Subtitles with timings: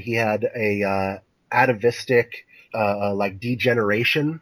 [0.00, 1.18] he had a uh,
[1.52, 4.40] atavistic uh, like degeneration.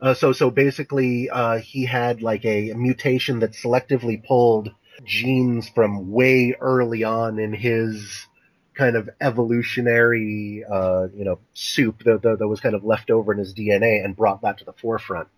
[0.00, 4.70] Uh, so so basically, uh, he had like a mutation that selectively pulled
[5.04, 8.26] genes from way early on in his
[8.74, 13.32] kind of evolutionary, uh, you know, soup that, that, that was kind of left over
[13.32, 15.28] in his DNA and brought that to the forefront.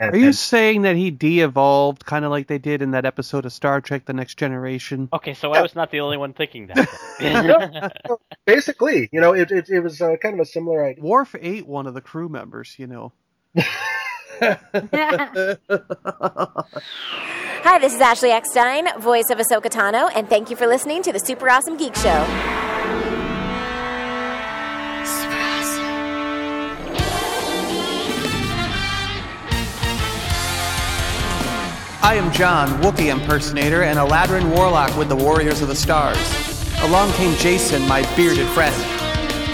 [0.00, 3.04] And, Are you and- saying that he de-evolved, kind of like they did in that
[3.04, 5.08] episode of Star Trek: The Next Generation?
[5.12, 7.92] Okay, so I was not the only one thinking that.
[8.46, 11.04] basically, you know, it it, it was uh, kind of a similar idea.
[11.04, 13.12] Worf ate one of the crew members, you know.
[17.66, 21.12] Hi, this is Ashley Eckstein, voice of Ahsoka Tano, and thank you for listening to
[21.12, 22.73] the Super Awesome Geek Show.
[32.04, 36.18] I am John, Wookiee impersonator and a Ladrin warlock with the Warriors of the Stars.
[36.82, 38.74] Along came Jason, my bearded friend.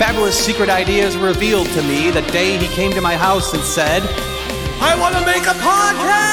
[0.00, 3.62] Fabulous secret ideas were revealed to me the day he came to my house and
[3.62, 4.02] said,
[4.82, 6.24] I want to make a podcast!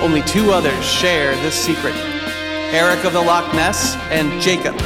[0.00, 1.96] Only two others share this secret
[2.72, 4.76] Eric of the Loch Ness and Jacob.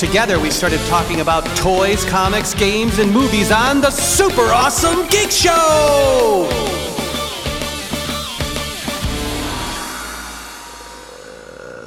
[0.00, 5.30] Together, we started talking about toys, comics, games, and movies on the Super Awesome Geek
[5.30, 6.48] Show!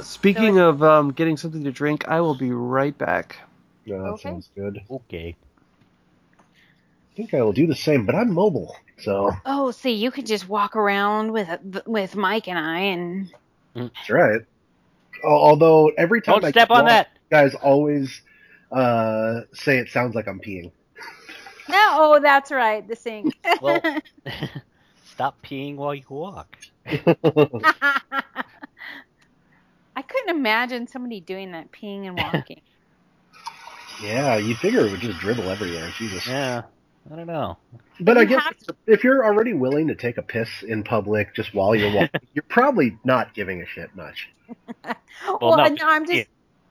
[0.02, 3.36] Speaking of um, getting something to drink, I will be right back.
[3.84, 4.22] Yeah, that Okay.
[4.30, 4.80] sounds good.
[4.90, 5.36] okay.
[6.40, 10.26] I think I will do the same, but I'm mobile, so Oh, see, you could
[10.26, 11.48] just walk around with
[11.86, 13.32] with Mike and I, and
[13.74, 14.40] that's right.
[15.24, 17.08] Although every time Don't I step on walk, that.
[17.34, 18.22] You guys always
[18.70, 20.70] uh, say it sounds like I'm peeing.
[21.68, 23.34] no, oh, that's right, the sink.
[23.60, 23.80] Well,
[25.04, 26.56] stop peeing while you walk.
[26.86, 27.14] I
[30.02, 32.60] couldn't imagine somebody doing that, peeing and walking.
[34.02, 35.90] yeah, you figure it would just dribble everywhere.
[35.98, 36.26] Jesus.
[36.26, 36.62] Yeah,
[37.10, 37.58] I don't know.
[38.00, 38.54] But I guess have
[38.86, 42.44] if you're already willing to take a piss in public just while you're walking, you're
[42.48, 44.28] probably not giving a shit much.
[45.40, 46.28] well, no, no, I'm just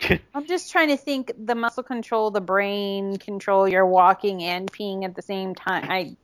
[0.33, 3.67] I'm just trying to think the muscle control, the brain control.
[3.67, 5.89] You're walking and peeing at the same time.
[5.89, 6.15] I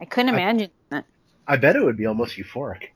[0.00, 1.04] I couldn't I- imagine that.
[1.46, 2.88] I bet it would be almost euphoric.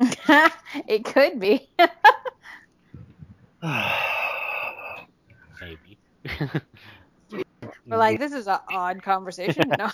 [0.88, 1.68] it could be.
[5.60, 5.98] Maybe.
[7.86, 9.70] We're like, this is an odd conversation.
[9.78, 9.90] No,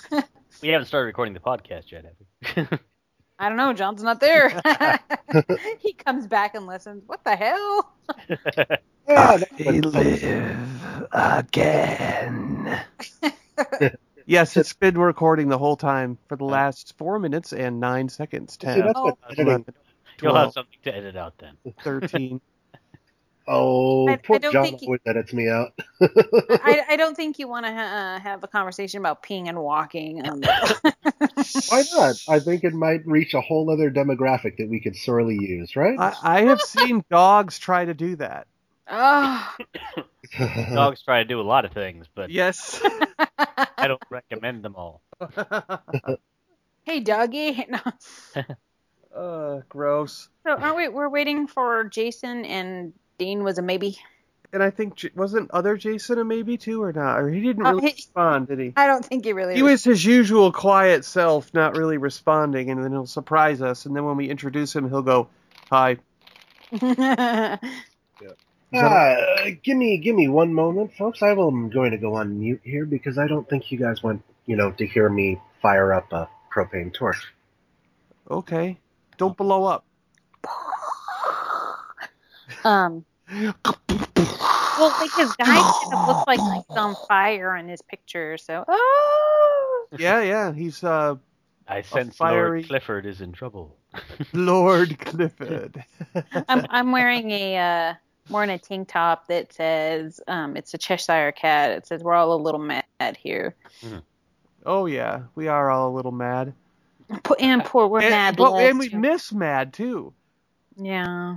[0.63, 2.15] we haven't started recording the podcast yet, have
[2.71, 2.79] we?
[3.39, 3.73] I don't know.
[3.73, 4.49] John's not there.
[5.79, 7.05] he comes back and listens.
[7.07, 7.93] What the hell?
[9.11, 12.81] Ah, that I live again.
[14.27, 18.53] yes, it's been recording the whole time for the last four minutes and nine seconds.
[18.55, 19.27] See, Ten, that's what Oh.
[19.27, 19.75] editing- eleven,
[20.23, 21.57] You'll have something to edit out then.
[21.83, 22.41] thirteen.
[23.49, 25.73] Oh, I- I poor don't John think he- always edits me out.
[26.01, 29.59] I, I don't think you want to ha- uh, have a conversation about peeing and
[29.59, 30.21] walking.
[30.21, 32.17] And Why not?
[32.29, 35.99] I think it might reach a whole other demographic that we could sorely use, right?
[35.99, 38.47] I, I have seen dogs try to do that.
[38.91, 39.57] Oh,
[40.75, 42.81] Dogs try to do a lot of things, but Yes.
[43.79, 45.03] I don't recommend them all.
[46.85, 47.67] hey, doggy.
[48.37, 48.43] No.
[49.17, 50.29] uh, gross.
[50.45, 50.89] So aren't we?
[50.89, 53.99] We're waiting for Jason and Dean was a maybe.
[54.53, 57.21] And I think wasn't other Jason a maybe too or not?
[57.21, 58.73] Or he didn't Oh, really he- respond, did he?
[58.77, 59.55] I don't think he really.
[59.55, 63.87] He was his usual quiet self, not really responding, and then he'll surprise us.
[63.87, 65.29] And then when we introduce him, he'll go,
[65.71, 65.99] "Hi."
[68.73, 71.23] Uh, give me, give me one moment, folks.
[71.23, 74.23] I am going to go on mute here because I don't think you guys want,
[74.47, 77.33] you know, to hear me fire up a propane torch.
[78.31, 78.79] Okay,
[79.17, 79.85] don't blow up.
[82.65, 83.05] um.
[83.33, 88.39] Well, like his guy kind of looks like he's on fire in his picture.
[88.39, 88.65] So.
[88.67, 89.87] Oh.
[89.99, 91.17] Yeah, yeah, he's uh
[91.67, 93.77] I sense fiery- Lord Clifford is in trouble.
[94.33, 95.85] Lord Clifford.
[96.49, 97.95] I'm I'm wearing a uh,
[98.31, 101.71] more in a tank top that says um, it's a Cheshire cat.
[101.73, 102.85] It says we're all a little mad
[103.19, 103.55] here.
[104.65, 106.55] oh yeah, we are all a little mad.
[107.41, 108.37] And poor we're And, mad.
[108.37, 108.99] but, and we too.
[108.99, 110.13] miss Mad too.
[110.77, 111.37] Yeah.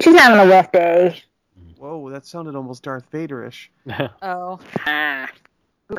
[0.00, 1.20] She's having a rough day.
[1.76, 3.68] Whoa, that sounded almost Darth Vaderish.
[4.22, 4.60] Oh.
[4.86, 5.28] Ah.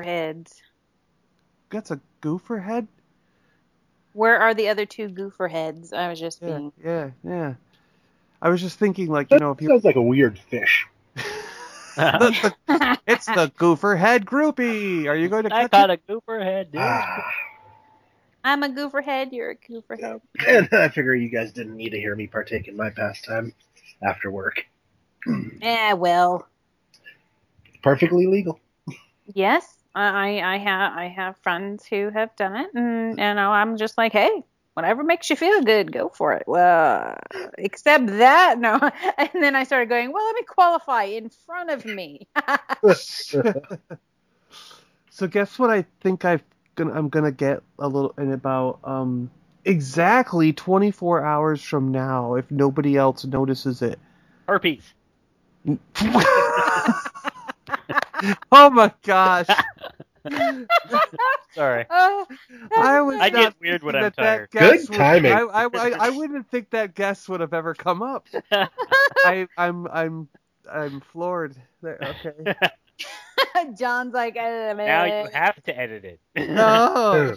[0.02, 0.62] Heads.
[1.70, 2.88] That's a goofer head.
[4.14, 5.92] Where are the other two goofer heads?
[5.92, 6.72] I was just Yeah, being.
[6.84, 7.54] yeah, yeah.
[8.42, 10.88] I was just thinking, like you That know, if you sounds like a weird fish.
[11.96, 12.56] the, the,
[13.08, 15.06] it's the goofer head groupie.
[15.08, 15.92] Are you going to I catch got it?
[15.92, 16.72] a gooper head.
[16.72, 16.82] dude.
[16.82, 17.24] Ah,
[18.44, 19.34] I'm a goofer head.
[19.34, 20.22] You're a goofer head.
[20.48, 23.54] and I figure you guys didn't need to hear me partake in my pastime
[24.02, 24.66] after work.
[25.62, 26.48] Eh, well,
[27.84, 28.60] Perfectly legal.
[29.34, 29.66] yes,
[29.96, 33.78] I I I have I have friends who have done it, and you know I'm
[33.78, 36.44] just like, hey, whatever makes you feel good, go for it.
[36.48, 37.18] Well,
[37.58, 38.80] except that, no.
[39.18, 42.28] And then I started going, well, let me qualify in front of me.
[45.14, 46.42] So guess what I think I've
[46.76, 49.30] gonna I'm gonna get a little in about um
[49.66, 54.00] exactly 24 hours from now if nobody else notices it.
[54.48, 54.94] Herpes.
[58.52, 59.48] oh my gosh.
[61.56, 61.86] Sorry.
[61.90, 62.26] Uh,
[62.78, 64.52] I was I get weird when I'm that that tired.
[64.52, 65.32] guess Good would- timing.
[65.34, 68.28] I, I, I, I wouldn't think that guess would have ever come up.
[68.52, 70.28] I, I'm I'm
[70.72, 71.56] I'm floored.
[71.82, 72.56] There, okay.
[73.78, 76.50] John's like, uh, now you have to edit it.
[76.50, 77.36] No.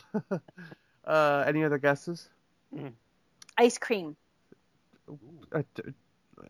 [1.07, 2.29] uh, any other guesses?
[3.57, 4.17] ice cream.
[5.53, 5.83] Uh, d-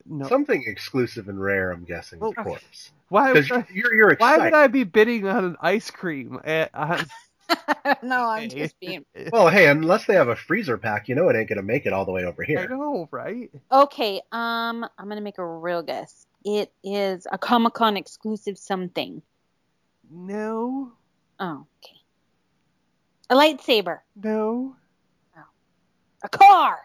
[0.06, 0.28] no.
[0.28, 2.90] Something exclusive and rare, I'm guessing, of Oh, course.
[3.08, 6.40] why would I, you're, you're why would I be bidding on an ice cream?
[6.44, 7.06] Uh, on-
[8.02, 9.04] no, I'm just being.
[9.30, 11.92] Well, hey, unless they have a freezer pack, you know it ain't gonna make it
[11.92, 12.60] all the way over here.
[12.60, 13.50] I know, right?
[13.70, 16.26] Okay, um, I'm gonna make a real guess.
[16.44, 19.22] It is a Comic Con exclusive something.
[20.10, 20.92] No,
[21.40, 21.96] Oh, okay.
[23.30, 24.00] A lightsaber.
[24.16, 24.76] no,
[26.22, 26.78] A car.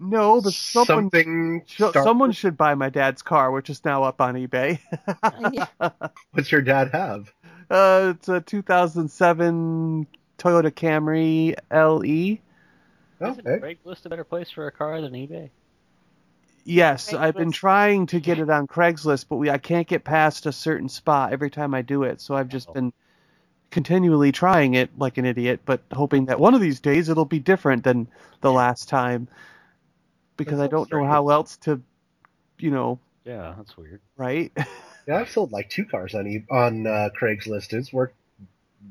[0.00, 0.40] No.
[0.40, 1.62] But someone, Something.
[1.66, 4.78] sh- Star- someone should buy my dad's car, which is now up on eBay.
[6.32, 7.32] What's your dad have?
[7.70, 10.06] uh, it's a 2007
[10.38, 12.38] Toyota Camry LE.
[13.28, 13.76] Isn't Okay.
[13.84, 15.50] Craigslist a better place for a car than eBay?
[16.64, 20.46] Yes, I've been trying to get it on Craigslist, but we I can't get past
[20.46, 22.20] a certain spot every time I do it.
[22.20, 22.72] So I've just Oh.
[22.74, 22.92] been
[23.70, 27.38] continually trying it like an idiot, but hoping that one of these days it'll be
[27.38, 28.08] different than
[28.40, 29.28] the last time
[30.44, 31.80] because I don't know how else to,
[32.58, 34.00] you know, Yeah, that's weird.
[34.16, 34.52] right?
[35.06, 37.72] Yeah, I've sold like two cars on e- on uh, Craigslist.
[37.72, 38.14] It's worked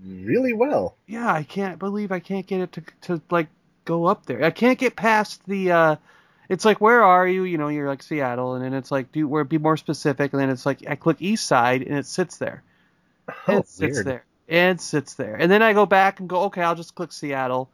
[0.03, 0.95] really well.
[1.07, 3.47] yeah, I can't believe I can't get it to to like
[3.85, 4.43] go up there.
[4.43, 5.95] I can't get past the uh
[6.49, 7.43] it's like where are you?
[7.43, 10.41] You know, you're like Seattle and then it's like do where be more specific and
[10.41, 12.63] then it's like I click east side and it sits there.
[13.47, 14.05] Oh, it sits weird.
[14.07, 14.25] there.
[14.47, 15.35] It sits there.
[15.35, 17.69] And then I go back and go, okay, I'll just click Seattle.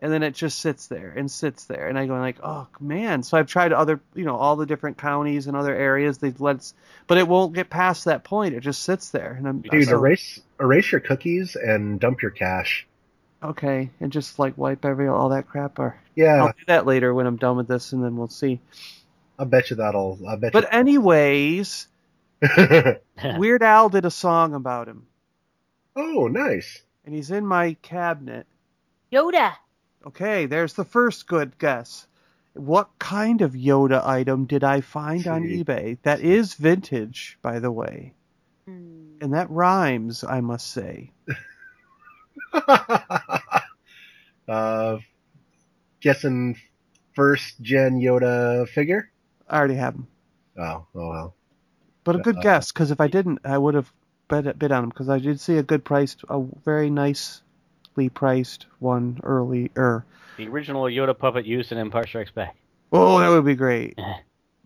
[0.00, 1.86] And then it just sits there and sits there.
[1.88, 3.22] And I go like, oh man.
[3.22, 6.18] So I've tried other, you know, all the different counties and other areas.
[6.18, 6.74] They've let, us-
[7.06, 8.54] but it won't get past that point.
[8.54, 9.32] It just sits there.
[9.38, 12.86] And I'm Dude, so- erase erase your cookies and dump your cache.
[13.42, 15.78] okay, and just like wipe every all that crap.
[15.78, 18.60] Or Yeah, I'll do that later when I'm done with this, and then we'll see.
[19.38, 20.18] I bet you that'll.
[20.28, 20.52] I bet.
[20.52, 21.86] But anyways.
[23.36, 25.06] Weird Al did a song about him,
[25.96, 26.82] oh, nice.
[27.06, 28.46] and he's in my cabinet.
[29.12, 29.54] Yoda.
[30.06, 32.06] Okay, there's the first good guess.
[32.52, 35.98] What kind of Yoda item did I find on eBay?
[36.02, 38.12] That is vintage, by the way.
[38.66, 39.16] Hmm.
[39.20, 41.10] And that rhymes, I must say.
[44.48, 44.98] uh,
[46.00, 46.56] guessing
[47.14, 49.10] first gen Yoda figure.
[49.48, 50.06] I already have him.
[50.58, 51.34] Oh, oh well.
[52.04, 53.90] But a good Uh, guess, because if I didn't, I would have
[54.28, 56.90] bid, bid on him, because I did see a good price, a very
[57.96, 60.04] nicely priced one earlier.
[60.36, 62.56] The original Yoda puppet used in Empire Strikes Back.
[62.92, 63.98] Oh, that would be great.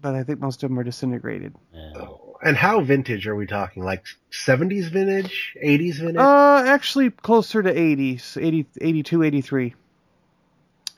[0.01, 1.57] But I think most of them are disintegrated.
[1.97, 3.83] Oh, And how vintage are we talking?
[3.83, 6.17] Like 70s vintage, 80s vintage?
[6.19, 9.75] Uh, actually closer to 80s, 80, 82, 83.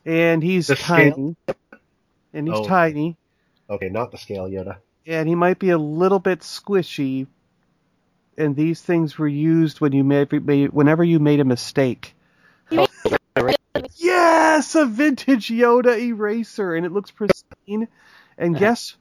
[0.04, 1.14] And he's The scale?
[1.14, 1.36] tiny.
[2.34, 2.66] And he's Oh.
[2.66, 3.16] tiny.
[3.70, 4.76] okay, not the scale Yoda.
[5.06, 7.26] And he might be a little bit squishy.
[8.36, 12.14] And these things were used when you made, made whenever you made a mistake.
[14.60, 17.88] Yes, a vintage Yoda eraser, and it looks pristine.
[18.36, 18.94] And guess,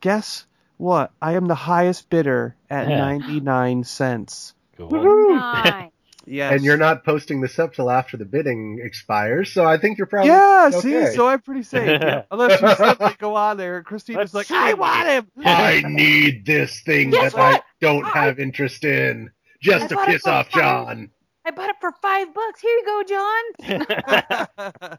[0.00, 0.46] guess
[0.78, 1.12] what?
[1.20, 4.54] I am the highest bidder at 99 cents.
[4.78, 5.34] Cool.
[5.34, 5.90] Nice.
[6.24, 6.54] Yes.
[6.54, 10.06] And you're not posting this up till after the bidding expires, so I think you're
[10.06, 10.80] probably Yeah, okay.
[11.10, 12.00] see, so I'm pretty safe.
[12.02, 12.22] Yeah.
[12.30, 14.58] Unless you suddenly go on there and Christina's Let's like.
[14.58, 15.26] I want him.
[15.44, 19.94] I need this thing Guess that I don't I- have interest in, just I to
[19.96, 20.62] bought it piss off five.
[20.62, 21.10] John.
[21.44, 22.60] I bought it for five bucks.
[22.60, 24.98] Here you go, John.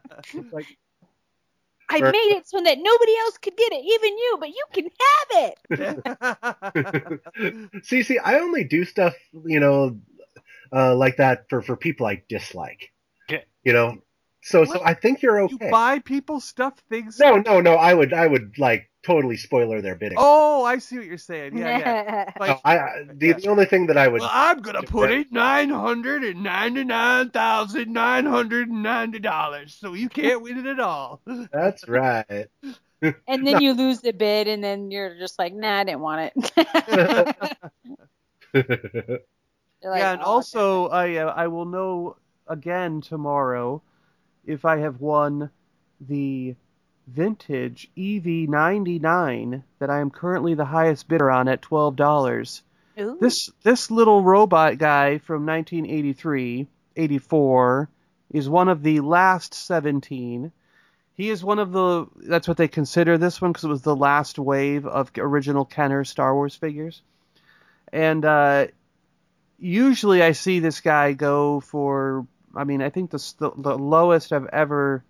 [0.52, 0.66] Like,
[1.88, 2.10] I Sure.
[2.10, 5.54] made it so that nobody else could get it, even you, but you can have
[5.70, 7.20] it.
[7.84, 9.14] see, see, I only do stuff,
[9.46, 9.98] you know,
[10.72, 12.90] uh, like that for for people I dislike.
[13.28, 13.44] Okay.
[13.64, 13.98] You know,
[14.44, 15.66] so so I think you're okay.
[15.66, 17.18] you buy people stuff things.
[17.18, 17.76] No, no, no.
[17.76, 20.18] I would, I would like totally spoiler their bidding.
[20.20, 21.56] Oh, I see what you're saying.
[21.56, 22.30] Yeah, yeah.
[22.40, 25.32] Like, I, I- the, the only thing that I would, well, I'm gonna put it
[25.32, 30.58] nine hundred and ninety nine thousand nine hundred and ninety dollars, so you can't win
[30.58, 31.22] it at all.
[31.52, 32.48] that's right.
[33.02, 36.32] and then you lose the bid, and then you're just like, nah, I didn't want
[36.36, 37.26] it.
[39.86, 43.82] Like, yeah, and "Oh, also I uh, I will know again tomorrow
[44.46, 45.50] if I have won
[46.00, 46.54] the
[47.06, 52.62] vintage EV99 that I am currently the highest bidder on at twelve dollars.
[52.98, 53.18] Ooh.
[53.20, 57.88] This this little robot guy from 1983, 84
[58.32, 60.52] is one of the last 17.
[61.16, 63.96] He is one of the that's what they consider this one because it was the
[63.96, 67.02] last wave of original Kenner Star Wars figures.
[67.92, 68.66] And uh,
[69.58, 74.32] usually I see this guy go for I mean I think the the, the lowest
[74.32, 75.02] I've ever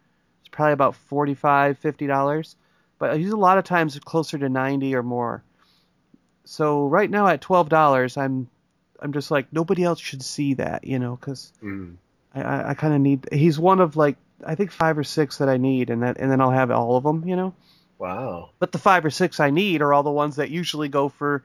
[0.42, 2.56] is probably about 45 50 dollars,
[2.98, 5.42] but he's a lot of times closer to 90 or more.
[6.44, 8.48] So right now at twelve dollars, I'm
[9.00, 11.96] I'm just like nobody else should see that, you know, because Mm.
[12.34, 13.28] I, I, I kind of need.
[13.32, 16.30] He's one of like I think five or six that I need, and that and
[16.30, 17.54] then I'll have all of them, you know.
[17.98, 18.50] Wow.
[18.58, 21.42] But the five or six I need are all the ones that usually go for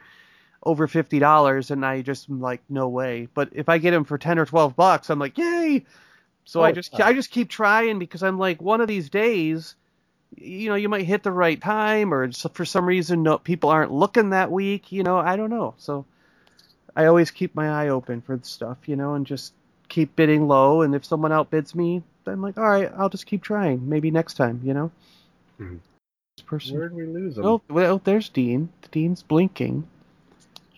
[0.63, 3.27] over fifty dollars, and I just am like no way.
[3.33, 5.85] But if I get them for ten or twelve bucks, I'm like yay.
[6.45, 7.05] So I Oh, just yeah.
[7.07, 9.75] I just keep trying because I'm like one of these days,
[10.35, 13.91] you know, you might hit the right time, or for some reason no people aren't
[13.91, 14.91] looking that week.
[14.91, 15.75] You know, I don't know.
[15.77, 16.05] So
[16.95, 19.53] I always keep my eye open for the stuff, you know, and just
[19.87, 20.81] keep bidding low.
[20.81, 23.87] And if someone outbids me, I'm like, all right, I'll just keep trying.
[23.87, 24.91] Maybe next time, you know.
[25.59, 25.79] Mhm.
[26.37, 26.77] This person.
[26.77, 27.45] Where'd we lose him?
[27.45, 28.69] Oh, well, there's Dean.
[28.91, 29.87] Dean's blinking.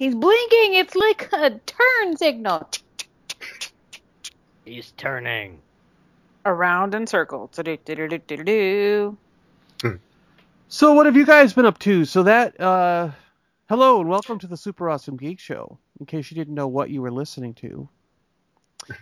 [0.01, 0.73] He's blinking.
[0.73, 2.67] It's like a turn signal.
[4.65, 5.59] He's turning.
[6.43, 7.51] Around in circles.
[10.69, 12.03] So, what have you guys been up to?
[12.05, 13.11] So that, uh,
[13.69, 15.77] hello and welcome to the Super Awesome Geek Show.
[15.99, 17.87] In case you didn't know what you were listening to.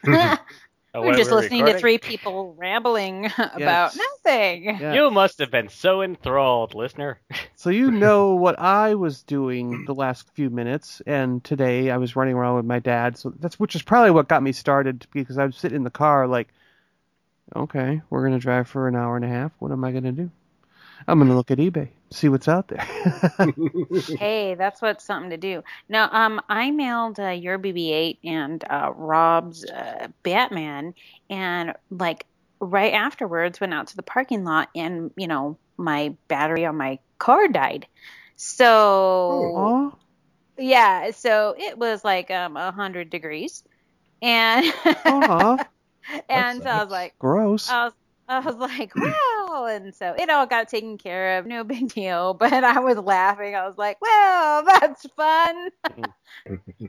[0.95, 3.99] Oh, We're just we're listening to three people rambling about Yes.
[4.25, 4.63] nothing.
[4.79, 4.93] Yeah.
[4.93, 7.19] You must have been so enthralled, listener.
[7.55, 12.15] So you know what I was doing the last few minutes, and today I was
[12.15, 13.17] running around with my dad.
[13.17, 15.89] So that's which is probably what got me started because I was sitting in the
[15.89, 16.47] car like,
[17.53, 19.51] okay, we're gonna drive for an hour and a half.
[19.59, 20.31] What am I gonna do?
[21.05, 22.85] I'm gonna look at eBay, see what's out there.
[24.17, 25.63] Hey, that's what's something to do.
[25.87, 30.93] Now, um, I mailed uh, your BB-8 and uh, Rob's uh, Batman,
[31.29, 32.25] and like
[32.59, 36.99] right afterwards, went out to the parking lot, and you know, my battery on my
[37.17, 37.87] car died.
[38.35, 39.91] So Aw.
[40.57, 43.63] yeah, so it was like um a hundred degrees,
[44.21, 44.65] and
[46.29, 47.69] and so I was like, Gross.
[47.69, 47.93] I was,
[48.27, 49.38] I was like, wow.
[49.65, 51.45] And so it all got taken care of.
[51.45, 52.33] No big deal.
[52.33, 53.55] But I was laughing.
[53.55, 55.69] I was like, well, that's fun.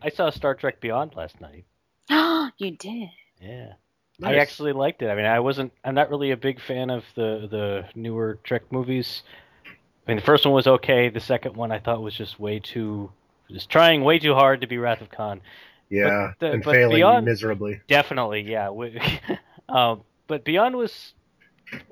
[0.03, 1.65] I saw Star Trek Beyond last night.
[2.11, 3.09] Oh, you did.
[3.41, 3.73] Yeah.
[4.19, 4.35] Nice.
[4.35, 5.09] I actually liked it.
[5.09, 5.73] I mean, I wasn't.
[5.83, 9.23] I'm not really a big fan of the the newer Trek movies.
[9.67, 11.09] I mean, the first one was okay.
[11.09, 13.11] The second one I thought was just way too,
[13.51, 15.41] just trying way too hard to be Wrath of Khan.
[15.89, 17.81] yeah, the- and but failing beyond- miserably.
[17.89, 18.69] Definitely, yeah.
[18.71, 19.01] We-
[19.71, 21.15] um, but Beyond was,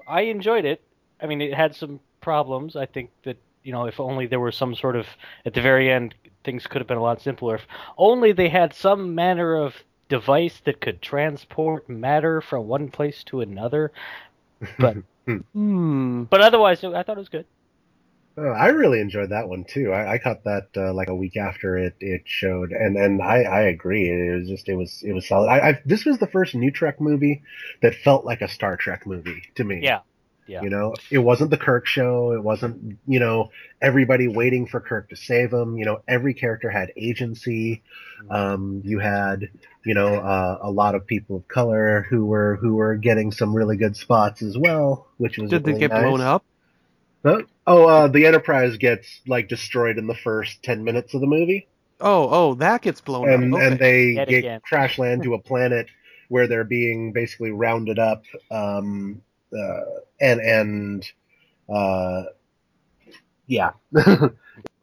[0.06, 0.82] I enjoyed it.
[1.20, 2.76] I mean, it had some problems.
[2.76, 5.06] I think that you know, if only there were some sort of
[5.44, 7.56] at the very end, things could have been a lot simpler.
[7.56, 7.66] If
[7.98, 9.74] only they had some manner of
[10.08, 13.92] device that could transport matter from one place to another.
[14.78, 14.96] But
[15.52, 16.24] Hmm.
[16.24, 17.44] but otherwise, I thought it was good.
[18.40, 19.92] Oh, I really enjoyed that one too.
[19.92, 23.42] I, I caught that uh, like a week after it, it showed, and and I,
[23.42, 24.08] I agree.
[24.08, 25.48] It was just it was it was solid.
[25.48, 27.42] I, I this was the first new Trek movie
[27.82, 29.80] that felt like a Star Trek movie to me.
[29.82, 30.00] Yeah.
[30.46, 30.62] Yeah.
[30.62, 32.32] You know, it wasn't the Kirk show.
[32.32, 33.50] It wasn't you know
[33.82, 35.76] everybody waiting for Kirk to save them.
[35.76, 37.82] You know, every character had agency.
[38.30, 39.50] Um, you had
[39.84, 43.54] you know uh, a lot of people of color who were who were getting some
[43.54, 46.02] really good spots as well, which was Did they get nice.
[46.02, 46.44] blown up?
[47.24, 47.42] Huh?
[47.66, 51.68] Oh, uh, the Enterprise gets like destroyed in the first ten minutes of the movie,
[52.00, 53.60] Oh, oh, that gets blown and up.
[53.60, 53.66] Okay.
[53.66, 54.60] and they Yet get again.
[54.62, 55.88] crash land to a planet
[56.28, 59.22] where they're being basically rounded up, um,
[59.52, 59.80] uh,
[60.20, 61.12] and and
[61.68, 62.24] uh,
[63.46, 63.72] yeah,
[64.06, 64.30] All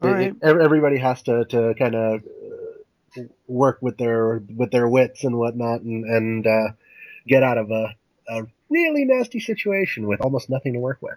[0.01, 0.35] right.
[0.43, 2.21] Ev- everybody has to to kind of
[3.47, 6.67] work with their with their wits and whatnot, and and uh,
[7.27, 7.95] get out of a
[8.29, 11.15] a really nasty situation with almost nothing to work with.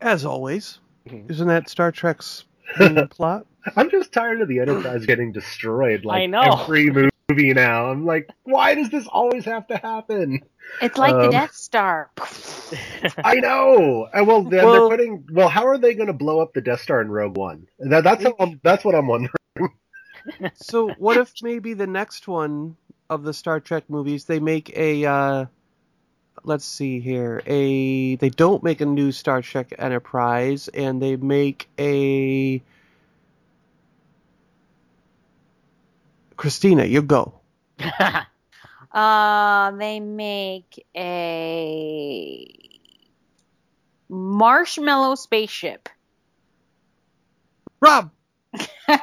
[0.00, 0.78] As always,
[1.08, 1.30] Mhm.
[1.30, 2.44] isn't that Star Trek's
[3.10, 3.46] plot?
[3.76, 6.40] I'm just tired of the Enterprise getting destroyed like I know.
[6.62, 7.86] every movie now.
[7.90, 10.40] I'm like, why does this always have to happen?
[10.80, 12.10] It's like the Um, Death Star.
[13.24, 14.08] I know.
[14.14, 15.26] Uh, well, they're, Well- they're putting.
[15.32, 17.66] Well, how are they going to blow up the Death Star in Rogue One?
[17.78, 19.32] That, that's how I'm, that's what I'm wondering.
[20.54, 22.76] So what if maybe the next one
[23.10, 25.46] of the Star Trek movies they make a uh,
[26.44, 27.42] let's see here.
[27.46, 32.62] A they don't make a new Star Trek Enterprise, and they make a
[36.36, 36.84] Christina.
[36.84, 37.34] You go.
[38.90, 42.46] Uh, they make a
[44.08, 45.88] marshmallow spaceship.
[47.80, 48.10] Rob.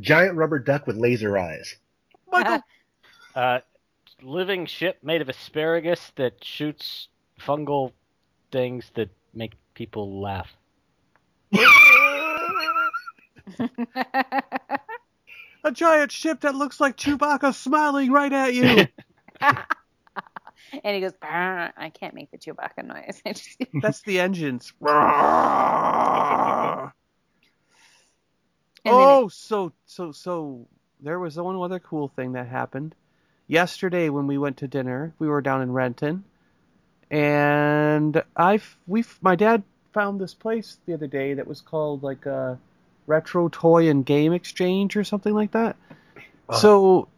[0.00, 1.76] Giant rubber duck with laser eyes.
[2.30, 2.60] Michael.
[3.34, 3.58] Uh,
[4.22, 7.08] living ship made of asparagus that shoots
[7.40, 7.92] fungal
[8.52, 10.50] things that make people laugh.
[15.64, 18.86] a giant ship that looks like Chewbacca smiling right at you.
[20.84, 23.20] and he goes, I can't make the Chewbacca noise.
[23.26, 24.72] Just- That's the engines.
[28.86, 30.68] And then oh, so so so
[31.00, 32.94] there was one other cool thing that happened
[33.46, 35.12] yesterday when we went to dinner.
[35.18, 36.24] We were down in Renton,
[37.10, 42.26] and I we my dad found this place the other day that was called like
[42.26, 42.58] a
[43.06, 45.76] retro toy and game exchange or something like that.
[46.48, 46.58] Uh-huh.
[46.58, 47.08] So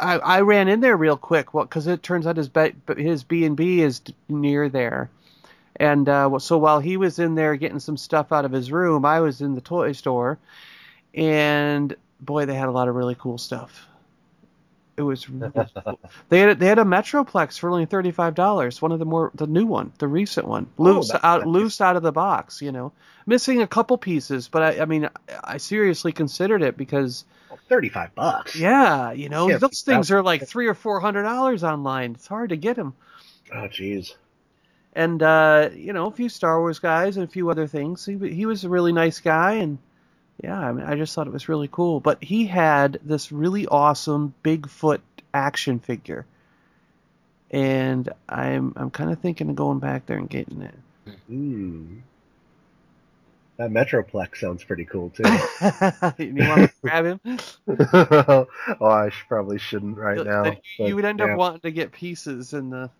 [0.00, 3.24] I, I ran in there real quick, well, because it turns out his be, his
[3.24, 5.10] B and B is near there,
[5.76, 9.04] and uh, so while he was in there getting some stuff out of his room,
[9.04, 10.38] I was in the toy store,
[11.14, 13.86] and boy, they had a lot of really cool stuff.
[14.96, 15.26] It was
[16.28, 18.80] they had they had a Metroplex for only thirty five dollars.
[18.80, 21.46] One of the more the new one, the recent one, loose that's out nice.
[21.46, 22.62] loose out of the box.
[22.62, 22.92] You know,
[23.26, 25.08] missing a couple pieces, but I I mean
[25.44, 27.24] I seriously considered it because
[27.68, 28.54] Thirty-five bucks.
[28.54, 32.12] yeah, you know Yeah, those things are like three or four hundred dollars online.
[32.12, 32.94] It's hard to get them.
[33.52, 34.14] Oh, jeez.
[34.92, 38.04] and uh, you know a few Star Wars guys and a few other things.
[38.06, 39.78] He he was a really nice guy, and
[40.42, 42.00] yeah, I mean I just thought it was really cool.
[42.00, 45.00] But he had this really awesome Bigfoot
[45.32, 46.26] action figure,
[47.50, 50.74] and I'm I'm kind of thinking of going back there and getting it.
[51.26, 51.98] Hmm.
[53.56, 55.22] That Metroplex sounds pretty cool too.
[56.22, 57.20] you want to grab him?
[57.68, 58.46] oh,
[58.82, 60.44] I probably shouldn't right now.
[60.44, 61.32] You but, would end yeah.
[61.32, 62.90] up wanting to get pieces and the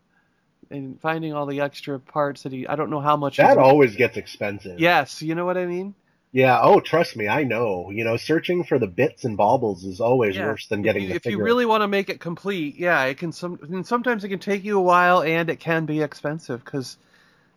[0.71, 2.67] and finding all the extra parts that he.
[2.67, 3.37] I don't know how much.
[3.37, 4.81] That always gets expensive.
[4.81, 5.95] Yes, you know what I mean.
[6.31, 6.61] Yeah.
[6.63, 7.91] Oh, trust me, I know.
[7.91, 10.39] You know, searching for the bits and baubles is always Yeah.
[10.39, 13.03] worse than If getting you, the if you really want to make it complete, yeah,
[13.05, 16.03] it can some and sometimes it can take you a while and it can be
[16.03, 16.97] expensive because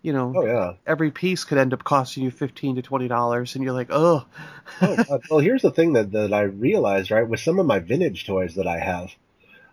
[0.04, 0.74] you know Oh yeah.
[0.88, 4.26] every piece could end up costing you fifteen to twenty dollars, and you're like, oh,
[4.82, 4.98] Oh,
[5.30, 8.56] well, here's the thing that that I realized right with some of my vintage toys
[8.56, 9.12] that I have.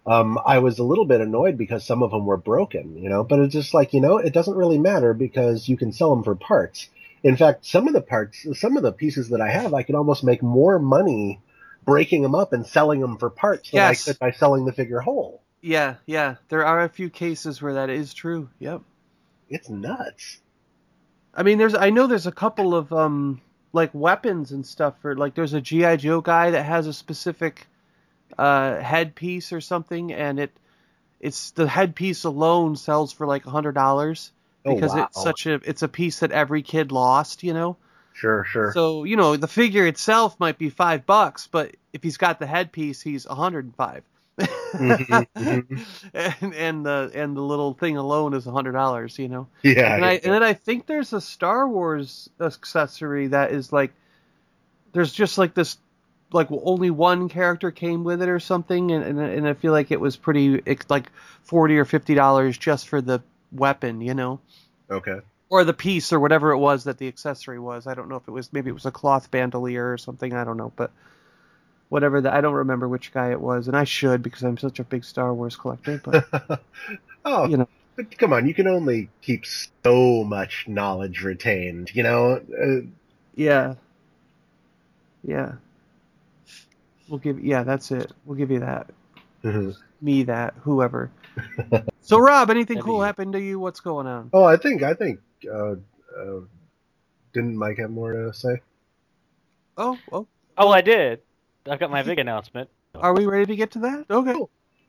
[0.06, 3.24] Um, I was a little bit annoyed because some of them were broken, you know,
[3.24, 6.24] but it's just like, you know, it doesn't really matter because you can sell them
[6.24, 6.88] for parts.
[7.22, 9.94] In fact, some of the parts, some of the pieces that I have, I could
[9.94, 11.40] almost make more money
[11.85, 14.09] breaking them up and selling them for parts than Yes.
[14.09, 15.42] I could by selling the figure whole.
[15.61, 16.37] yeah, yeah.
[16.48, 18.48] There are a few cases where that is true.
[18.59, 18.83] Yep.
[19.48, 20.40] It's nuts.
[21.35, 23.40] I mean, there's I know there's a couple of um
[23.72, 27.66] like weapons and stuff for like there's a GI Joe guy that has a specific
[28.38, 30.50] uh headpiece or something, and it
[31.20, 34.33] it's the headpiece alone sells for like a hundred dollars
[34.66, 35.05] Oh, because wow.
[35.05, 37.76] it's such a it's a piece that every kid lost, you know.
[38.12, 38.72] Sure, sure.
[38.72, 42.46] So you know the figure itself might be five bucks, but if he's got the
[42.46, 44.02] headpiece, he's a hundred and five.
[44.38, 45.81] Mhm, mhm.
[46.42, 49.46] and and the and the little thing alone is a hundred dollars, you know.
[49.62, 49.94] yeah.
[49.94, 53.92] And I get and then I think there's a Star Wars accessory that is like
[54.92, 55.79] there's just like this
[56.33, 59.90] like only one character came with it or something, and and, and I feel like
[59.90, 61.11] it was pretty it's like
[61.42, 64.40] forty or fifty dollars just for the weapon, you know
[64.90, 65.20] okay.
[65.48, 67.87] or the piece or whatever it was that the accessory was.
[67.87, 70.32] I don't know if it was maybe it was a cloth bandolier or something.
[70.32, 70.90] I don't know, but
[71.88, 74.78] whatever that I don't remember which guy it was, and I should because I'm such
[74.78, 76.00] a big Star Wars collector.
[76.02, 76.61] But
[77.24, 79.44] oh, you know, but come on, you can only keep
[79.85, 82.40] so much knowledge retained, you know?
[82.61, 82.87] Uh,
[83.35, 83.74] yeah,
[85.22, 85.52] yeah,
[87.09, 88.12] we'll give yeah that's it.
[88.24, 88.90] We'll give you that.
[90.00, 91.11] Me that whoever.
[92.06, 93.58] so Rob, anything That'd cool be- happened to you?
[93.58, 94.30] What's going on?
[94.32, 95.72] oh, I think, I think, uh,
[96.18, 96.40] uh,
[97.32, 98.60] didn't Mike have more to say?
[99.76, 100.26] Oh, oh,
[100.58, 101.20] Oh, I did.
[101.68, 102.70] I've got my big announcement.
[102.94, 104.06] are we ready to get to that?
[104.08, 104.34] Okay.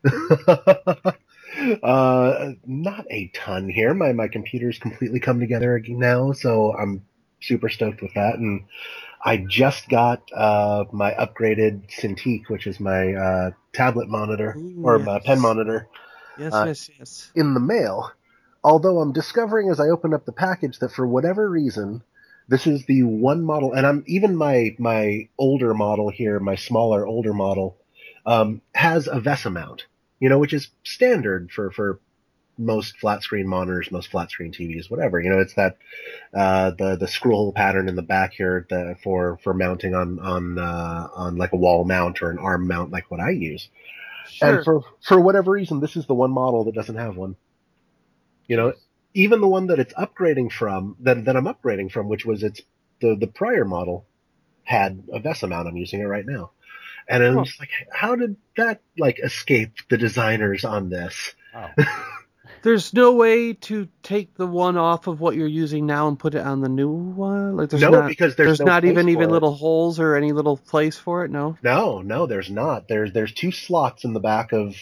[1.84, 3.94] uh, not a ton here.
[3.94, 7.04] My my computer's completely come together now, so I'm
[7.42, 8.36] super stoked with that.
[8.36, 8.66] And
[9.26, 15.00] I just got uh, my upgraded Cintiq, which is my uh, tablet monitor Ooh, or
[15.00, 15.26] my yes.
[15.26, 15.88] pen monitor,
[16.40, 17.32] Yes, Uh, yes, yes.
[17.36, 18.12] in the mail.
[18.64, 22.04] Although I'm discovering as I open up the package that for whatever reason,
[22.48, 27.06] this is the one model, and I'm even my my older model here, my smaller
[27.06, 27.78] older model,
[28.26, 29.86] um, has a VESA mount,
[30.20, 32.00] you know, which is standard for for
[32.58, 35.22] most flat screen monitors, most flat screen TVs, whatever.
[35.22, 35.78] You know, it's that
[36.34, 40.20] uh, the the screw hole pattern in the back here the, for for mounting on
[40.20, 43.70] on uh, on like a wall mount or an arm mount, like what I use.
[44.38, 44.58] Sure.
[44.58, 47.36] And for for whatever reason, this is the one model that doesn't have one.
[48.46, 48.74] You know,
[49.16, 52.62] even the one that it's upgrading from, that that I'm upgrading from, which was its
[53.02, 54.06] the the prior model,
[54.64, 55.68] had a VESA mount.
[55.68, 56.52] I'm using it right now,
[57.08, 61.34] and I'm just like, how did that like escape the designers on this?
[61.56, 61.70] Oh.
[62.68, 66.36] There's no way to take the one off of what you're using now and put
[66.36, 67.56] it on the new one.
[67.56, 69.32] Like there's no, not, because there's, there's no not even even it.
[69.32, 71.32] little holes or any little place for it.
[71.32, 71.58] No.
[71.64, 72.90] No, no, there's not.
[72.90, 74.76] There's there's two slots in the back of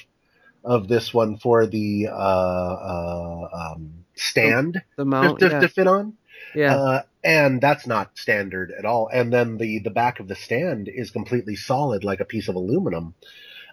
[0.63, 5.39] of this one for the uh, uh, um, stand The to, mount.
[5.41, 5.59] to, yeah.
[5.59, 6.17] to fit on.
[6.55, 6.75] yeah.
[6.75, 9.09] Uh, and that's not standard at all.
[9.13, 12.55] And then the the back of the stand is completely solid, like a piece of
[12.55, 13.13] aluminum.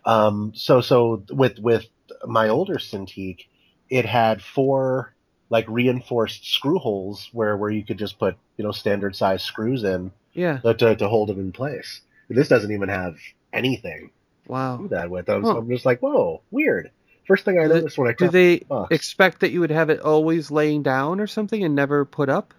[0.05, 1.87] Um, so so with with
[2.27, 3.47] my older Cintiq,
[3.93, 5.15] it had four
[5.51, 9.85] like reinforced screw holes where where you could just put you know standard size screws
[9.85, 10.59] in yeah.
[10.61, 12.01] to, to, hold it in place.
[12.31, 13.17] This doesn't even have
[13.53, 14.11] anything
[14.47, 14.79] to Wow.
[14.79, 15.29] do that with.
[15.29, 15.59] I'm, Huh.
[15.59, 16.91] I'm just like, whoa, weird.
[17.27, 19.91] First thing I Do noticed when I Do they the expect that you would have
[19.91, 22.55] it always laying down or something and never put up?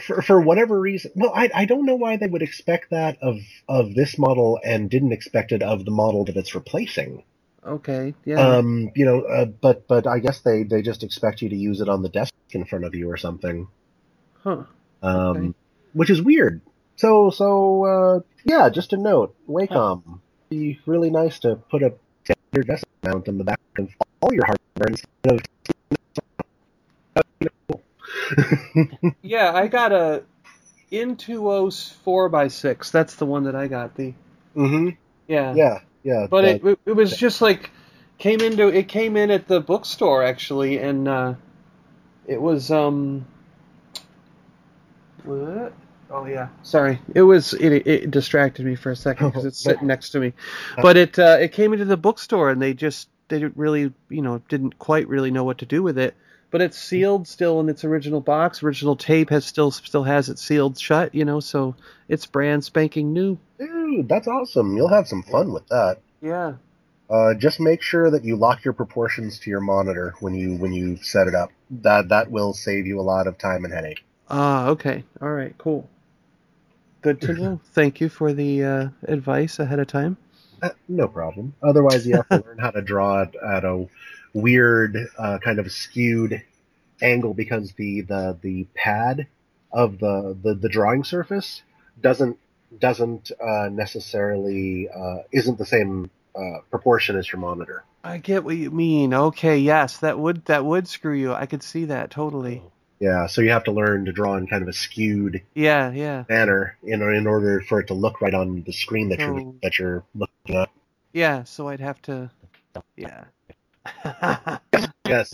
[0.00, 3.36] for for whatever reason well I, I don't know why they would expect that of
[3.68, 7.22] of this model and didn't expect it of the model that it's replacing
[7.66, 8.14] Okay.
[8.24, 8.58] Yeah.
[8.58, 11.80] um you know uh, but but i guess they they just expect you to use
[11.80, 13.68] it on the desk in front of you or something
[14.42, 14.64] huh.
[15.02, 15.54] um Okay.
[15.94, 16.60] which is weird
[16.96, 22.66] so so uh yeah just a note wacom be really nice to put a standard
[22.68, 23.88] desk mount in the back of
[24.20, 25.40] all your hardware instead of
[29.22, 30.24] Yeah, I got a
[30.90, 32.90] Intuos four x six.
[32.90, 33.94] That's the one that I got.
[33.94, 34.14] The
[34.54, 34.90] hmm
[35.26, 35.54] yeah.
[35.54, 37.70] yeah yeah But that- it it was just like
[38.18, 41.34] came into it came in at the bookstore actually, and uh,
[42.26, 43.26] it was um.
[45.24, 45.72] What?
[46.08, 47.00] Oh yeah, sorry.
[47.14, 50.32] It was it, it distracted me for a second because it's sitting next to me,
[50.80, 54.22] but it uh, it came into the bookstore and they just they didn't really you
[54.22, 56.14] know didn't quite really know what to do with it.
[56.50, 58.62] But it's sealed still in its original box.
[58.62, 61.14] Original tape has still still has it sealed shut.
[61.14, 61.74] You know, so
[62.08, 63.38] it's brand spanking new.
[63.58, 64.76] Dude, that's awesome.
[64.76, 65.98] You'll have some fun with that.
[66.22, 66.54] Yeah.
[67.08, 70.72] Uh, just make sure that you lock your proportions to your monitor when you when
[70.72, 71.50] you set it up.
[71.70, 74.04] That that will save you a lot of time and headache.
[74.28, 75.04] Ah, okay.
[75.20, 75.88] All right, cool.
[77.02, 77.60] Good to know.
[77.72, 80.16] Thank you for the uh, advice ahead of time.
[80.60, 81.54] Uh, no problem.
[81.62, 83.86] Otherwise, you have to learn how to draw it at a
[84.36, 86.42] weird uh, kind of skewed
[87.02, 89.26] angle because the the the pad
[89.72, 91.62] of the the, the drawing surface
[92.00, 92.38] doesn't
[92.78, 97.84] doesn't uh, necessarily uh, isn't the same uh, proportion as your monitor.
[98.04, 99.14] I get what you mean.
[99.14, 101.32] Okay, yes, that would that would screw you.
[101.32, 102.62] I could see that totally.
[102.98, 106.24] Yeah, so you have to learn to draw in kind of a skewed Yeah, yeah,
[106.28, 109.78] manner in in order for it to look right on the screen that you're that
[109.78, 110.70] you're looking at.
[111.12, 111.44] yeah.
[111.44, 112.30] So I'd have to.
[112.96, 113.24] Yeah.
[115.06, 115.32] Yes,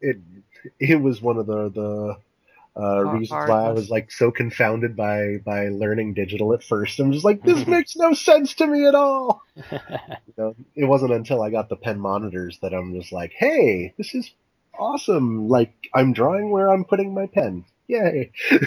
[0.00, 0.18] it
[0.80, 2.16] it was one of the the
[2.80, 6.98] uh, reasons hard why I was like so confounded by by learning digital at first.
[7.00, 9.42] I'm just like, this makes no sense to me at all.
[10.26, 13.92] You know, it wasn't until I got the pen monitors that I'm just like, hey,
[13.98, 14.30] this is
[14.78, 15.48] awesome.
[15.48, 17.64] Like I'm drawing where I'm putting my pen.
[17.88, 18.32] Yay!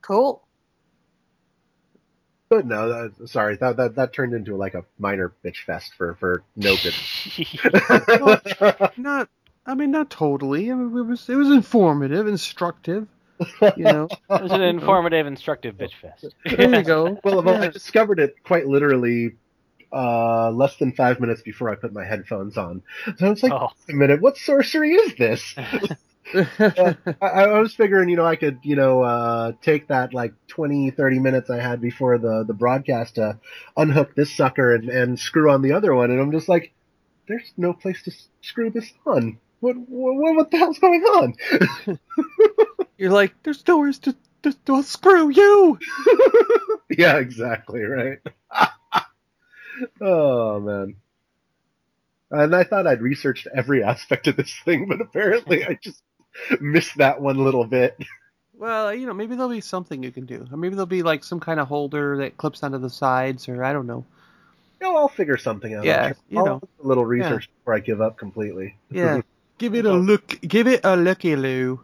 [0.00, 0.45] Cool.
[2.48, 6.14] But no, that, sorry, that, that that turned into like a minor bitch fest for
[6.14, 6.94] for no good.
[8.96, 9.28] not.
[9.66, 10.70] I mean, not totally.
[10.70, 13.08] I mean, it was it was informative, instructive.
[13.76, 14.08] You know.
[14.30, 16.34] It was an informative, instructive bitch fest.
[16.44, 17.18] There you go.
[17.24, 17.70] Well, well, I Yeah.
[17.70, 19.32] discovered it quite literally
[19.92, 22.82] uh, less than five minutes before I put my headphones on.
[23.18, 23.70] So I was like, Oh.
[23.88, 25.54] wait a minute, what sorcery is this?
[26.34, 30.90] I, I was figuring, you know, I could, you know, uh, take that like 20,
[30.90, 33.38] 30 minutes I had before the, the broadcast to
[33.76, 36.10] unhook this sucker and, and screw on the other one.
[36.10, 36.72] And I'm just like,
[37.28, 39.38] there's no place to screw this on.
[39.60, 41.34] What, what, what the hell's going on?
[42.98, 45.78] You're like, there's nowhere to, to, to screw you.
[46.90, 48.18] yeah, exactly, right.
[50.00, 50.96] oh man.
[52.30, 56.02] And I thought I'd researched every aspect of this thing, but apparently I just
[56.60, 57.96] missed that one little bit.
[58.58, 60.46] Well, you know, maybe there'll be something you can do.
[60.50, 63.62] Or maybe there'll be like some kind of holder that clips onto the sides, or
[63.62, 64.04] I don't know.
[64.80, 65.84] You know, I'll figure something out.
[65.84, 66.62] Yeah, I'll- you I'll know.
[66.82, 68.76] a little research before I give up completely.
[68.90, 69.20] Yeah.
[69.58, 70.40] give it a look.
[70.40, 71.80] Give it a looky loo.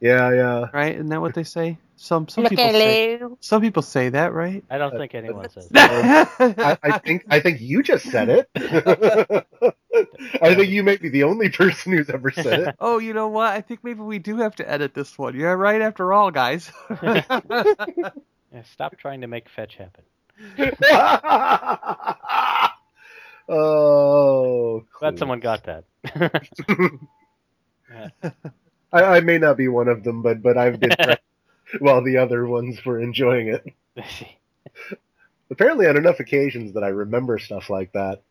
[0.00, 0.66] Yeah, yeah.
[0.72, 0.94] Right?
[0.94, 1.76] Isn't that what they say?
[2.02, 3.18] Some some Look people say.
[3.18, 3.36] Lou.
[3.40, 4.64] Some people say that, right?
[4.70, 6.30] I don't think anyone says that.
[6.56, 8.48] I, I think I think you just said it.
[10.40, 12.76] I think you may be the only person who's ever said it.
[12.80, 13.52] Oh, you know what?
[13.52, 15.36] I think maybe we do have to edit this one.
[15.36, 16.72] You're right after all, guys.
[17.02, 20.04] Yeah, stop trying to make fetch happen.
[23.46, 25.18] oh, Glad cool.
[25.18, 25.84] someone got that.
[28.90, 30.96] I, I may not be one of them, but but I've been
[31.78, 33.74] while the other ones were enjoying it.
[35.50, 38.22] Apparently, on enough occasions that I remember stuff like that.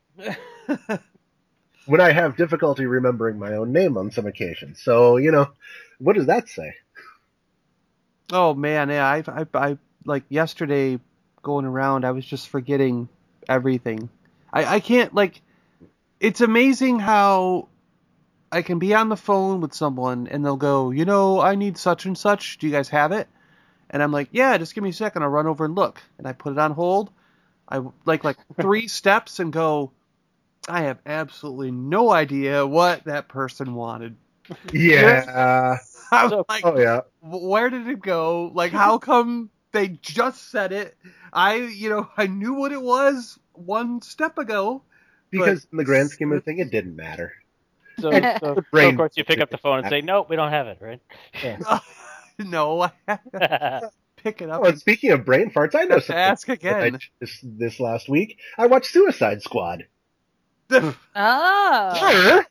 [1.86, 5.50] When I have difficulty remembering my own name on some occasions, so you know,
[5.98, 6.74] what does that say?
[8.32, 9.06] oh man, yeah.
[9.06, 11.00] I, I, I like yesterday
[11.42, 12.06] going around.
[12.06, 13.10] I was just forgetting
[13.48, 14.10] everything.
[14.52, 15.42] I, I can't like.
[16.20, 17.70] It's amazing how
[18.52, 21.78] I can be on the phone with someone and they'll go, you know, I need
[21.78, 22.58] such and such.
[22.58, 23.28] Do you guys have it?
[23.92, 25.24] And I'm like, yeah, just give me a second.
[25.24, 26.02] I'll run over and look.
[26.18, 27.12] And I put it on hold.
[27.68, 29.92] I like like three steps and go.
[30.68, 34.16] I have absolutely no idea what that person wanted.
[34.74, 35.78] Yeah.
[36.12, 37.02] I'm So- like, oh yeah.
[37.22, 38.52] Where did it go?
[38.54, 40.98] Like, how come they just said it?
[41.32, 44.82] I, you know, I knew what it was one step ago.
[45.30, 47.34] Because in the grand scheme of things, it didn't matter.
[48.02, 48.50] So, so, so
[48.90, 51.02] of course you pick up the phone and say, "No, we don't have it." Right?
[52.40, 56.00] no, I have to pick it up Oh, and speaking of brain farts, I know
[56.00, 56.16] something.
[56.16, 57.00] ask again.
[57.20, 58.40] this this last week.
[58.58, 59.86] I watched Suicide Squad.
[60.72, 62.44] Oh.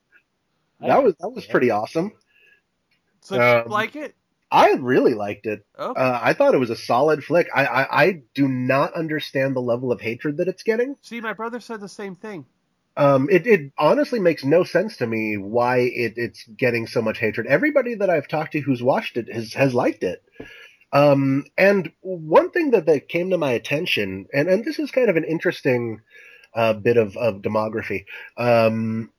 [0.80, 2.12] That was that was pretty awesome.
[3.20, 4.14] so you Um, like it?
[4.50, 5.66] I really liked it.
[5.78, 6.00] Okay.
[6.00, 7.48] Uh, I thought it was a solid flick.
[7.54, 10.96] I, I I do not understand the level of hatred that it's getting.
[11.02, 12.46] See, my brother said the same thing.
[12.98, 17.18] Um, it, it honestly makes no sense to me why it, it's getting so much
[17.18, 17.46] hatred.
[17.46, 20.20] Everybody that I've talked to who's watched it has, has liked it.
[20.92, 25.08] Um, and one thing that, that came to my attention, and, and this is kind
[25.08, 26.00] of an interesting
[26.54, 28.06] uh, bit of, of demography.
[28.36, 29.12] Um,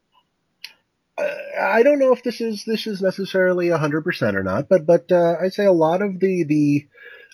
[1.60, 5.12] I don't know if this is this is necessarily hundred percent or not, but but
[5.12, 6.88] uh, I say a lot of the the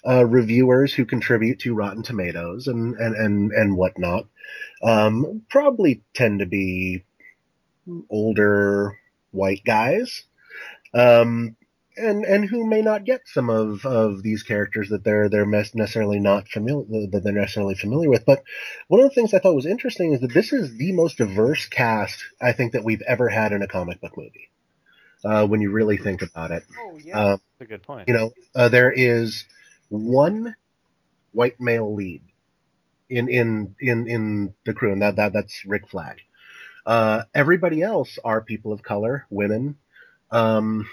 [0.07, 4.27] uh, reviewers who contribute to Rotten Tomatoes and and and, and whatnot
[4.83, 7.03] um, probably tend to be
[8.09, 8.97] older
[9.31, 10.23] white guys,
[10.93, 11.55] um,
[11.97, 15.75] and and who may not get some of, of these characters that they're they're mes-
[15.75, 18.25] necessarily not familiar that they're necessarily familiar with.
[18.25, 18.43] But
[18.87, 21.65] one of the things I thought was interesting is that this is the most diverse
[21.67, 24.49] cast I think that we've ever had in a comic book movie.
[25.23, 27.17] Uh, when you really think about it, Oh yeah.
[27.17, 28.07] uh, That's a good point.
[28.07, 29.45] you know, uh, there is
[29.89, 30.55] one
[31.31, 32.21] white male lead
[33.09, 36.21] in in in in the crew, and that that that's Rick Flag.
[36.85, 39.77] Uh, everybody else are people of color, women,
[40.31, 40.87] um,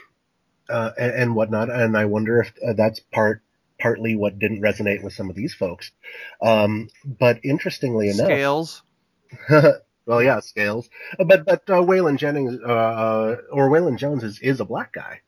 [0.68, 1.70] uh, and, and whatnot.
[1.70, 3.42] And I wonder if uh, that's part
[3.78, 5.90] partly what didn't resonate with some of these folks.
[6.40, 8.82] Um, but interestingly enough, Scales.
[10.06, 10.88] well, yeah, scales.
[11.18, 15.20] But but uh, Waylon Jennings uh, uh, or Waylon Jones is, is a black guy,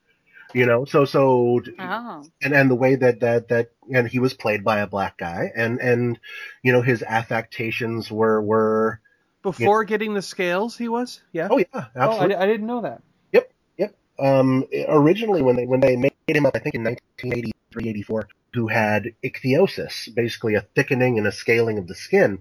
[0.55, 0.85] you know.
[0.85, 2.25] So so Oh.
[2.43, 5.53] and and the way that that that and he was played by a black guy,
[5.55, 6.19] and and
[6.63, 9.01] you know his affectations were were
[9.43, 11.21] Before getting the scales, he was.
[11.33, 11.49] Yeah.
[11.51, 13.03] oh yeah Oh, I, I didn't know that.
[13.33, 17.89] Yep yep um, originally when they when they made him up, I think in 1983,
[17.91, 22.41] 84, who had ichthyosis, basically a thickening and a scaling of the skin,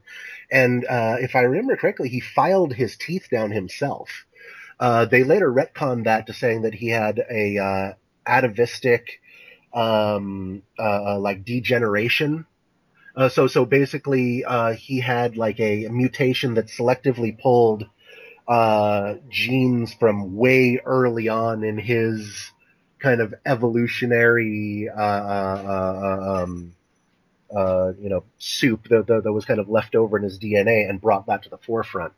[0.52, 4.26] and uh, if I remember correctly, he filed his teeth down himself.
[4.80, 7.94] Uh, they later retconned that to saying that he had a uh,
[8.26, 9.22] atavistic,
[9.74, 12.46] um, uh, like degeneration.
[13.16, 17.88] Uh, so so basically, uh, he had like a mutation that selectively pulled
[18.48, 22.52] uh, genes from way early on in his
[23.00, 26.74] kind of evolutionary, uh, uh, uh, um,
[28.00, 31.28] you know, soup that, that was kind of left over in his DNA and brought
[31.28, 32.14] that to the forefront.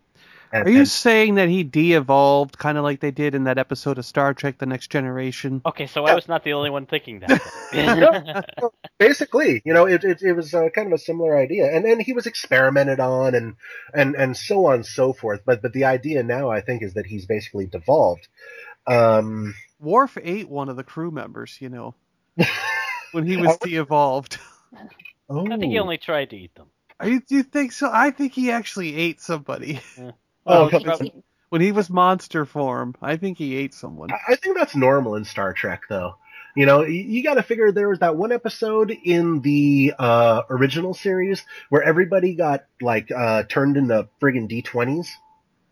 [0.52, 3.58] And, Are you and- saying that he de-evolved, kind of like they did in that
[3.58, 5.62] episode of Star Trek: The Next Generation?
[5.66, 8.74] Okay, so I was not the only one thinking that.
[8.98, 12.02] basically, you know, it it, it was uh, kind of a similar idea, and and
[12.02, 13.56] he was experimented on, and
[13.94, 15.42] and and so on and so forth.
[15.46, 18.28] But but the idea now, I think, is that he's basically devolved.
[18.88, 21.96] Um, Worf ate one of the crew members, you know,
[23.12, 24.38] when he was de-evolved.
[25.30, 26.68] oh, I think he only tried to eat them.
[27.00, 27.90] Are you, do you think so?
[27.92, 29.82] I think he actually ate somebody
[30.46, 31.14] Oh, Well, he-
[31.50, 32.96] when he was monster form.
[33.02, 34.12] I think he ate someone.
[34.12, 36.16] I I think that's normal in Star Trek, though.
[36.56, 40.44] You know, you, you got to figure there was that one episode in the uh,
[40.50, 45.08] original series where everybody got like uh, turned into friggin' D20s.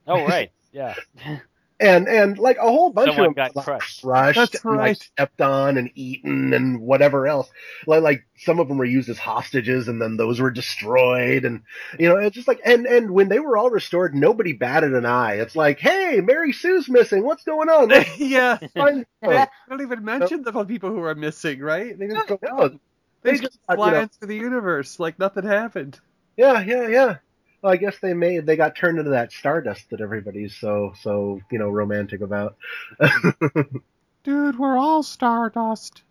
[0.08, 0.96] oh right, yeah.
[1.80, 4.02] and and like a whole bunch Someone of them got like, crushed.
[4.02, 7.50] crushed That's and like stepped on and eaten and whatever else.
[7.88, 11.64] Like like some of them were used as hostages and then those were destroyed and
[12.00, 15.06] you know it's just like and and when they were all restored, nobody batted an
[15.06, 15.36] eye.
[15.36, 17.24] It's like, hey, Mary Sue's missing.
[17.24, 17.92] What's going on?
[18.18, 18.60] Yeah.
[18.78, 21.98] find They her." don't even mention the people who are missing, right?
[21.98, 22.80] They just go No,
[23.24, 26.00] They they just just uh, you fly know, into the universe like nothing happened.
[26.38, 27.18] Yeah, yeah, yeah.
[27.64, 31.40] Well, I guess they made they got turned into that stardust that everybody's so so
[31.50, 32.58] you know romantic about.
[34.24, 36.04] Dude, we're all stardust.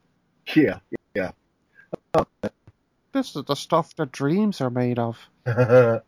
[0.56, 0.78] yeah.
[1.14, 1.32] Yeah.
[3.12, 5.18] This is the stuff that dreams are made of.
[5.46, 6.00] oh,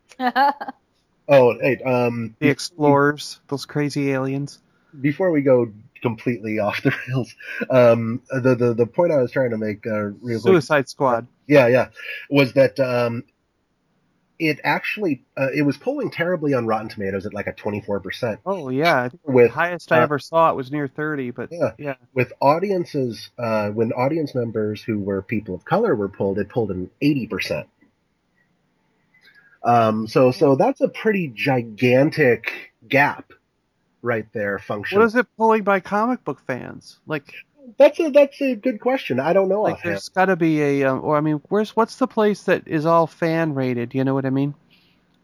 [1.29, 4.59] hey, um, The explorers, those crazy aliens.
[5.01, 7.35] before we go completely off the rails,
[7.69, 11.27] um, the the the point I was trying to make uh, real quick, Suicide Squad.
[11.47, 11.89] yeah, yeah,
[12.31, 13.23] was that um,
[14.39, 17.99] it actually uh, it was polling terribly on Rotten Tomatoes at like a twenty four
[17.99, 20.87] percent Oh yeah, I think the with highest I uh, ever saw it was near
[20.87, 21.31] thirty.
[21.31, 21.71] But Yeah.
[21.77, 26.49] yeah, with audiences uh, when audience members who were people of color were pulled, it
[26.49, 27.67] pulled an eighty percent.
[29.63, 33.31] Um, so so that's a pretty gigantic gap
[34.01, 34.59] right there.
[34.59, 34.99] Function.
[34.99, 36.99] what is it pulling by comic book fans?
[37.07, 37.33] Like,
[37.77, 39.19] That's a that's a good question.
[39.19, 39.93] I don't know like offhand.
[39.93, 42.85] there's got to be a, um, or I mean, where's what's the place that is
[42.85, 43.93] all fan rated?
[43.95, 44.53] You know what I mean?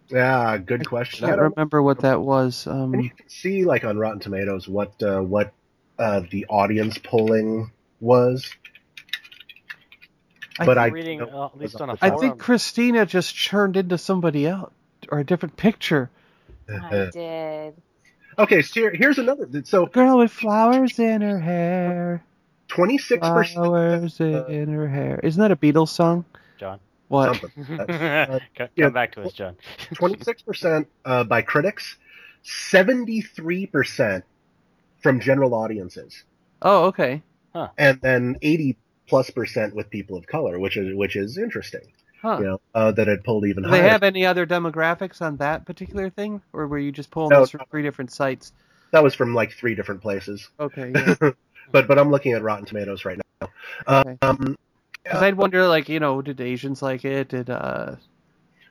[0.09, 1.23] Yeah, good question.
[1.23, 2.67] I I can't don't remember what that was.
[2.67, 5.53] And you Um, can see like on Rotten Tomatoes what uh, what
[5.99, 8.49] uh, the audience polling was.
[10.59, 12.15] I but think- I reading uh, at least on a I forum.
[12.15, 14.73] I think Christina just turned into somebody else
[15.09, 16.09] or a different picture.
[16.69, 17.73] I did.
[18.37, 19.47] okay, so here, here's another.
[19.63, 22.23] So Girl with flowers in her hair.
[22.71, 23.55] Twenty six percent.
[23.65, 25.19] Flowers in her hair.
[25.23, 26.25] Isn't that a Beatles song?
[26.57, 26.79] John.
[27.09, 27.39] What?
[27.41, 28.89] come uh, come yeah.
[28.89, 29.57] back to us, John.
[29.93, 31.97] Twenty six percent uh, by critics,
[32.43, 34.23] seventy three percent
[35.03, 36.23] from general audiences,
[36.61, 37.21] Oh, okay.
[37.77, 41.81] and then eighty plus percent with people of color, which is which is interesting.
[42.21, 42.37] Huh.
[42.39, 43.89] You know uh, that it pulled even Do they higher.
[43.89, 47.49] have any other demographics on that particular thing, or were you just pulling No, this
[47.49, 48.53] from three different sites?
[48.91, 50.47] That was from like three different places.
[50.59, 51.31] Okay, yeah.
[51.71, 53.49] But but I'm looking at Rotten Tomatoes right now.
[53.87, 54.17] Okay.
[54.21, 54.57] Um,
[55.03, 57.29] 'Cause I'd wonder, like, you know, did Asians like it?
[57.29, 57.95] Did uh,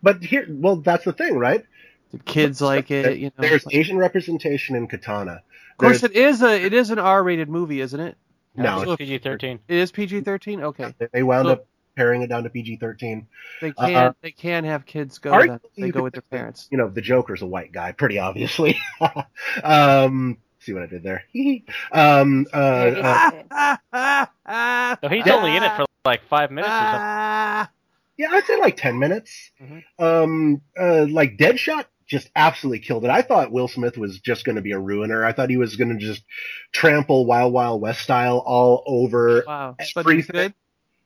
[0.02, 1.64] but here, well, that's the thing, right?
[2.12, 3.18] did kids like it?
[3.18, 5.42] You know, There's Like- Asian representation in Katana.
[5.72, 8.16] of course, There's- it is a it is an R-rated movie, isn't it?
[8.56, 9.58] No, it's PG-13.
[9.68, 10.62] It is PG-13.
[10.62, 13.26] Okay, they- they wound So- up paring it down to PG-13.
[13.60, 15.30] they Uh, can uh, they can have kids go.
[15.38, 15.60] Then.
[15.76, 16.66] They go with their parents.
[16.70, 18.76] You know, the Joker's a white guy, pretty obviously.
[19.64, 21.24] um, see what I did there?
[21.92, 26.72] um, uh, uh, Ah, ah, ah, No, he's only in it for like five minutes
[26.72, 27.00] or something.
[27.00, 27.70] ah.
[28.16, 29.50] yeah, I'd say like 10 minutes.
[29.60, 29.82] Mhm.
[29.98, 33.10] Um, uh, like Deadshot just absolutely killed it.
[33.10, 35.24] I thought Will Smith was just going to be a ruiner.
[35.24, 36.24] I thought he was going to just
[36.72, 39.96] trample Wild Wild West style all over Wow, but he's
[40.28, 40.54] everything.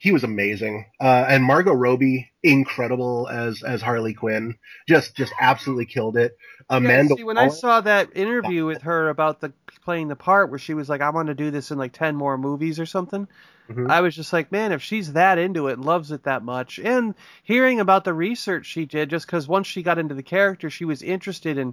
[0.05, 0.85] He was amazing.
[1.01, 6.37] Uh, and Margot Robbie, incredible as as Harley Quinn, just just absolutely killed it.
[6.69, 10.51] Amanda, yeah, see, when I saw that interview with her about the playing the part
[10.51, 12.85] where she was like, "I want to do this in like ten more movies or
[12.85, 13.27] something,"
[13.71, 13.91] Mhm.
[13.91, 16.79] I was just like, "Man, if she's that into it, and loves it that much,"
[16.79, 20.69] and hearing about the research she did, just because once she got into the character,
[20.69, 21.73] she was interested in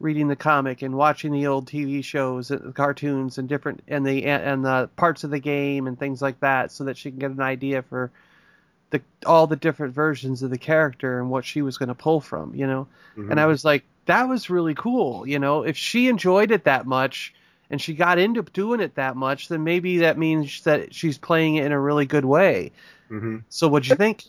[0.00, 4.24] reading the comic and watching the old TV shows, and cartoons, and different and the
[4.24, 7.30] and the parts of the game and things like that, so that she can get
[7.30, 8.10] an idea for
[8.90, 12.20] the all the different versions of the character and what she was going to pull
[12.20, 12.88] from, you know.
[13.16, 13.30] Mhm.
[13.30, 15.26] And I was like, that was really cool.
[15.28, 17.32] You know, if she enjoyed it that much
[17.70, 21.56] and she got into doing it that much, then maybe that means that she's playing
[21.56, 22.72] it in a really good way.
[23.10, 23.44] Mhm.
[23.48, 24.24] So what'd you think?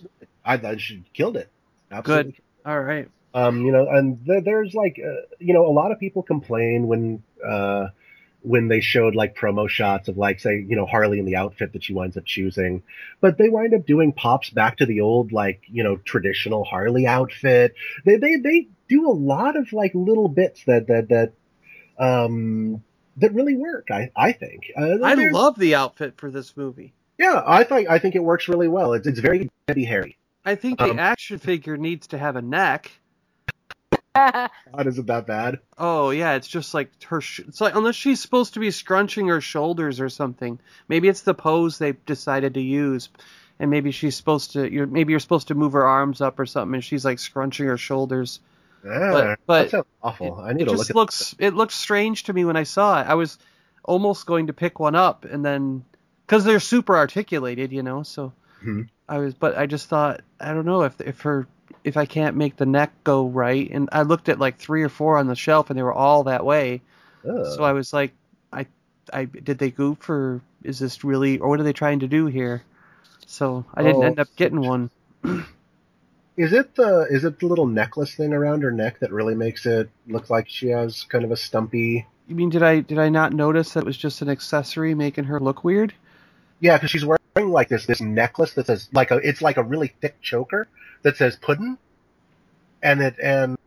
[0.46, 1.50] I thought she killed it.
[1.92, 2.40] Absolutely.
[2.66, 3.10] All right.
[3.34, 6.88] Um, you know, and th- there's like, uh, you know, a lot of people complain
[6.88, 7.88] when, uh,
[8.42, 11.72] when they showed like promo shots of like, say, you know, Harley in the outfit
[11.74, 12.84] that she winds up choosing,
[13.22, 17.08] but they wind up doing pops back to the old, like, you know, traditional Harley
[17.08, 17.74] outfit.
[18.04, 21.34] They, they, they do a lot of like little bits that, that, that,
[21.98, 22.84] um,
[23.18, 23.90] that really work.
[23.92, 24.72] I, I think.
[24.76, 26.94] Uh, I love the outfit for this movie.
[27.18, 28.94] Yeah, I think, I think it works really well.
[28.94, 30.18] It's, it's very Debbie Harry.
[30.44, 32.92] I think the Um, action figure needs to have a neck.
[34.16, 35.60] God, isn't that bad?
[35.78, 37.22] Oh yeah, it's just like her.
[37.22, 40.60] Sh- it's like unless she's supposed to be scrunching her shoulders or something.
[40.88, 43.10] Maybe it's the pose they decided to use,
[43.60, 44.70] and maybe she's supposed to.
[44.72, 47.68] You're, maybe you're supposed to move her arms up or something, and she's like scrunching
[47.68, 48.40] her shoulders.
[48.84, 50.40] Yeah, but- that sounds awful.
[50.42, 51.36] I need It to look just at looks.
[51.40, 53.08] It looks strange to me when I saw it.
[53.08, 53.38] I was
[53.84, 55.86] almost going to pick one up, and then
[56.28, 58.04] because they're super articulated, you know.
[58.04, 58.34] So
[58.64, 58.90] Mhm.
[59.08, 61.48] I was, but I just thought I don't know if if her
[61.84, 64.90] if I can't make the neck go right, and I looked at like three or
[64.90, 66.82] four on the shelf, and they were all that way.
[67.28, 67.46] Ugh.
[67.56, 68.14] So I was like,
[68.52, 68.66] I,
[69.14, 72.28] I did they goof or is this really or what are they trying to do
[72.28, 72.64] here?
[73.26, 74.06] So I didn't Oh.
[74.08, 74.90] end up getting one.
[76.38, 79.66] Is it the is it the little necklace thing around her neck that really makes
[79.66, 82.08] it look like she has kind of a stumpy?
[82.28, 85.26] You mean did I did I not notice that it was just an accessory making
[85.26, 85.94] her look weird?
[86.62, 89.64] Yeah, because she's wearing like this this necklace that says like a it's like a
[89.64, 90.68] really thick choker
[91.04, 91.78] that says puddin,
[92.82, 93.58] and it and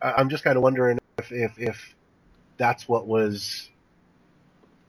[0.00, 1.94] I'm just kind of wondering if if if
[2.56, 3.68] that's what was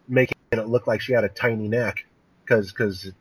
[0.08, 2.06] making it look like she had a tiny neck
[2.44, 3.12] because because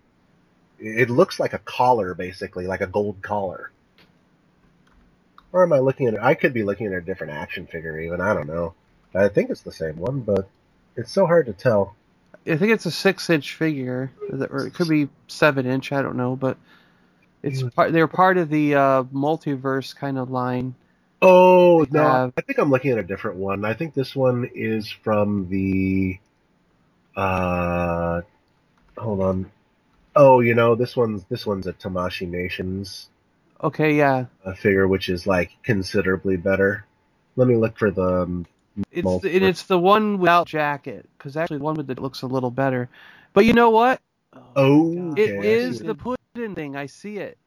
[0.78, 3.70] it looks like a collar basically like a gold collar.
[5.52, 6.22] Or am I looking at?
[6.22, 8.20] I could be looking at a different action figure even.
[8.20, 8.74] I don't know.
[9.14, 10.48] I think it's the same one, but
[10.96, 11.94] it's so hard to tell.
[12.46, 14.10] I think it's a six inch figure,
[14.50, 15.92] or it could be seven inch.
[15.92, 16.58] I don't know, but
[17.44, 17.92] it's part.
[17.92, 20.74] They're part of the uh, multiverse kind of line.
[21.22, 23.64] Oh no, have- I think I'm looking at a different one.
[23.64, 26.18] I think this one is from the.
[27.16, 28.22] Uh,
[28.98, 29.50] hold on.
[30.16, 33.08] Oh, you know this one's this one's a Tamashii Nations
[33.62, 36.84] Okay, yeah, uh, figure, which is like considerably better.
[37.36, 38.44] Let me look for the.
[38.90, 39.42] it's Multiverse.
[39.42, 42.88] it's the one without jacket because actually the one with it looks a little better.
[43.32, 44.00] But you know what?
[44.56, 46.74] Oh, It okay, I is the pudding thing.
[46.76, 47.38] I see it.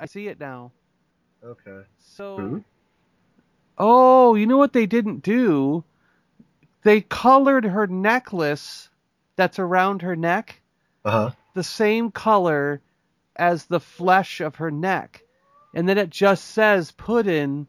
[0.00, 0.72] I see it now.
[1.44, 1.82] Okay.
[1.98, 2.58] So, Hmm?
[3.78, 5.84] oh, you know what they didn't do?
[6.82, 8.88] They colored her necklace
[9.36, 10.60] that's around her neck
[11.04, 11.30] Uh huh.
[11.54, 12.80] the same color
[13.36, 15.22] as the flesh of her neck.
[15.74, 17.68] And then it just says puddin,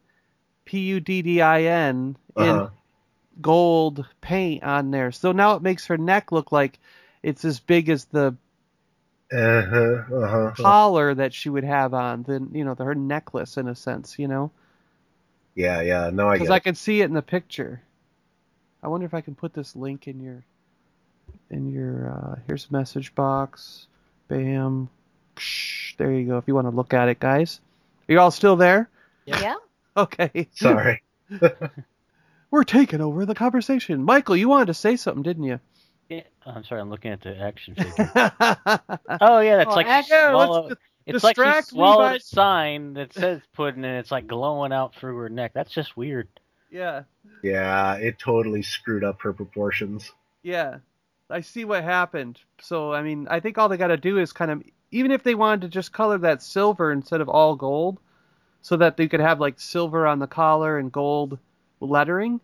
[0.65, 2.69] P U D D I N, in Uh-huh.
[3.41, 5.11] gold paint on there.
[5.11, 6.79] So now it makes her neck look like
[7.21, 8.35] it's as big as the
[9.31, 10.15] Uh huh.
[10.15, 10.51] Uh huh.
[10.55, 14.19] collar that she would have on, the you know, the, her necklace in a sense,
[14.19, 14.51] you know?
[15.55, 16.09] Yeah, yeah.
[16.11, 16.49] No, I Because.
[16.49, 17.81] I can see it in the picture.
[18.81, 20.43] I wonder if I can put this link in your
[21.49, 23.87] in your uh here's a message box.
[24.27, 24.89] Bam.
[25.35, 26.37] Psh, there you go.
[26.37, 27.59] If you want to look at it, guys.
[28.07, 28.89] Are you all still there?
[29.25, 29.55] Yeah.
[29.95, 30.47] Okay.
[30.55, 31.03] Sorry.
[32.49, 34.03] We're taking over the conversation.
[34.03, 35.59] Michael, you wanted to say something, didn't you?
[36.09, 38.11] Yeah, I'm sorry, I'm looking at the action figure.
[39.21, 40.69] oh yeah, that's Oh, like heck she swallow-
[41.05, 44.71] it's like she distract swallowed by- a sign that says pudding and it's like glowing
[44.71, 45.51] out through her neck.
[45.53, 46.27] That's just weird.
[46.71, 47.03] yeah.
[47.41, 50.11] yeah, it totally screwed up her proportions.
[50.43, 50.77] Yeah.
[51.29, 52.39] I see what happened.
[52.61, 55.23] So, I mean, I think all they got to do is kind of, even if
[55.23, 57.99] they wanted to just color that silver instead of all gold,
[58.61, 61.39] so that they could have like silver on the collar and gold
[61.79, 62.39] lettering,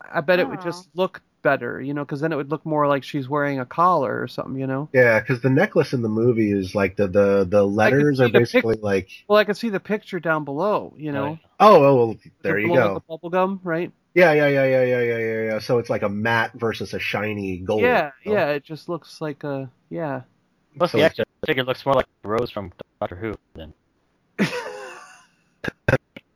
[0.00, 0.90] I bet it would just oh.
[0.94, 4.20] look better, you know, because then it would look more like she's wearing a collar
[4.20, 4.90] or something, you know?
[4.92, 8.40] Yeah, because the necklace in the movie is like the the the letters are the
[8.40, 9.08] pic- basically like.
[9.28, 11.24] Well, I can see the picture down below, you know?
[11.24, 11.38] Right.
[11.58, 12.94] Oh, oh, well, The there you go.
[12.94, 13.90] The bubble gum, right?
[14.14, 15.58] Yeah, yeah, yeah, yeah, yeah, yeah, yeah, yeah.
[15.58, 17.80] So it's like a matte versus a shiny gold.
[17.80, 18.38] Yeah, you know?
[18.38, 18.48] yeah.
[18.50, 20.22] It just looks like a, yeah.
[20.76, 23.72] Plus So the it's action figure looks more like Rose from Doctor Who than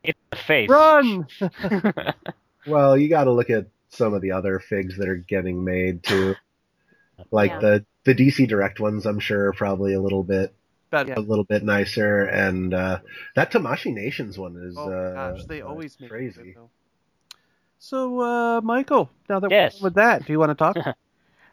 [0.03, 0.69] in the face.
[0.69, 1.27] Run!
[2.65, 6.03] Well, you got to look at some of the other figs that are getting made
[6.03, 6.35] too.
[7.31, 7.59] Like Yeah.
[7.59, 10.53] the the DC Direct ones, I'm sure are probably a little bit
[10.89, 11.13] Better.
[11.13, 12.99] a little bit nicer, and uh,
[13.35, 16.53] that Tamashii Nations one is Oh uh, gosh, they uh, always make crazy.
[16.53, 16.67] good.
[17.79, 19.75] So, uh, Michael, now that Yes.
[19.75, 20.77] we're done with that, do you want to talk?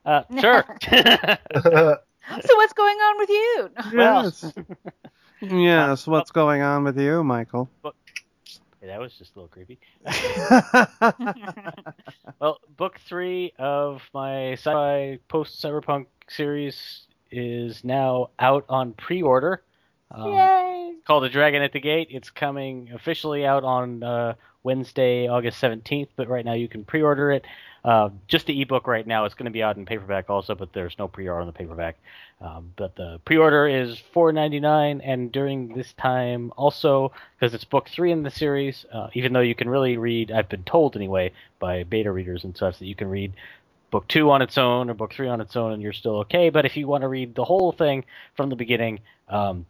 [0.05, 0.65] Uh, sure.
[2.43, 3.71] So what's going on with you?
[3.93, 4.53] Yes.
[5.41, 6.07] yes.
[6.07, 7.69] What's going on with you, Michael?
[8.87, 9.79] That was just a little creepy.
[12.41, 19.63] Well, book three of my sci-fi post-cyberpunk series is now out on pre-order.
[20.11, 20.95] Um, Yay!
[21.07, 22.09] called The Dragon at the Gate.
[22.11, 27.31] It's coming officially out on uh, Wednesday, August 17th, but right now you can pre-order
[27.31, 27.45] it.
[27.85, 29.25] Uh, just the ebook right now.
[29.25, 31.97] It's going to be out in paperback also, but there's no pre-order on the paperback.
[32.41, 38.13] Um, but the pre-order is $4.99, and during this time also, because it's book three
[38.13, 41.85] in the series, uh, even though you can really read, I've been told anyway, by
[41.85, 43.33] beta readers and such, that you can read
[43.91, 46.51] book two on its own or book three on its own and you're still okay.
[46.51, 48.05] But if you want to read the whole thing
[48.37, 49.67] from the beginning, um,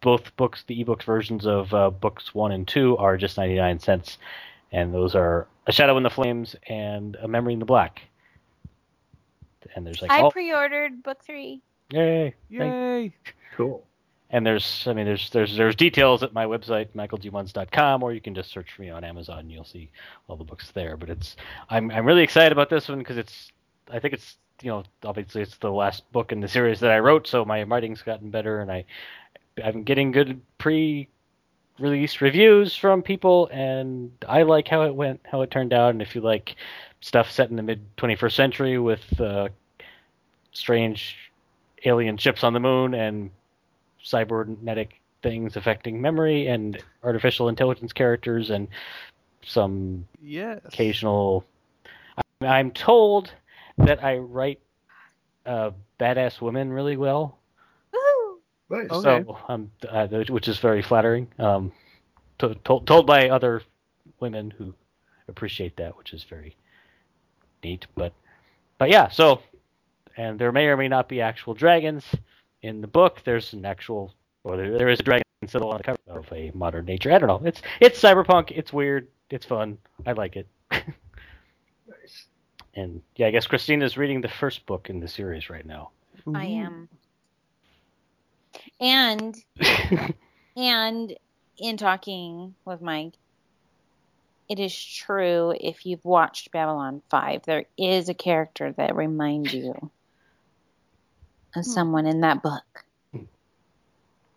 [0.00, 4.18] both books, the ebooks versions of uh, books one and two, are just 99 cents.
[4.76, 8.02] And those are A Shadow in the Flames and A Memory in the Black.
[9.74, 11.62] And there's like, I oh, pre-ordered book three.
[11.90, 12.34] yay.
[12.50, 13.10] Yay!
[13.56, 13.82] Cool.
[14.28, 18.34] And there's, I mean, there's there's there's details at my website, michaelgmunz.com, or you can
[18.34, 19.38] just search for me on Amazon.
[19.38, 19.88] and You'll see
[20.28, 20.98] all the books there.
[20.98, 21.36] But it's,
[21.70, 23.52] I'm I'm really excited about this one because it's,
[23.90, 26.98] I think it's, you know, obviously it's the last book in the series that I
[26.98, 28.84] wrote, so my writing's gotten better, and I,
[29.64, 31.08] I'm getting good pre
[31.78, 35.90] released reviews from people, and I like how it went, how it turned out.
[35.90, 36.56] And if you like
[37.00, 39.48] stuff set in the mid 21st century with uh,
[40.52, 41.16] strange
[41.84, 43.30] alien ships on the moon and
[44.02, 48.68] cybernetic things affecting memory and artificial intelligence characters and
[49.42, 50.60] some Yes.
[50.64, 51.44] occasional.
[52.40, 53.32] I'm told
[53.78, 54.60] that I write
[55.44, 55.70] uh,
[56.00, 57.38] badass women really well!
[58.68, 58.90] Nice.
[58.90, 59.24] Okay.
[59.24, 61.28] so um, uh, which is very flattering.
[61.38, 61.72] Um,
[62.38, 63.62] to, told told by other
[64.20, 64.74] women who
[65.28, 66.56] appreciate that, which is very
[67.62, 67.86] neat.
[67.94, 68.12] But
[68.78, 69.40] but yeah, so
[70.16, 72.04] and there may or may not be actual dragons
[72.62, 73.22] in the book.
[73.24, 74.14] There's an actual,
[74.44, 77.12] or there, there is a dragon symbol on the cover of a modern nature.
[77.12, 77.46] I don't know.
[77.46, 78.52] It's it's cyberpunk.
[78.54, 79.08] It's weird.
[79.30, 79.78] It's fun.
[80.06, 80.48] I like it.
[80.70, 82.26] Nice.
[82.74, 85.90] And yeah, I guess Christina's reading the first book in the series right now.
[86.34, 86.88] I am.
[88.80, 89.36] And
[90.56, 91.16] and
[91.58, 93.14] in talking with Mike,
[94.48, 99.90] it is true if you've watched Babylon 5, there is a character that reminds you
[101.54, 101.70] of hmm.
[101.70, 102.84] someone in that book.
[103.12, 103.24] Hmm.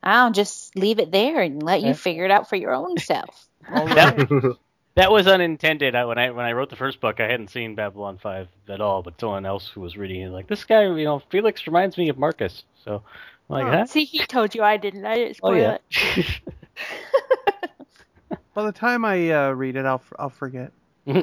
[0.01, 3.47] I'll just leave it there and let you figure it out for your own self.
[3.69, 4.57] That-
[4.99, 5.95] That was unintended.
[5.95, 8.81] I, when I when I wrote the first book, I hadn't seen Babylon Five at
[8.81, 11.97] all, but someone else who was reading it like this guy, you know, Felix reminds
[11.97, 12.63] me of Marcus.
[12.83, 13.03] So
[13.49, 13.85] I'm like, huh?
[13.87, 15.05] See, he told you I didn't.
[15.05, 15.77] I didn't spoil Oh yeah.
[15.97, 16.25] it.
[18.53, 20.71] By the time I uh, read it, I'll I'll forget.
[21.05, 21.21] and,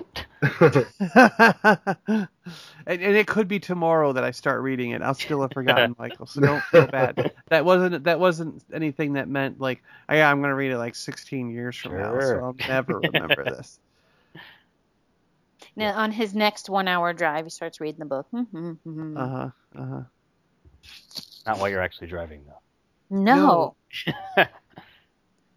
[2.87, 5.03] and it could be tomorrow that I start reading it.
[5.03, 6.27] I'll still have forgotten, Michael.
[6.27, 7.17] So don't feel bad.
[7.49, 10.95] That wasn't that wasn't anything that meant like, oh, yeah, I'm gonna read it like
[10.95, 13.79] 16 years from now, so I'll never remember this.
[15.77, 18.27] Now, on his next one-hour drive, he starts reading the book.
[18.33, 19.51] Mm-hmm, Uh huh.
[19.77, 20.03] Uh huh.
[21.47, 22.61] Not while you're actually driving though.
[23.09, 23.77] No.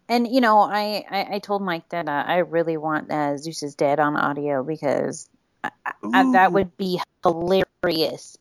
[0.08, 3.62] and you know, I, I, I told Mike that uh, I really want uh, Zeus
[3.62, 5.28] is dead on audio because
[5.64, 5.70] I,
[6.14, 8.38] I, that would be hilarious.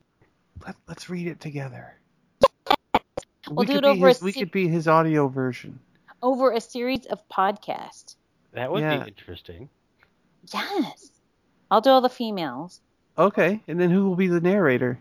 [0.66, 1.96] Let, let's read it together.
[3.50, 5.80] We'll do could it be over a his, we could be his audio version.
[6.22, 8.16] Over a series of podcasts.
[8.52, 9.04] That would Yeah.
[9.04, 9.70] be interesting.
[10.54, 11.12] Yes.
[11.72, 12.82] I'll do all the females.
[13.18, 15.00] Okay, and then who will be the narrator?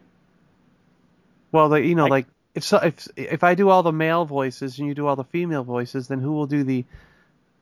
[1.53, 2.27] Well, the, you know, Like- like
[2.59, 5.25] if so, if if I do all the male voices and you do all the
[5.25, 6.85] female voices, then who will do the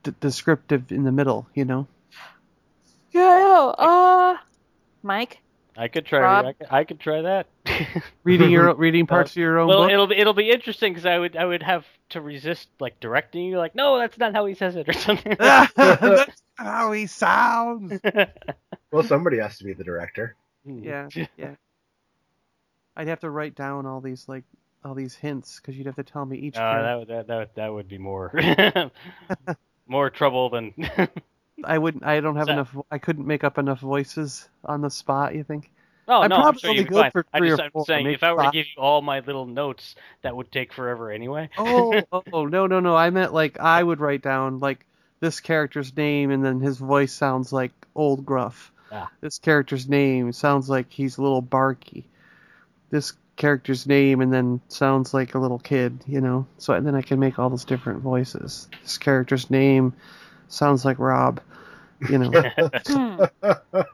[0.03, 1.47] the descriptive in the middle?
[1.55, 1.87] You know.
[3.13, 3.73] Yeah.
[3.79, 4.37] Uh,
[5.03, 5.39] Mike.
[5.77, 6.21] I could try.
[6.21, 6.47] Rob?
[6.47, 7.47] I could, I could try that.
[8.25, 9.93] Reading your reading parts of your own well, book.
[9.93, 13.45] it'll be it'll be interesting because I would I would have to resist like directing
[13.45, 15.37] you like no that's not how he says it or something.
[15.39, 18.01] That's how he sounds.
[18.91, 20.37] well, somebody has to be the director.
[20.65, 21.57] Yeah, yeah.
[22.97, 24.45] I'd have to write down all these like
[24.87, 26.57] all these hints because you'd have to tell me each.
[26.57, 28.33] Uh, that, would- that that that would be more
[29.87, 30.73] more trouble than
[31.65, 32.05] I wouldn't.
[32.05, 32.77] I don't have So- enough.
[32.91, 35.35] I couldn't make up enough voices on the spot.
[35.35, 35.71] You think?
[36.09, 37.11] Oh I'm no, I'm probably sure only good fine.
[37.11, 39.03] for I three just, or I'm four, saying if I were to give you all
[39.03, 41.51] my little notes, that would take forever anyway.
[41.59, 42.95] Oh, oh, oh, no, no, no.
[42.95, 44.87] I meant like I would write down like
[45.19, 48.71] this character's name and then his voice sounds like old gruff.
[48.93, 49.11] Ah.
[49.21, 52.05] This character's name sounds like he's a little barky.
[52.91, 56.47] This character's name and then sounds like a little kid, you know.
[56.59, 58.69] So and then I can make all those different voices.
[58.83, 59.93] This character's name
[60.49, 61.41] sounds like Rob,
[62.09, 62.31] you know.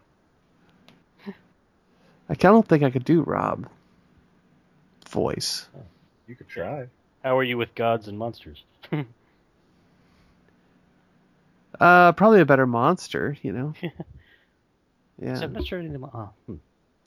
[2.29, 3.69] I don't think I could do Rob
[5.09, 5.67] voice.
[6.27, 6.87] You could try.
[7.23, 8.63] How are you with gods and monsters?
[11.81, 13.75] Uh, probably a better monster, you know.
[15.21, 15.35] Yeah.
[15.35, 16.05] So I'm not sure any of them.
[16.05, 16.55] Oh, hmm.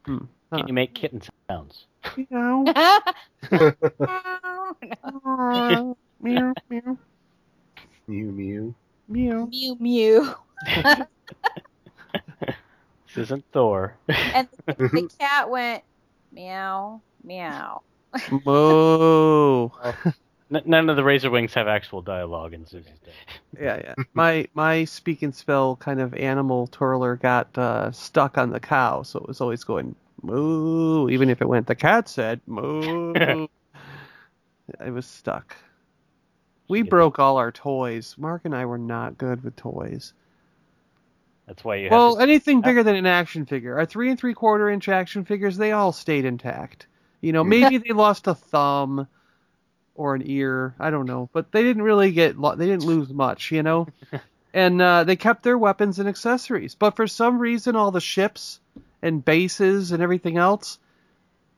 [0.05, 0.17] Hmm.
[0.53, 1.85] Can you make kitten sounds?
[2.15, 2.63] Meow.
[6.21, 6.53] meow, meow,
[8.07, 8.75] Mew mew.
[9.07, 9.45] meow.
[9.47, 10.35] mew mew.
[13.07, 13.95] This isn't Thor.
[14.09, 15.83] And the cat went
[16.33, 17.81] meow meow.
[18.45, 19.69] Moo.
[20.53, 23.13] N- none of the Razor Wings have actual dialogue in Zeus Is Dead.
[23.59, 24.03] Yeah, yeah.
[24.13, 29.03] My my speak and spell kind of animal twirler got uh, stuck on the cow,
[29.03, 31.67] so it was always going moo, even if it went.
[31.67, 33.13] The cat said moo.
[34.79, 35.55] it was stuck.
[36.67, 36.89] We Yeah.
[36.89, 38.15] broke all our toys.
[38.17, 40.13] Mark and I were not good with toys.
[41.47, 43.77] That's why you have Well, to- anything bigger than an action figure.
[43.77, 46.87] Our three and three quarter inch action figures, they all stayed intact.
[47.21, 49.07] You know, maybe they lost a thumb
[49.95, 50.75] or an ear.
[50.79, 52.37] I don't know, but they didn't really get.
[52.37, 53.51] Lo- they didn't lose much.
[53.51, 53.87] You know,
[54.53, 56.75] and uh, they kept their weapons and accessories.
[56.75, 58.59] But for some reason, all the ships
[59.01, 60.77] and bases and everything else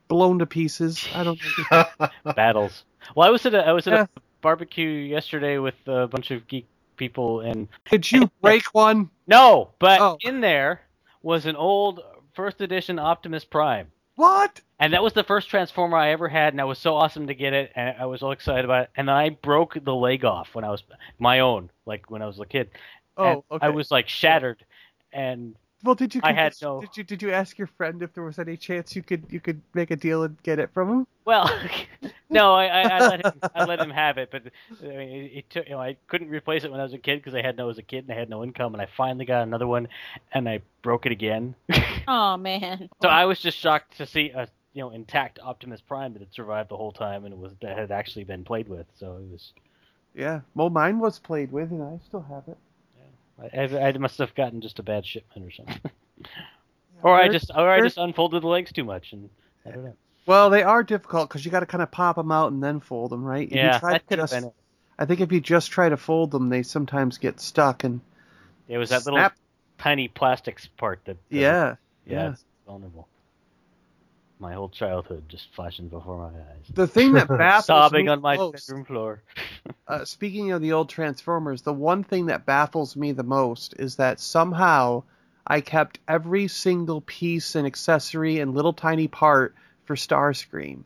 [0.07, 1.05] blown to pieces.
[1.13, 1.39] I don't.
[1.71, 2.09] know.
[2.35, 2.83] battles.
[3.15, 4.05] Well, I was at a I was at Yeah.
[4.15, 9.09] a barbecue yesterday with a bunch of geek people and Did you break one?
[9.27, 10.17] no, but Oh.
[10.21, 10.81] in there
[11.21, 12.01] was an old
[12.33, 13.87] first edition Optimus Prime.
[14.17, 14.61] What?
[14.79, 17.35] And that was the first Transformer I ever had, and I was so awesome to
[17.35, 18.89] get it, and I was all excited about it.
[18.95, 20.83] And then I broke the leg off when I was
[21.19, 22.71] my own, like when I was a kid.
[23.15, 23.67] Oh, and Oh, okay.
[23.67, 24.65] I was like shattered,
[25.13, 26.21] and Well, did you?
[26.23, 27.03] I had convince- no- Did you?
[27.03, 29.91] Did you ask your friend if there was any chance you could you could make
[29.91, 31.07] a deal and get it from him?
[31.25, 31.49] well,
[32.29, 34.43] no, I, I, I let him I let him have it, but
[34.81, 36.97] I mean, it, it took you know I couldn't replace it when I was a
[36.97, 38.81] kid because I had no I was a kid and I had no income, and
[38.81, 39.87] I finally got another one,
[40.33, 41.55] and I broke it again.
[42.09, 42.89] Oh man.
[43.01, 46.33] So I was just shocked to see a you know intact Optimus Prime that had
[46.33, 48.85] survived the whole time and it was that had actually been played with.
[48.97, 49.51] So it was
[50.15, 50.39] Yeah.
[50.55, 52.57] Well, mine was played with, and I still have it.
[53.39, 55.79] I, I, must have gotten just a bad shipment or something,
[57.03, 59.29] or I just or I just unfolded the legs too much and
[59.65, 59.93] I don't know.
[60.25, 62.79] Well, they are difficult because you got to kind of pop them out and then
[62.79, 63.47] fold them, right?
[63.47, 64.53] If you Yeah, try that to could have just- been it.
[64.99, 68.01] I think if you just try to fold them, they sometimes get stuck and
[68.67, 69.35] It was that little snap.
[69.77, 71.17] tiny plastics part that.
[71.17, 71.75] uh, Yeah.
[72.05, 72.31] yeah, yeah.
[72.31, 73.07] it's vulnerable.
[74.39, 76.65] My whole childhood just flashing before my eyes.
[76.73, 79.23] The thing that baffles Sobbing me on my most, bedroom floor.
[79.87, 83.95] uh, speaking of the old Transformers, the one thing that baffles me the most is
[83.95, 85.03] that somehow
[85.47, 90.83] I kept every single piece and accessory and little tiny part for Starscream,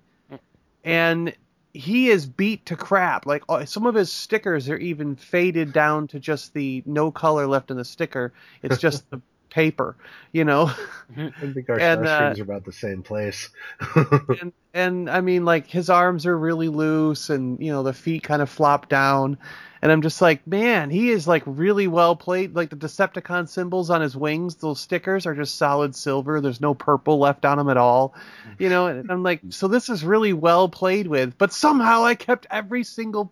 [0.83, 1.35] and
[1.73, 3.25] he is beat to crap.
[3.25, 7.47] Like uh, some of his stickers are even faded down to just the no color
[7.47, 8.33] left in the sticker.
[8.61, 9.21] It's just the
[9.51, 9.95] paper,
[10.31, 10.71] you know.
[11.15, 13.49] I think our And, uh, Starscreams are about the same place.
[14.41, 18.23] and and I mean like his arms are really loose and you know the feet
[18.23, 19.37] kind of flop down.
[19.83, 22.55] And I'm just like man he is like really well played.
[22.55, 26.41] Like the Decepticon symbols on his wings those stickers are just solid silver.
[26.41, 28.15] There's no purple left on them at all
[28.57, 28.87] you know?
[28.87, 31.37] And I'm like so this is really well played with.
[31.37, 33.31] But somehow I kept every single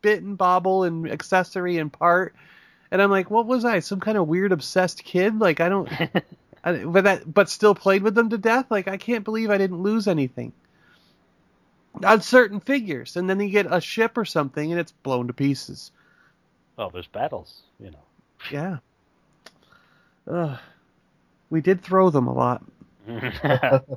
[0.00, 2.34] bit and bobble and accessory and part
[2.90, 5.90] and I'm like what was I some kind of weird obsessed kid like I don't
[6.64, 9.58] I, but that but still played with them to death like I can't believe I
[9.58, 10.52] didn't lose anything
[12.04, 15.34] on certain figures and then you get a ship or something and it's blown to
[15.34, 15.92] pieces
[16.78, 18.04] Well, there's battles, you know.
[18.50, 18.78] yeah
[20.30, 20.58] Ugh.
[21.50, 22.64] we did throw them a lot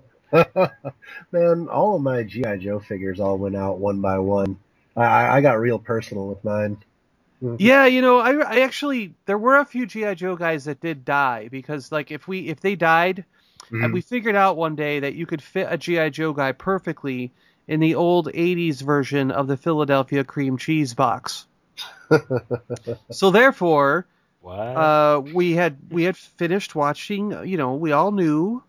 [1.32, 4.58] Man, all of my GI Joe figures all went out one by one.
[4.96, 6.78] I- I, I got real personal with mine.
[7.58, 11.04] Yeah you know I, I actually there were a few gi joe guys that did
[11.06, 13.26] die because like if we if they died
[13.72, 13.94] and Mhm.
[13.94, 17.32] we figured out one day that you could fit a gi joe guy perfectly
[17.68, 21.48] in the old 80s version of the philadelphia cream cheese box
[23.12, 24.06] so therefore
[24.76, 27.32] uh, we had we had finished watching.
[27.48, 28.64] You know, we all knew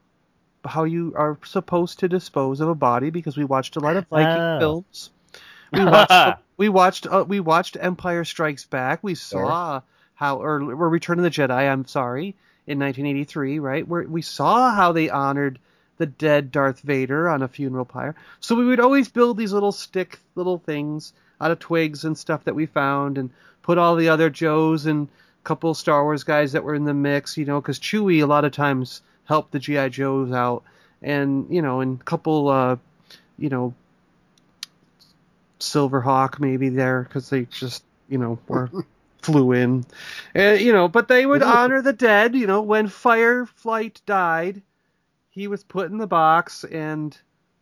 [0.64, 4.06] how you are supposed to dispose of a body because we watched a lot of
[4.08, 4.58] Viking Oh.
[4.58, 5.10] films.
[5.72, 6.10] We watched
[6.62, 9.00] we watched uh, we watched Empire Strikes Back.
[9.02, 9.80] We saw
[10.14, 11.50] how or, or Return of the Jedi.
[11.50, 12.36] I'm sorry,
[12.68, 13.88] in 1983, right?
[13.88, 15.58] Where we saw how they honored
[15.96, 18.14] the dead Darth Vader on a funeral pyre.
[18.38, 22.44] So we would always build these little stick little things out of twigs and stuff
[22.44, 23.30] that we found, and
[23.62, 26.94] put all the other Joes and a couple Star Wars guys that were in the
[26.94, 30.62] mix, you know, because Chewie a lot of times helped the GI Joes out,
[31.02, 32.76] and you know, and a couple, uh,
[33.36, 33.74] you know,
[35.62, 38.70] Silverhawk maybe there because they just you know were
[39.22, 39.84] flew in,
[40.34, 42.34] and you know, but they would honor the dead.
[42.34, 44.62] You know, when Fireflight died,
[45.30, 47.16] he was put in the box and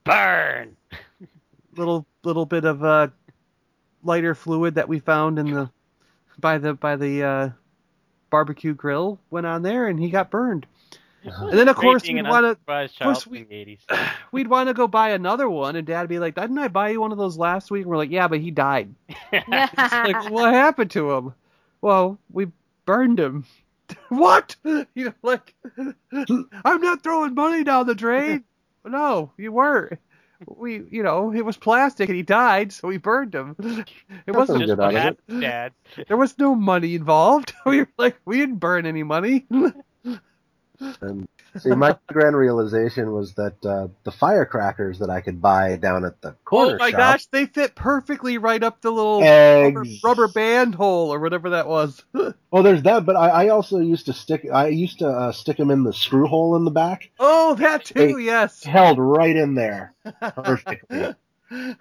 [0.04, 0.76] Burn.
[1.76, 3.08] little little bit of uh,
[4.02, 5.70] lighter fluid that we found in the
[6.38, 7.50] by the by the uh,
[8.30, 10.66] barbecue grill went on there and he got burned.
[11.26, 11.48] Uh-huh.
[11.48, 13.54] And then of course we'd want to unsurprised course we- from the
[13.88, 14.10] 80s.
[14.32, 17.00] we'd want to go buy another one and Dad'd be like, "Didn't I buy you
[17.00, 18.94] one of those last week?" And we're like, "Yeah, but he died."
[19.32, 21.34] It's like, what happened to him?
[21.82, 22.48] Well, we
[22.86, 23.44] burned him.
[24.08, 24.56] what?
[24.64, 25.54] You know, like,
[26.12, 28.44] I'm not throwing money down the drain.
[28.84, 29.98] no, you weren't.
[30.46, 33.56] We, you know, it was plastic and he died, so we burned him.
[34.26, 34.98] It wasn't Just on what it.
[34.98, 35.72] happened, Dad.
[36.08, 37.52] There was no money involved.
[37.66, 39.46] We were like, we didn't burn any money.
[41.00, 41.28] And
[41.58, 46.20] see, my grand realization was that uh, the firecrackers that I could buy down at
[46.22, 50.28] the corner oh my shop, gosh, they fit perfectly right up the little rubber, rubber
[50.28, 52.02] band hole or whatever that was.
[52.52, 54.44] Oh, there's that, but I, I also used to stick.
[54.52, 57.84] I used to uh, stick them in the screw hole in the back, oh, that
[57.84, 58.64] too, yes.
[58.64, 61.14] held right in there perfectly,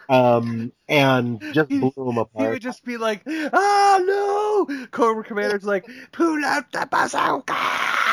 [0.08, 2.50] um, and just blew them He apart.
[2.52, 7.56] would just be like, "Oh no!" Cobra Commander's like, "Pull out the bazooka!"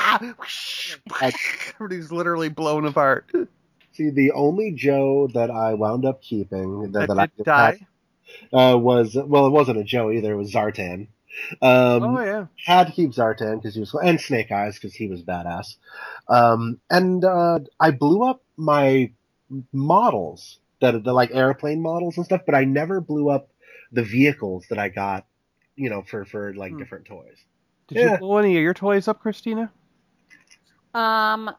[0.06, 3.30] Everybody's literally blown apart.
[3.92, 7.86] See, the only Joe that I wound up keeping that, That that I did die.
[8.52, 10.32] uh, was well, it wasn't a Joe either.
[10.32, 11.08] It was Zartan.
[11.62, 12.46] Um, oh yeah.
[12.64, 15.76] had Hugh Zartan because he was and Snake Eyes because he was badass.
[16.28, 19.10] Um, and uh, I blew up my
[19.72, 23.48] models that the like airplane models and stuff, but I never blew up
[23.92, 25.26] the vehicles that I got,
[25.76, 26.78] you know, for for like Hmm.
[26.78, 27.36] different toys.
[27.88, 28.12] Did Yeah.
[28.12, 29.72] you blow any of your toys up, Christina?
[30.96, 31.50] Um,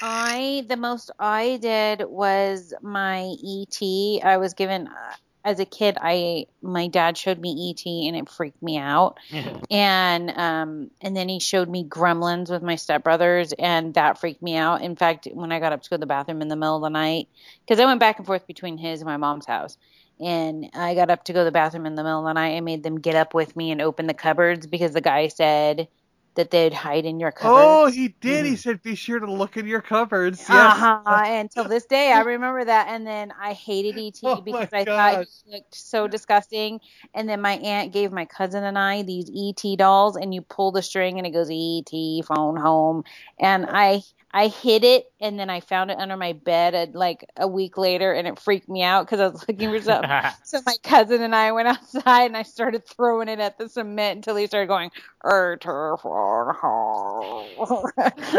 [0.00, 4.24] I the most I did was my ET.
[4.24, 5.14] I was given uh,
[5.44, 5.98] as a kid.
[6.00, 9.18] I my dad showed me ET and it freaked me out.
[9.70, 14.56] And um and then he showed me Gremlins with my stepbrothers and that freaked me
[14.56, 14.82] out.
[14.82, 16.82] In fact, when I got up to go to the bathroom in the middle of
[16.82, 17.28] the night,
[17.66, 19.76] because I went back and forth between his and my mom's house.
[20.20, 22.56] And I got up to go to the bathroom in the middle of the night.
[22.56, 25.88] I made them get up with me and open the cupboards because the guy said
[26.36, 27.80] that they'd hide in your cupboards.
[27.80, 28.44] Oh, he did.
[28.46, 30.74] He said, "Be sure to look in your cupboards." Yes.
[30.76, 31.02] Uh-huh.
[31.26, 32.88] And till this day, I remember that.
[32.88, 35.26] And then I hated ET Oh because my I thought gosh.
[35.44, 36.80] he looked so disgusting.
[37.14, 40.72] And then my aunt gave my cousin and I these ET dolls, and you pull
[40.72, 43.04] the string and it goes ET phone home.
[43.38, 44.02] And I
[44.36, 47.78] I hid it, and then I found it under my bed at, like a week
[47.78, 50.10] later, and it freaked me out because I was looking for something.
[50.44, 54.16] So my cousin and I went outside and I started throwing it at the cement
[54.16, 54.90] until he started going,
[55.24, 57.44] "Er, turf, ho."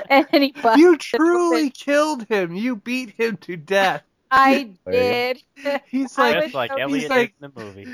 [0.10, 1.70] and he busted You truly open.
[1.72, 2.56] killed him.
[2.56, 4.04] You beat him to death.
[4.32, 5.42] I did.
[5.90, 7.88] He's like, was Just like so- Elliot he's like- in the movie.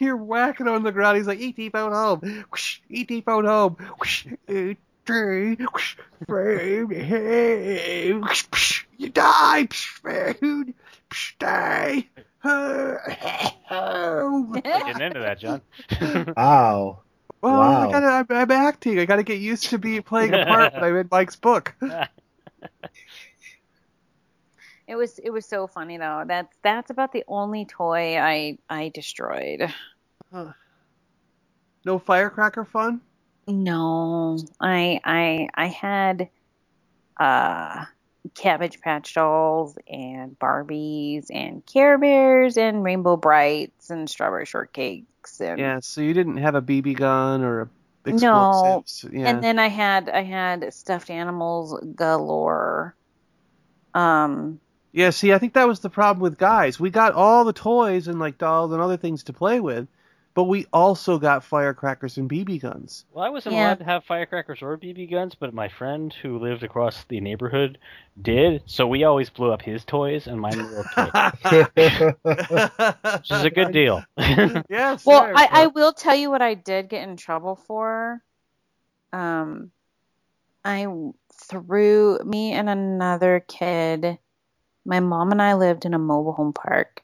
[0.00, 1.18] you're whacking on the ground.
[1.18, 2.44] He's like, ET phone home.
[2.90, 3.76] ET phone home.
[5.08, 5.96] Whoosh, ET, whoosh,
[6.28, 8.20] phone home.
[8.20, 9.66] Whoosh, psh, You die.
[9.70, 10.74] Psh, phone.
[11.10, 12.08] Psh, die.
[13.68, 14.52] Home.
[14.52, 15.62] Getting into that, John.
[16.36, 17.00] Wow.
[17.40, 17.88] Well, Wow.
[17.88, 18.98] I gotta, I'm, I'm acting.
[18.98, 21.74] I gotta get used to be playing a part when I'm in Mike's book.
[24.88, 26.24] It was it was so funny though.
[26.26, 29.70] That's that's about the only toy I I destroyed.
[30.32, 30.52] Huh.
[31.84, 33.02] No firecracker fun?
[33.48, 36.28] No, I I I had
[37.18, 37.86] uh
[38.34, 45.58] Cabbage Patch dolls and Barbies and Care Bears and Rainbow Brights and Strawberry Shortcakes and
[45.58, 48.84] Yeah, so you didn't have a BB gun or a No.
[49.10, 49.30] Yeah.
[49.30, 52.94] and then I had I had stuffed animals galore.
[53.94, 54.60] Um
[54.92, 56.78] Yeah, see, I think that was the problem with guys.
[56.78, 59.88] We got all the toys and like dolls and other things to play with,
[60.38, 63.04] but we also got firecrackers and BB guns.
[63.12, 63.70] Well, I wasn't Yeah.
[63.70, 67.76] allowed to have firecrackers or BB guns, but my friend who lived across the neighborhood
[68.22, 68.62] did.
[68.66, 71.10] So we always blew up his toys, and mine were okay,
[72.52, 74.04] which is a good deal.
[74.70, 75.04] yes.
[75.04, 75.32] Well, sir.
[75.34, 78.22] I, I will tell you what I did get in trouble for.
[79.12, 79.72] Um,
[80.64, 80.86] I
[81.50, 84.18] threw me and another kid.
[84.86, 87.02] My mom and I lived in a mobile home park,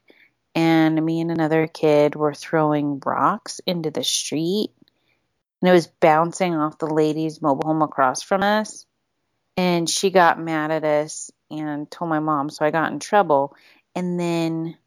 [0.55, 4.71] and me and another kid were throwing rocks into the street
[5.61, 8.85] and it was bouncing off the lady's mobile home across from us
[9.57, 13.55] and she got mad at us and told my mom so i got in trouble.
[13.97, 14.77] And then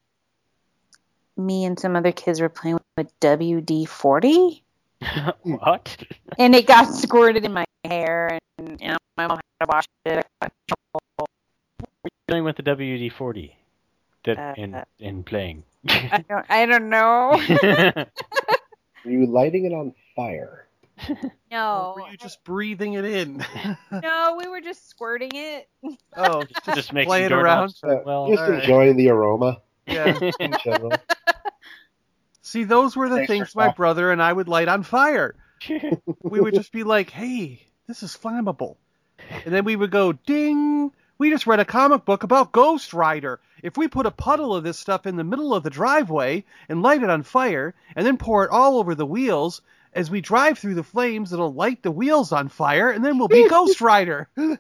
[1.37, 4.61] me and some other kids were playing with wd-40
[5.43, 5.97] what?
[6.39, 10.27] And it got squirted in my hair and, and my mom had to wash it.
[10.43, 11.31] Were
[12.05, 13.53] you playing with the wd-40
[14.29, 15.65] interested uh, in in playing?
[15.89, 17.33] I don't, I don't know.
[19.05, 20.67] Are you lighting it on fire?
[21.51, 21.95] No.
[21.97, 23.43] Or were you just breathing it in?
[24.03, 25.67] no, we were just squirting it.
[26.15, 27.75] Oh, just, just, just making it around.
[27.83, 28.61] Uh, well, just right.
[28.61, 29.63] enjoying the aroma.
[29.87, 30.19] Yeah.
[32.43, 35.37] See, those were the Thanks things my brother and I would light on fire.
[36.23, 38.77] we would just be like, "Hey, this is flammable,"
[39.47, 43.41] and then we would go ding, we just read a comic book about Ghost Rider.
[43.61, 46.81] If we put a puddle of this stuff in the middle of the driveway and
[46.81, 49.61] light it on fire, and then pour it all over the wheels,
[49.93, 53.27] as we drive through the flames, it'll light the wheels on fire, and then we'll
[53.27, 54.29] be Ghost Rider.
[54.37, 54.59] hey,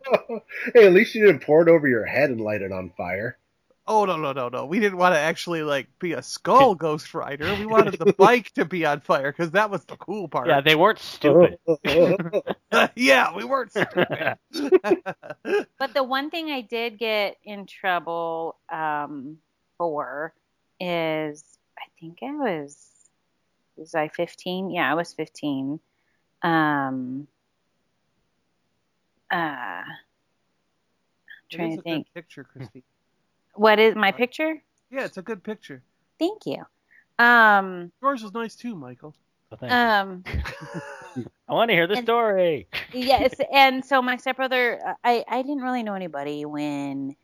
[0.74, 3.38] at least you didn't pour it over your head and light it on fire.
[3.90, 4.66] Oh no no no no!
[4.66, 7.54] We didn't want to actually like be a skull Ghost Rider.
[7.54, 10.46] We wanted the bike to be on fire because that was the cool part.
[10.46, 11.58] yeah, they weren't stupid.
[12.94, 14.36] yeah, we weren't stupid.
[14.52, 19.38] But the one thing I did get in trouble um,
[19.78, 20.34] for
[20.78, 21.42] is
[21.78, 22.90] I think I was
[23.78, 24.70] was I 15?
[24.70, 25.80] Yeah, I was 15.
[26.42, 27.26] Um,
[29.30, 29.84] uh, I'm
[31.50, 32.06] trying to think.
[32.12, 32.82] picture, Christine.
[33.58, 34.54] What is my picture?
[34.90, 35.82] Yeah, it's a good picture.
[36.18, 36.64] Thank you.
[37.18, 39.14] Um, Yours was nice too, Michael.
[39.60, 40.24] Well, um,
[41.48, 42.68] I want to hear the and- story.
[42.92, 47.16] yes, and so my stepbrother, I I didn't really know anybody when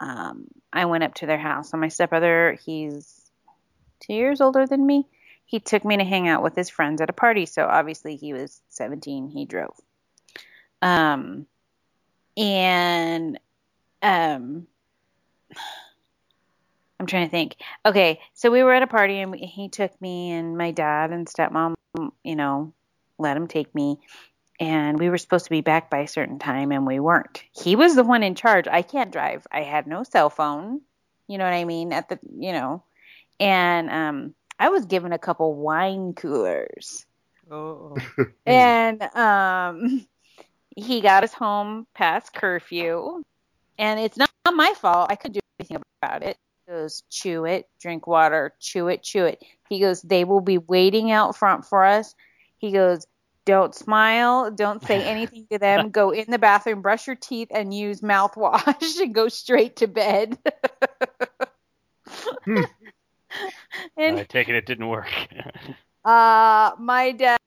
[0.00, 1.70] um I went up to their house.
[1.70, 3.30] So my stepbrother, he's
[4.00, 5.06] two years older than me.
[5.46, 7.46] he took me to hang out with his friends at a party.
[7.46, 9.28] So obviously he was 17.
[9.28, 9.74] He drove.
[10.82, 11.46] Um,
[12.36, 13.38] and
[14.02, 14.66] um,
[17.00, 17.56] I'm trying to think.
[17.86, 21.10] Okay, so we were at a party and we, he took me and my dad
[21.10, 21.74] and stepmom,
[22.24, 22.72] you know,
[23.18, 23.98] let him take me.
[24.60, 27.44] And we were supposed to be back by a certain time and we weren't.
[27.52, 28.66] He was the one in charge.
[28.66, 29.46] I can't drive.
[29.52, 30.80] I had no cell phone.
[31.28, 31.92] You know what I mean?
[31.92, 32.82] At the, you know,
[33.38, 37.06] and um I was given a couple wine coolers.
[37.50, 37.96] Oh,
[38.46, 40.06] And um
[40.74, 43.22] he got us home past curfew.
[43.78, 45.10] And it's not my fault.
[45.10, 46.36] I couldn't do anything about it.
[46.68, 49.42] He goes, chew it, drink water, chew it, chew it.
[49.70, 52.14] He goes, they will be waiting out front for us.
[52.58, 53.06] He goes,
[53.46, 55.88] don't smile, don't say anything to them.
[55.88, 60.36] Go in the bathroom, brush your teeth, and use mouthwash and go straight to bed.
[62.46, 65.08] and I take it it didn't work.
[66.04, 67.38] uh, my dad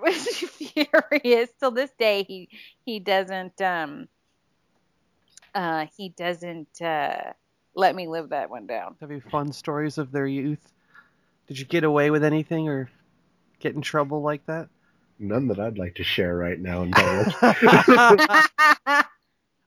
[0.00, 1.50] was furious.
[1.58, 2.48] Till this day, he
[2.86, 4.06] he doesn't um
[5.52, 7.32] uh he doesn't uh
[7.74, 8.96] let me live that one down.
[9.00, 10.72] have you fun stories of their youth?
[11.46, 12.90] Did you get away with anything or
[13.60, 14.68] get in trouble like that?
[15.18, 17.34] None that I'd like to share right now in public.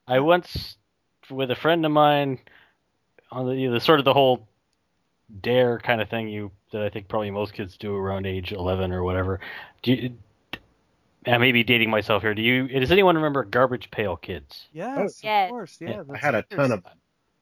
[0.08, 0.78] I once,
[1.30, 2.40] with a friend of mine,
[3.32, 4.48] on the, the sort of the whole
[5.42, 8.92] dare kind of thing you that I think probably most kids do around age 11
[8.92, 9.40] or whatever.
[9.84, 10.18] Do you,
[11.28, 12.34] I may be dating myself here.
[12.34, 12.68] Do you?
[12.68, 14.68] Does anyone remember Garbage Pail Kids?
[14.74, 15.46] Yes, Yes.
[15.46, 15.78] of course.
[15.80, 16.84] Yeah, I had a ton of.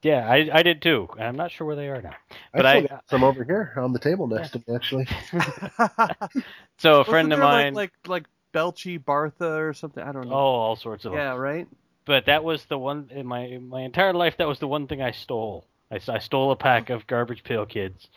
[0.01, 1.09] Yeah, I, I did too.
[1.19, 2.15] I'm not sure where they are now.
[2.53, 5.07] But I I- got some over here on the table next to me, actually.
[6.77, 7.73] So a friend of mine.
[7.73, 10.01] like like Belchy Bartha or something.
[10.01, 10.33] I don't know.
[10.35, 11.19] oh, all sorts of them.
[11.19, 11.67] yeah, right.
[12.05, 14.37] But that was the one in my in my entire life.
[14.37, 15.65] That was the one thing I stole.
[15.91, 18.07] I, I stole a pack of Garbage Pail Kids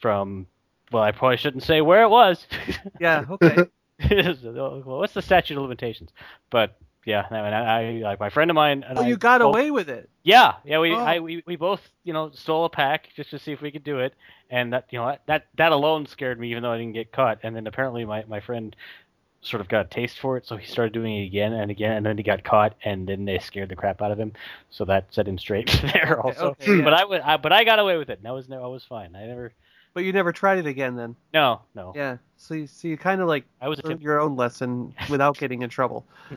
[0.00, 0.46] from.
[0.90, 2.44] Well, I probably shouldn't say where it was.
[3.00, 3.56] Yeah, okay.
[4.10, 6.10] well, what's the statute of limitations?
[6.50, 8.84] But yeah, no, and I, I like my friend of mine.
[8.86, 10.08] And oh, I you got both- away with it.
[10.22, 10.78] Yeah, yeah.
[10.78, 10.98] We Oh.
[10.98, 13.84] I we, we both you know stole a pack just to see if we could
[13.84, 14.14] do it,
[14.50, 17.38] and that you know that that alone scared me, even though I didn't get caught.
[17.42, 18.74] And then apparently my my friend
[19.44, 21.96] sort of got a taste for it, so he started doing it again and again,
[21.96, 24.32] and then he got caught, and then they scared the crap out of him.
[24.70, 26.50] So that set him straight there also.
[26.50, 26.84] okay, yeah.
[26.84, 28.18] But I, I but I got away with it.
[28.18, 29.16] And that was I was fine.
[29.16, 29.52] I never.
[29.94, 31.16] But you never tried it again then.
[31.34, 31.92] No, no.
[31.94, 32.16] Yeah.
[32.38, 34.04] So you, so you kind of like I was a learned tip.
[34.04, 36.06] your own lesson without getting in trouble.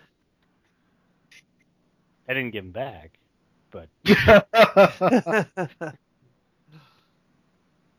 [2.27, 3.17] I didn't give him back,
[3.71, 3.89] but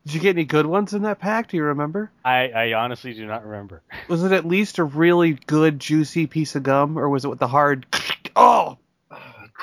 [0.07, 1.49] Did you get any good ones in that pack?
[1.49, 2.13] Do you remember?
[2.25, 3.83] I, I honestly do not remember.
[4.09, 7.41] Was it at least a really good, juicy piece of gum, or was it with
[7.41, 7.87] the hard?
[8.39, 8.77] Oh,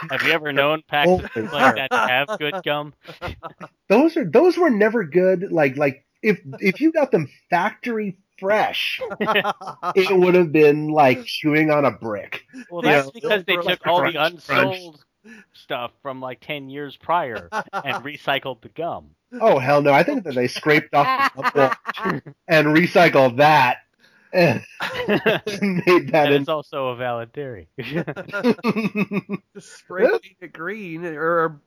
[0.10, 2.92] Have you ever known packs Oh, like that to have good gum?
[3.88, 5.52] those are those were never good.
[5.52, 11.70] Like like if if you got them factory fresh, it would have been like chewing
[11.72, 12.44] on a brick.
[12.70, 12.98] Well, Yeah.
[13.04, 14.76] that's because they Crunch, took all the crunch, crunch.
[14.78, 15.06] unsold
[15.54, 17.64] stuff from like 10 years prior and
[18.04, 19.12] recycled the gum.
[19.42, 19.92] Oh hell no!
[19.92, 23.78] I think that they scraped off the bubble and recycled that
[24.32, 24.64] and
[25.88, 26.42] made that and in.
[26.42, 27.68] it's also a valid theory.
[27.80, 31.62] Just spray paint it green or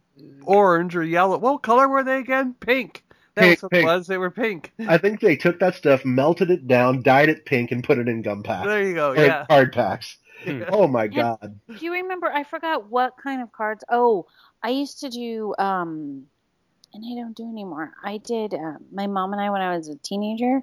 [0.44, 1.38] orange or yellow.
[1.38, 2.54] What color were they again?
[2.60, 3.02] Pink.
[3.36, 3.82] That Pink, what pink.
[3.82, 4.06] it was.
[4.06, 4.72] They were pink.
[4.88, 8.08] I think they took that stuff, melted it down, dyed it pink, and put it
[8.08, 9.10] in gum packs There you go.
[9.12, 9.44] or Yeah.
[9.46, 10.16] card packs.
[10.42, 10.62] Hmm.
[10.68, 11.58] Oh my god!
[11.68, 12.30] Do you remember?
[12.32, 13.84] I forgot what kind of cards.
[13.90, 14.26] Oh,
[14.62, 16.24] I used to do, um,
[16.94, 17.92] and I don't do anymore.
[18.04, 18.52] I did.
[18.54, 20.62] Uh, my mom and I, when I was a teenager,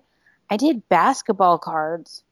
[0.49, 2.23] I did basketball cards.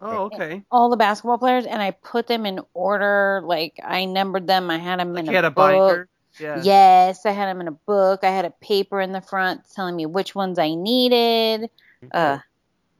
[0.00, 0.62] Oh, okay.
[0.70, 3.40] All the basketball players, and I put them in order.
[3.44, 4.70] Like I numbered them.
[4.70, 5.56] I had them Like in you a had a book.
[5.56, 6.08] binder.
[6.38, 6.60] Yeah.
[6.62, 8.20] Yes, I had them in a book.
[8.24, 11.70] I had a paper in the front telling me which ones I needed.
[12.12, 12.38] Uh,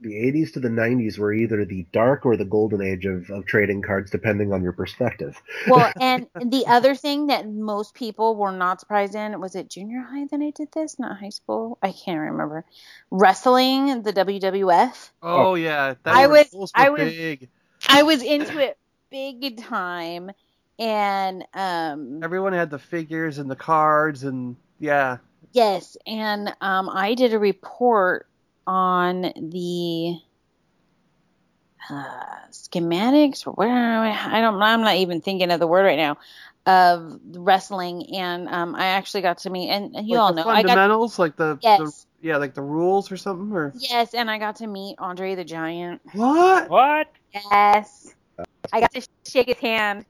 [0.01, 3.45] The 80s to the 90s were either the dark or the golden age of, of
[3.45, 5.41] trading cards, depending on your perspective.
[5.67, 10.01] well, and the other thing that most people were not surprised in was it junior
[10.01, 11.77] high that I did this, not high school.
[11.81, 12.65] I can't remember.
[13.11, 15.11] Wrestling, the WWF.
[15.23, 15.95] Oh, yeah.
[16.03, 17.49] That I were- was- I was- big.
[17.87, 18.77] I was into it
[19.09, 20.31] big time,
[20.79, 25.17] and um, Everyone had the figures and the cards and yeah.
[25.53, 28.27] yes, and um, I did a report
[28.67, 30.19] on the
[31.89, 36.17] uh, schematics or what I don't I'm not even thinking of the word right now
[36.65, 40.49] of wrestling and um, I actually got to meet and you like all the know
[40.49, 44.15] I got fundamentals, like the, the yes yeah, like the rules or something or yes
[44.15, 46.69] and I got to meet Andre the Giant what?
[46.69, 47.07] what?
[47.33, 48.15] yes
[48.73, 50.05] I got to shake his hand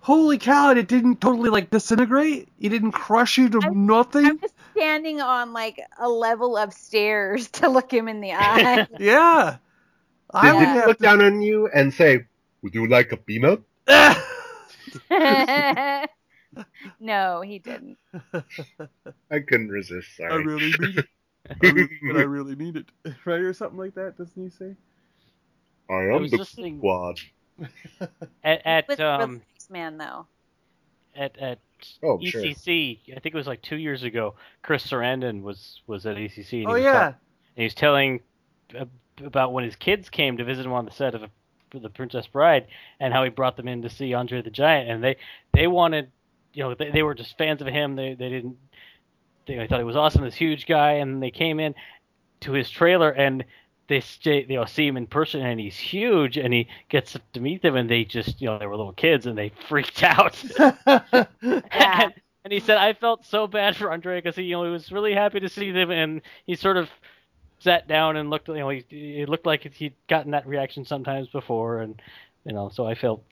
[0.00, 0.70] holy cow!
[0.70, 2.48] And it didn't totally like disintegrate.
[2.60, 4.26] It didn't crush you to nothing.
[4.26, 8.86] I was standing on like a level of stairs to look him in the eye.
[8.98, 9.56] yeah.
[10.32, 12.26] I Did would he have look to- down on you and say,
[12.62, 13.62] "Would you like a peanut?"
[17.00, 17.98] no, he didn't.
[19.30, 20.16] I couldn't resist.
[20.16, 20.32] Sorry.
[20.32, 21.06] I really mean it.
[21.62, 22.86] I really, but I really mean it.
[23.24, 24.74] Right or something like that, doesn't he say?
[25.90, 27.20] I I am was the listening squad.
[28.44, 29.40] at at um
[29.70, 30.26] Release Man though.
[31.16, 31.58] at at
[32.02, 32.42] Oh, sure.
[32.42, 32.98] ECC.
[33.16, 34.34] I think it was like two years ago.
[34.62, 36.60] Chris Sarandon was was at ECC.
[36.62, 36.92] And Oh he was yeah.
[36.92, 37.16] talk- and
[37.56, 38.20] he was telling
[38.78, 38.84] uh,
[39.24, 41.22] about when his kids came to visit him on the set of
[41.70, 42.66] for the Princess Bride,
[42.98, 45.16] and how he brought them in to see Andre the Giant, and they
[45.52, 46.10] they wanted,
[46.54, 47.94] you know, they, they were just fans of him.
[47.94, 48.56] They they didn't.
[49.46, 51.74] They thought he was awesome, this huge guy, and they came in
[52.40, 53.44] to his trailer and
[53.88, 57.40] they stay, you know, see him in person, and he's huge, and he gets to
[57.40, 60.42] meet them, and they just, you know, they were little kids, and they freaked out.
[61.42, 62.02] Yeah.
[62.02, 62.12] and,
[62.44, 64.92] and he said, I felt so bad for Andre because he, you know, he was
[64.92, 66.88] really happy to see them, and he sort of
[67.60, 71.28] sat down and looked, you know, he, it looked like he'd gotten that reaction sometimes
[71.28, 72.00] before, and
[72.44, 73.22] you know, so I felt.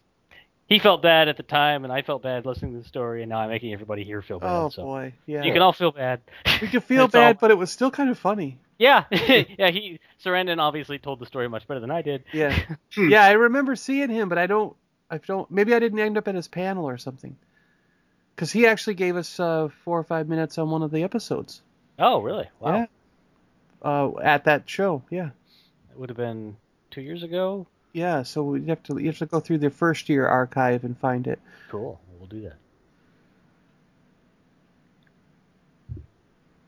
[0.68, 3.28] He felt bad at the time, and I felt bad listening to the story, and
[3.30, 4.50] now I'm making everybody here feel bad.
[4.50, 5.12] oh so boy.
[5.24, 5.44] Yeah.
[5.44, 6.20] you can all feel bad.
[6.60, 7.20] we can feel That's all.
[7.20, 8.58] bad, but it was still kind of funny.
[8.78, 9.70] Yeah, yeah.
[9.70, 12.24] He Sarandon obviously told the story much better than I did.
[12.32, 12.56] Yeah.
[12.94, 13.10] Hmm.
[13.10, 14.74] yeah, I remember seeing him, but I don't.
[15.10, 15.50] I don't.
[15.50, 17.36] Maybe I didn't end up at his panel or something.
[18.34, 21.62] Because he actually gave us uh, four or five minutes on one of the episodes.
[21.98, 22.48] Oh, really?
[22.60, 22.76] Wow.
[22.76, 22.86] Yeah.
[23.82, 25.02] Uh, at that show.
[25.10, 25.30] Yeah.
[25.90, 26.56] It would have been
[26.90, 27.66] two years ago.
[27.92, 28.22] Yeah.
[28.22, 28.98] So we have to.
[28.98, 31.38] You have to go through the first year archive and find it.
[31.70, 32.00] Cool.
[32.18, 32.56] We'll do that.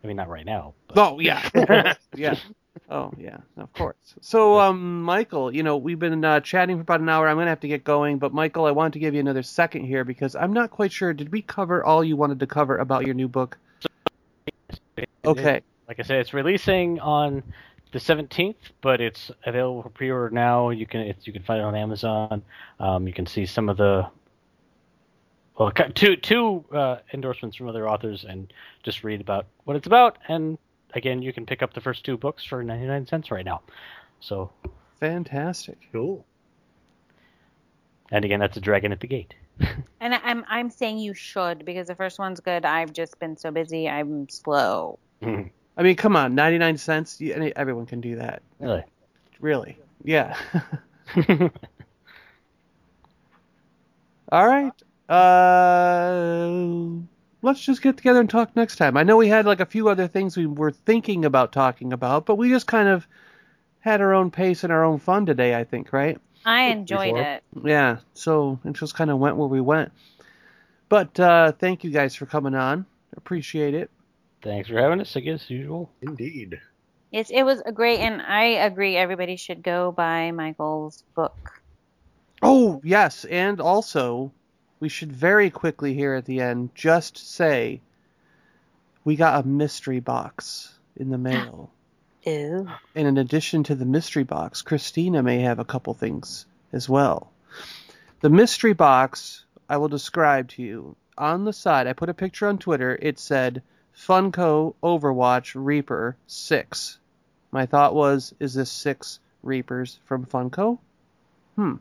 [0.09, 0.75] Mean, not right now.
[0.89, 0.99] But...
[0.99, 1.95] Oh yeah.
[2.15, 2.37] yeah.
[2.91, 3.97] Oh yeah, of course.
[4.21, 7.29] So, um, Michael, you know, we've been uh, chatting for about an hour.
[7.29, 9.85] I'm gonna have to get going, but Michael, I want to give you another second
[9.85, 11.13] here because I'm not quite sure.
[11.13, 13.59] Did we cover all you wanted to cover about your new book?
[15.25, 15.61] Okay.
[15.87, 17.43] Like I said, it's releasing on
[17.93, 20.71] the 17th, but it's available for pre-order now.
[20.71, 22.43] You can it's, you can find it on Amazon.
[22.79, 24.07] Um, you can see some of the
[25.59, 28.53] well, two two uh, endorsements from other authors, and
[28.83, 30.19] just read about what it's about.
[30.29, 30.57] And
[30.95, 33.61] again, you can pick up the first two books for 99 cents right now.
[34.21, 34.51] So,
[35.01, 35.79] Fantastic.
[35.93, 36.25] Cool.
[38.11, 39.35] and again, that's a Dragon at the Gate.
[40.01, 42.65] And I- I'm I'm saying you should because the first one's good.
[42.65, 43.89] I've just been so busy.
[43.89, 44.99] I'm slow.
[45.23, 47.21] I mean, come on, 99 cents.
[47.21, 48.43] You, any- everyone can do that.
[48.61, 48.85] really.
[49.41, 49.77] Really?
[50.05, 50.37] Yeah.
[54.31, 54.73] All right.
[55.09, 56.51] Uh,
[57.43, 58.97] let's just get together and talk next time.
[58.97, 62.27] I know we had like a few other things we were thinking about talking about,
[62.27, 63.07] but we just kind of
[63.81, 65.55] had our own pace and our own fun today.
[65.55, 66.19] I think, right?
[66.45, 67.23] I enjoyed Before.
[67.23, 67.43] it.
[67.65, 67.99] Yeah.
[68.15, 69.93] So it just kind of went where we went.
[70.89, 72.87] But uh, thank you guys for coming on.
[73.17, 73.91] Appreciate it.
[74.43, 75.17] Thanks for having us.
[75.17, 75.91] I guess as usual.
[76.03, 76.61] Indeed.
[77.11, 78.97] Yes, it was a great, and I agree.
[78.97, 81.63] Everybody should go buy Michael's book.
[82.43, 84.31] Oh, yes, and also
[84.81, 87.81] we should very quickly here at the end just say
[89.05, 91.70] we got a mystery box in the mail.
[92.24, 92.68] Ew.
[92.95, 97.31] And in addition to the mystery box, Christina may have a couple things as well.
[98.20, 100.97] The mystery box I will describe to you.
[101.16, 102.99] On the side, I put a picture on Twitter.
[103.01, 103.62] It said
[103.97, 106.99] Funko Overwatch Reaper 6.
[107.51, 110.79] My thought was, is this six Reapers from Funko?
[111.57, 111.76] Hmm.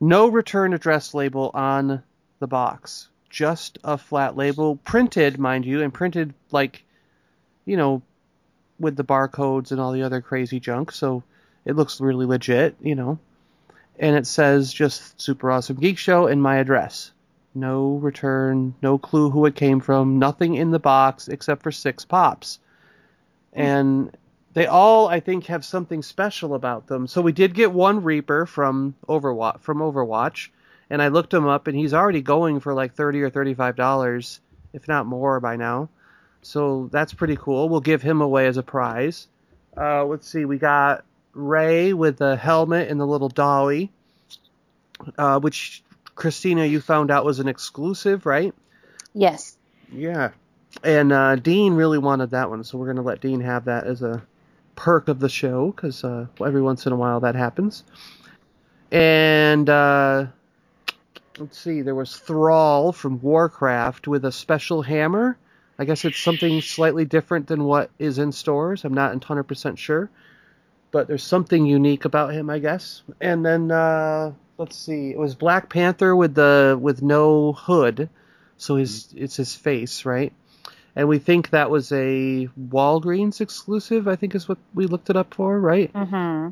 [0.00, 2.02] No return address label on
[2.38, 3.08] the box.
[3.30, 6.84] Just a flat label, printed, mind you, and printed like,
[7.64, 8.02] you know,
[8.78, 10.92] with the barcodes and all the other crazy junk.
[10.92, 11.22] So
[11.64, 13.18] it looks really legit, you know.
[13.98, 17.12] And it says just Super Awesome Geek Show and my address.
[17.54, 22.04] No return, no clue who it came from, nothing in the box except for six
[22.04, 22.58] pops.
[23.54, 24.14] And
[24.56, 27.06] they all, I think, have something special about them.
[27.06, 30.48] So we did get one Reaper from Overwatch, from Overwatch,
[30.88, 34.40] and I looked him up, and he's already going for like thirty or thirty-five dollars,
[34.72, 35.90] if not more, by now.
[36.40, 37.68] So that's pretty cool.
[37.68, 39.28] We'll give him away as a prize.
[39.76, 41.04] Uh, let's see, we got
[41.34, 43.92] Ray with the helmet and the little dolly,
[45.18, 45.82] uh, which
[46.14, 48.54] Christina, you found out was an exclusive, right?
[49.12, 49.58] Yes.
[49.92, 50.30] Yeah.
[50.82, 53.84] And uh, Dean really wanted that one, so we're going to let Dean have that
[53.84, 54.22] as a
[54.76, 57.84] perk of the show because uh, every once in a while that happens.
[58.92, 60.26] And uh,
[61.38, 65.38] let's see, there was Thrall from Warcraft with a special hammer.
[65.78, 68.84] I guess it's something slightly different than what is in stores.
[68.84, 70.10] I'm not 100% sure.
[70.92, 73.02] but there's something unique about him, I guess.
[73.20, 78.10] And then uh, let's see, it was Black Panther with the with no hood,
[78.56, 80.32] so his it's his face, right?
[80.96, 84.08] And we think that was a Walgreens exclusive.
[84.08, 85.92] I think is what we looked it up for, right?
[85.92, 86.50] Mm-hmm.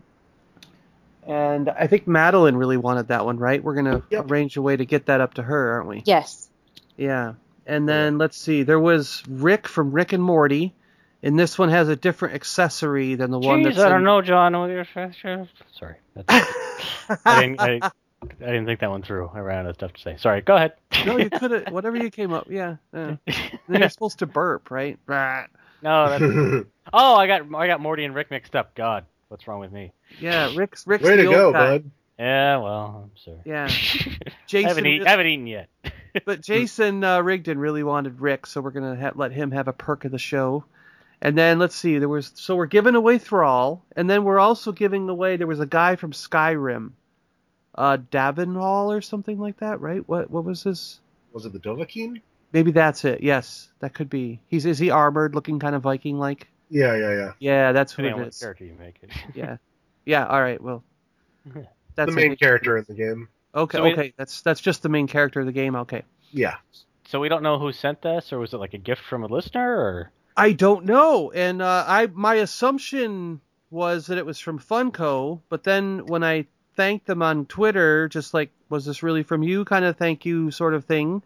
[1.31, 3.63] And I think Madeline really wanted that one, right?
[3.65, 4.31] We're gonna Yep.
[4.31, 6.03] arrange a way to get that up to her, aren't we?
[6.05, 6.51] Yes.
[6.99, 7.35] Yeah.
[7.67, 10.75] And then let's see, there was Rick from Rick and Morty,
[11.23, 14.05] and this one has a different accessory than the one Jeez, that's I don't in-
[14.05, 14.53] know, John.
[14.53, 16.47] Sorry, that's,
[17.25, 17.61] I didn't.
[17.61, 17.91] I,
[18.41, 19.31] I didn't think that one through.
[19.35, 20.17] I ran out of stuff to say.
[20.19, 20.41] Sorry.
[20.41, 20.73] Go ahead.
[21.07, 22.47] no, you could have whatever you came up.
[22.51, 22.77] Yeah.
[22.93, 23.17] yeah.
[23.69, 24.99] Then you're supposed to burp, right?
[25.83, 28.75] No, that's, oh, I got I got Morty and Rick mixed up.
[28.75, 29.93] God, what's wrong with me?
[30.19, 31.79] Yeah, Rick's Rick's Way the to old go, guy.
[31.79, 31.91] bud.
[32.19, 33.39] Yeah, well, I'm sorry.
[33.45, 33.67] Yeah.
[33.69, 35.69] I Jason, haven't, eat, just- haven't eaten yet.
[36.25, 39.75] but Jason uh, Rigdon really wanted Rick, so we're gonna ha- let him have a
[39.75, 40.65] perk of the show.
[41.21, 44.73] And then let's see, there was so we're giving away Thrall, and then we're also
[44.73, 46.93] giving away there was a guy from Skyrim,
[47.77, 50.07] uh, Davinhall or something like that, right?
[50.09, 51.01] What what was his?
[51.33, 52.21] Was it the Dovahkiin?
[52.53, 53.23] Maybe that's it.
[53.23, 54.41] Yes, that could be.
[54.49, 56.49] He's is he armored, looking kind of Viking like?
[56.71, 57.33] Yeah, yeah, yeah.
[57.41, 58.41] Yeah, that's who Depending on it what is.
[58.41, 59.11] character you make it.
[59.35, 59.57] Yeah,
[60.05, 60.27] yeah.
[60.27, 60.83] All right, well,
[61.95, 63.29] that's the main big- character in the game.
[63.55, 65.77] Okay, So we- okay, that's that's just the main character of the game.
[65.77, 66.03] Okay.
[66.33, 66.57] Yeah.
[67.07, 69.27] So we don't know who sent this, or was it like a gift from a
[69.27, 74.59] listener, or I don't know, and uh, I my assumption was that it was from
[74.59, 76.47] Funko, but then when I
[76.77, 80.51] thanked them on Twitter, just like was this really from you, kind of thank you
[80.51, 81.23] sort of thing,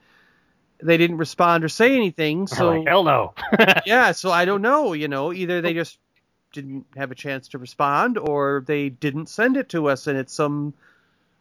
[0.82, 2.46] they didn't respond or say anything.
[2.46, 3.34] So like, hell no.
[3.86, 4.92] yeah, so I don't know.
[4.92, 5.98] You know, either they just
[6.52, 10.32] didn't have a chance to respond, or they didn't send it to us, and it's
[10.32, 10.74] some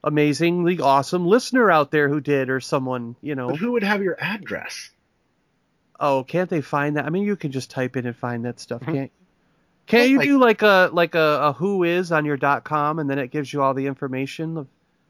[0.04, 3.50] amazingly awesome listener out there who did, or someone, you know.
[3.50, 4.90] But who would have your address?
[6.00, 7.06] Oh, can't they find that?
[7.06, 8.94] I mean, you can just type in and find that stuff, mm-hmm.
[8.94, 9.27] can't you?
[9.88, 13.00] Can't you Like- do like a like a, a who is on your dot com
[13.00, 14.58] and then it gives you all the information?
[14.58, 14.68] Of,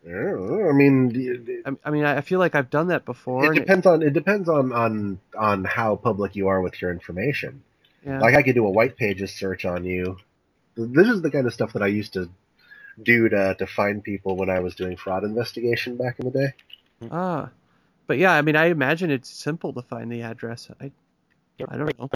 [0.08, 0.70] I.
[0.70, 3.44] I mean, I, I mean, I feel like I've done that before.
[3.46, 6.92] it and depends on it depends on on on how public you are with your
[6.92, 7.64] information.
[8.06, 8.20] yeah.
[8.20, 10.18] Like I could do a white pages search on you.
[10.76, 12.30] This is the kind of stuff that I used to
[13.02, 16.54] do to to find people when I was doing fraud investigation back in the day.
[17.12, 17.50] ah,
[18.06, 20.70] but yeah, I mean, I imagine it's simple to find the address.
[20.80, 20.92] I
[21.68, 22.10] I don't know.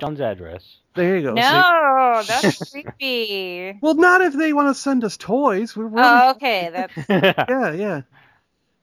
[0.00, 0.76] John's address.
[0.94, 1.34] There you go.
[1.34, 1.40] See?
[1.40, 3.78] No, that's creepy.
[3.82, 5.76] Well, not if they want to send us toys.
[5.76, 6.70] We're, we're Oh, okay.
[6.72, 7.08] That's
[7.48, 8.00] yeah, yeah.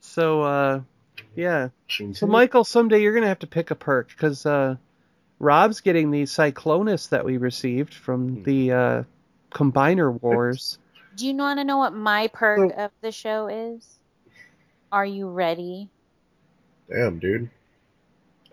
[0.02, 0.82] So, uh,
[1.36, 1.70] yeah.
[1.90, 4.76] So, So Michael, someday you're gonna have to pick a perk because uh,
[5.40, 9.04] Rob's getting the Cyclonus that we received from the uh,
[9.52, 10.78] Combiner Wars.
[11.16, 13.86] Do you want to know what my perk So- of the show is?
[14.92, 15.90] Are you ready?
[16.90, 17.50] damn, dude.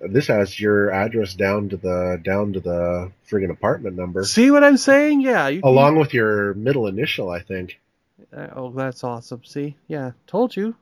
[0.03, 4.65] This has your address down to the down to the friggin' apartment number, See what
[4.65, 5.21] I'm saying?
[5.21, 5.49] Yeah.
[5.49, 7.79] You, along with your middle initial, I think.
[8.37, 9.45] Uh, oh, that's awesome.
[9.45, 9.77] See?
[9.87, 10.13] Yeah.
[10.27, 10.75] Told you.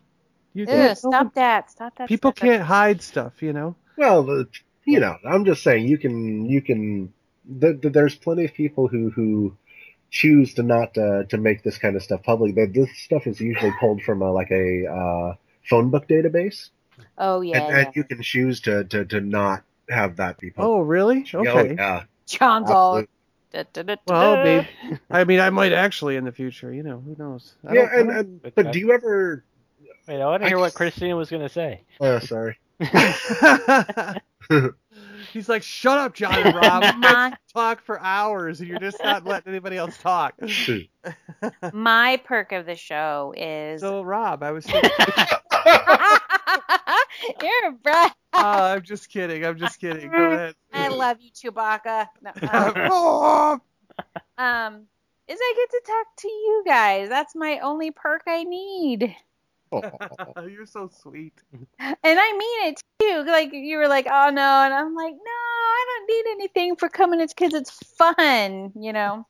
[0.53, 1.71] You Ew, stop that.
[1.71, 2.09] Stop that.
[2.09, 3.77] People stop can't hide stuff, you know.
[3.97, 4.49] Well, the,
[4.85, 7.13] you know, I'm just saying you can you can.
[7.61, 9.57] Th- th- there's plenty of people who who
[10.11, 12.57] choose to not uh, to make this kind of stuff public.
[12.57, 15.35] That this stuff is usually pulled from a like a uh,
[15.69, 16.71] phone book database,
[17.19, 17.63] Oh yeah.
[17.63, 20.69] and, and you can choose to, to to not have that be public.
[20.69, 21.27] Oh, really?
[21.35, 21.75] Oh, Okay.
[21.75, 22.05] yeah.
[22.27, 22.99] John's all.
[22.99, 23.09] Absolutely.
[23.53, 24.45] da, da, da, Well, da.
[24.45, 24.69] maybe.
[25.11, 26.73] I mean, I might actually in the future.
[26.73, 27.55] You know, who knows?
[27.67, 29.43] I Yeah, and, and But but that- do you ever?
[30.07, 31.83] Wait, I want to I hear what just- Christina was going to say.
[32.01, 32.59] Uh, sorry.
[35.33, 36.83] He's like, shut up, John and Rob.
[36.99, 40.35] My, talk for hours, and you're just not letting anybody else talk.
[41.73, 43.81] my perk of the show is.
[43.81, 44.67] So, Rob, I was.
[47.43, 48.15] You're a brat.
[48.35, 49.45] oh, I'm just kidding.
[49.45, 50.11] I'm just kidding.
[50.11, 50.55] Go ahead.
[50.73, 52.09] I love you, Chewbacca.
[52.23, 52.31] No,
[54.39, 54.87] um, um,
[55.29, 57.09] is I get to talk to you guys.
[57.09, 59.15] That's my only perk I need.
[60.49, 61.35] you're so sweet.
[61.79, 63.25] And I mean it too.
[63.31, 66.89] Like you were like, oh no, and I'm like, no, I don't need anything for
[66.89, 67.21] coming.
[67.21, 69.27] It's because it's fun, you know.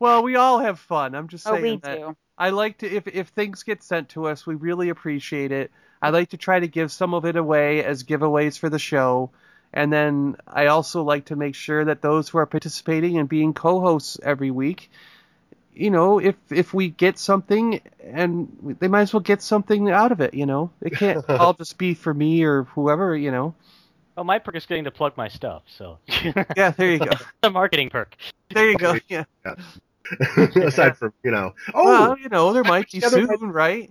[0.00, 1.14] Well, we all have fun.
[1.14, 1.98] I'm just saying Oh, we that.
[1.98, 2.16] do.
[2.36, 5.70] I like to if if things get sent to us, we really appreciate it.
[6.00, 9.30] I like to try to give some of it away as giveaways for the show.
[9.72, 13.52] And then I also like to make sure that those who are participating and being
[13.52, 14.90] co-hosts every week,
[15.74, 20.10] you know, if if we get something and they might as well get something out
[20.10, 20.70] of it, you know.
[20.80, 23.54] It can't all just be for me or whoever, you know.
[24.16, 25.98] Oh, my perk is getting to plug my stuff, so
[26.56, 27.12] Yeah, there you go.
[27.42, 28.16] the marketing perk.
[28.50, 28.96] There you go.
[29.08, 29.24] Yeah.
[30.56, 33.90] Aside from you know, oh, Well, you know, there might be soon, right?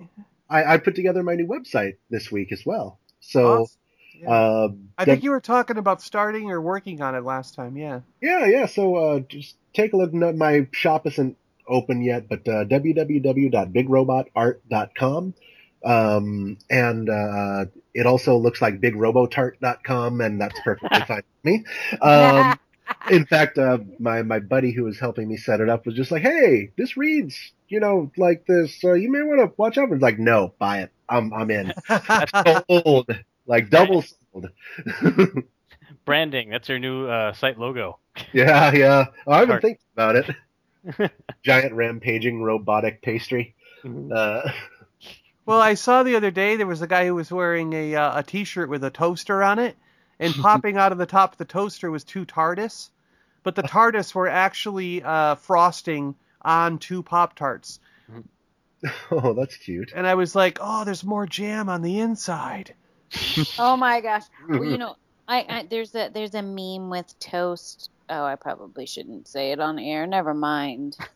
[0.49, 2.99] I, I put together my new website this week as well.
[3.19, 3.77] So, Awesome.
[4.19, 4.29] Yeah.
[4.29, 7.77] uh, I think you were talking about starting or working on it last time.
[7.77, 7.99] Yeah.
[8.21, 8.65] yeah, yeah.
[8.65, 10.11] So uh, just take a look.
[10.13, 11.37] No, My shop isn't
[11.67, 15.33] open yet, but uh, www.bigrobotart.com.
[15.85, 21.63] Um, and uh, it also looks like bigrobotart.com, and that's perfectly fine with me.
[22.01, 22.57] Um,
[23.09, 26.11] in fact, uh, my my buddy who was helping me set it up was just
[26.11, 27.35] like, "Hey, this reads,
[27.69, 28.79] you know, like this.
[28.79, 30.91] So you may want to watch out." And like, "No, buy it.
[31.09, 31.73] I'm I'm in."
[32.69, 33.09] sold,
[33.45, 34.49] like double sold.
[36.05, 36.49] Branding.
[36.49, 37.99] That's your new uh, site logo.
[38.33, 39.05] yeah, yeah.
[39.25, 39.61] Oh, I've been Art.
[39.61, 41.11] thinking about it.
[41.43, 43.55] Giant rampaging robotic pastry.
[43.83, 44.11] Mhm.
[44.15, 44.51] Uh,
[45.45, 48.19] Well, I saw the other day there was a guy who was wearing a uh,
[48.19, 49.77] a T-shirt with a toaster on it,
[50.19, 52.89] and popping out of the top of the toaster was two TARDIS,
[53.47, 57.79] but the TARDIS were actually uh, frosting on two Pop Tarts,
[59.11, 59.93] oh, that's cute.
[59.95, 62.75] and I was like, oh, there's more jam on the inside.
[63.57, 64.23] Oh my gosh.
[64.49, 64.95] Well, you know,
[65.29, 67.89] I, I there's a there's a meme with toast.
[68.09, 70.05] Oh, I probably shouldn't say it on air.
[70.05, 70.97] Never mind.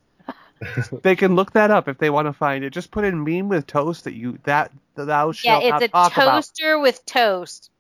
[1.04, 2.70] They can look that up if they want to find it.
[2.70, 5.88] Just put in meme with toast that you that thou Yeah, shalt it's not a
[5.88, 6.26] talk about.
[6.36, 7.72] toaster with toast,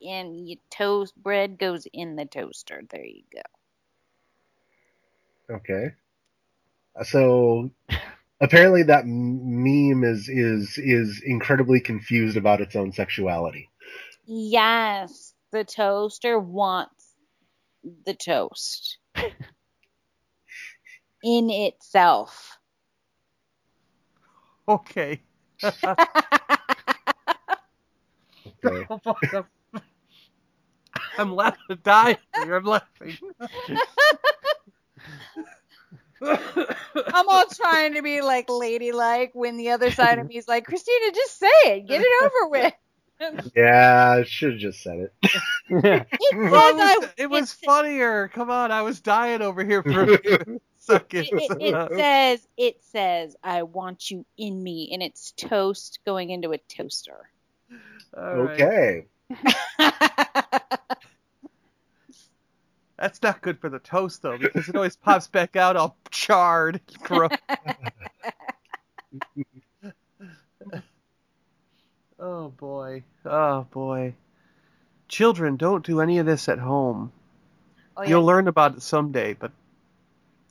[0.00, 2.82] and you toast bread goes in the toaster.
[2.88, 3.42] There you go.
[5.50, 5.92] Okay.
[7.02, 7.70] So
[8.40, 13.68] apparently that m- meme is is is incredibly confused about its own sexuality.
[14.26, 17.14] Yes, the toaster wants
[18.06, 18.98] the toast
[21.22, 22.58] in itself.
[24.68, 25.20] Okay.
[28.64, 28.86] Okay.
[31.18, 32.16] I'm laughing, dying.
[32.34, 33.18] I'm laughing.
[36.22, 40.64] I'm all trying to be like ladylike when the other side of me is like,
[40.66, 42.72] Christina, just say it, get it over with.
[43.54, 45.12] Yeah, I should have just said it.
[45.68, 46.06] It
[46.50, 48.28] Well, says I- it was, it was it- funnier.
[48.28, 51.28] Come on, I was dying over here for a few seconds.
[51.30, 56.30] it, it, it says it says I want you in me, and it's toast going
[56.30, 57.28] into a toaster.
[58.16, 59.06] All right.
[63.00, 63.06] Okay.
[63.06, 66.80] That's not good for the toast though, because it always pops back out all charred.
[67.02, 67.30] Gross.
[72.18, 73.04] oh boy.
[73.24, 74.14] Oh boy.
[75.08, 77.12] Children, don't do any of this at home.
[77.96, 79.50] Oh, You'll learn about it someday, but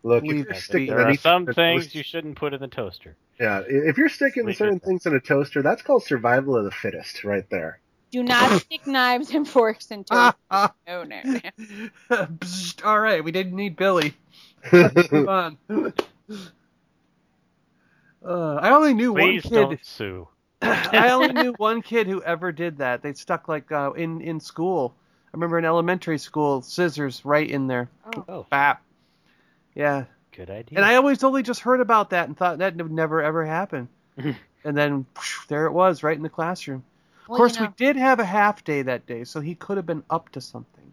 [0.03, 0.87] Look, Leave if you're sticking.
[0.87, 3.15] There are some things toaster- you shouldn't put in the toaster.
[3.39, 6.71] Yeah, if you're sticking Sleep certain things in a toaster, that's called survival of the
[6.71, 7.79] fittest, right there.
[8.11, 10.13] Do not stick knives and forks into
[10.51, 10.71] toast.
[10.87, 11.39] No, no, no.
[12.09, 14.15] Psst, all right, we didn't need Billy.
[14.71, 15.57] Move on.
[18.25, 19.55] Uh, I only knew Please one kid.
[19.55, 20.27] don't sue.
[20.61, 23.01] I only knew one kid who ever did that.
[23.01, 24.93] They stuck like uh, in in school.
[25.27, 27.89] I remember in elementary school, scissors right in there.
[28.27, 28.81] Oh, Bap.
[29.75, 30.05] Yeah,
[30.35, 30.79] good idea.
[30.79, 33.87] and I always only just heard about that and thought that would never ever happen.
[34.17, 36.83] and then whew, there it was, right in the classroom.
[37.29, 39.53] Well, of course, you, know, we did have a half day that day, so he
[39.53, 40.91] could have been up to something.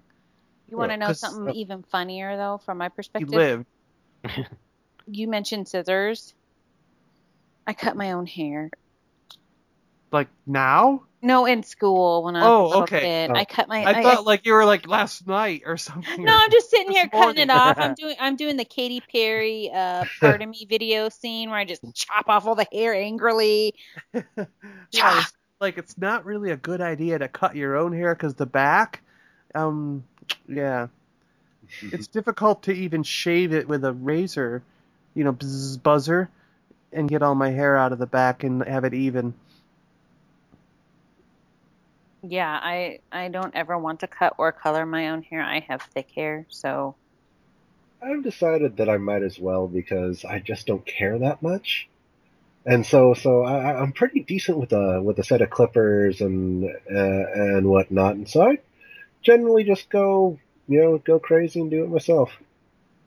[0.69, 3.31] you want to know something even funnier though, from my perspective?
[3.31, 3.67] He lived.
[5.07, 6.35] You mentioned scissors.
[7.67, 8.71] I cut my own hair.
[10.13, 11.05] Like now?
[11.23, 13.01] No, in school when I was Oh, a okay.
[13.01, 13.31] kid.
[13.31, 13.35] Oh.
[13.35, 13.85] I cut my.
[13.87, 16.23] I, thought like you were like last night or something.
[16.23, 17.79] No, I'm just sitting here cutting it off.
[17.79, 21.65] I'm doing I'm doing the Katy Perry uh part of me video scene where I
[21.65, 23.75] just chop off all the hair angrily.
[24.93, 25.25] Yeah,
[25.61, 29.03] like it's not really a good idea to cut your own hair because the back,
[29.55, 30.05] um,
[30.49, 30.89] yeah,
[31.93, 34.63] it's difficult to even shave it with a razor,
[35.15, 36.29] you know, bzz, buzzer,
[36.93, 39.35] and get all my hair out of the back and have it even.
[42.23, 45.43] Yeah, I I don't ever want to cut or color my own hair.
[45.43, 46.97] I have thick hair, so
[48.03, 51.89] I've decided that I might as well because I just don't care that much,
[52.67, 56.21] and so so I, I- I'm pretty decent with a with a set of clippers
[56.21, 56.71] and uh,
[57.35, 58.59] and whatnot, and so I
[59.23, 60.39] generally just go
[60.69, 62.31] you know go crazy and do it myself.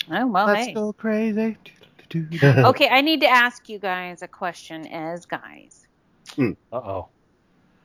[0.10, 0.48] oh well.
[0.48, 0.74] Let's hey.
[0.74, 1.58] go crazy.
[2.12, 5.86] Okay, I need to ask you guys a question as guys.
[6.40, 7.08] Uh oh.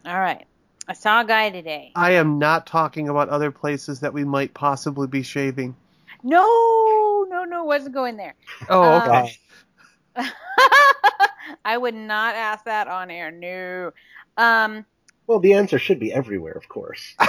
[0.06, 0.46] All right,
[0.88, 1.92] I saw a guy today.
[1.94, 5.76] I am not talking about other places that we might possibly be shaving.
[6.22, 8.34] No, no, no, wasn't going there.
[8.70, 9.26] Oh, Uh,
[10.16, 10.30] okay.
[11.64, 13.30] I would not ask that on air.
[13.30, 13.92] No.
[14.36, 14.84] Um,
[15.26, 17.14] well, the answer should be everywhere, of course.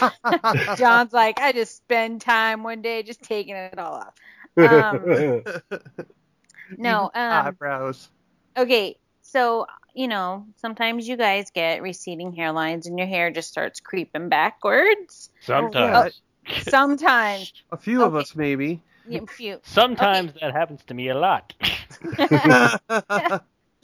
[0.76, 4.14] John's like, I just spend time one day just taking it all off.
[4.56, 5.42] Um,
[6.76, 8.10] no, um, eyebrows.
[8.56, 13.80] okay, so you know, sometimes you guys get receding hairlines and your hair just starts
[13.80, 15.30] creeping backwards.
[15.40, 16.20] Sometimes.
[16.62, 18.82] Sometimes, A few of us, maybe.
[19.08, 19.60] you, few.
[19.62, 21.54] Sometimes that happens to me a lot.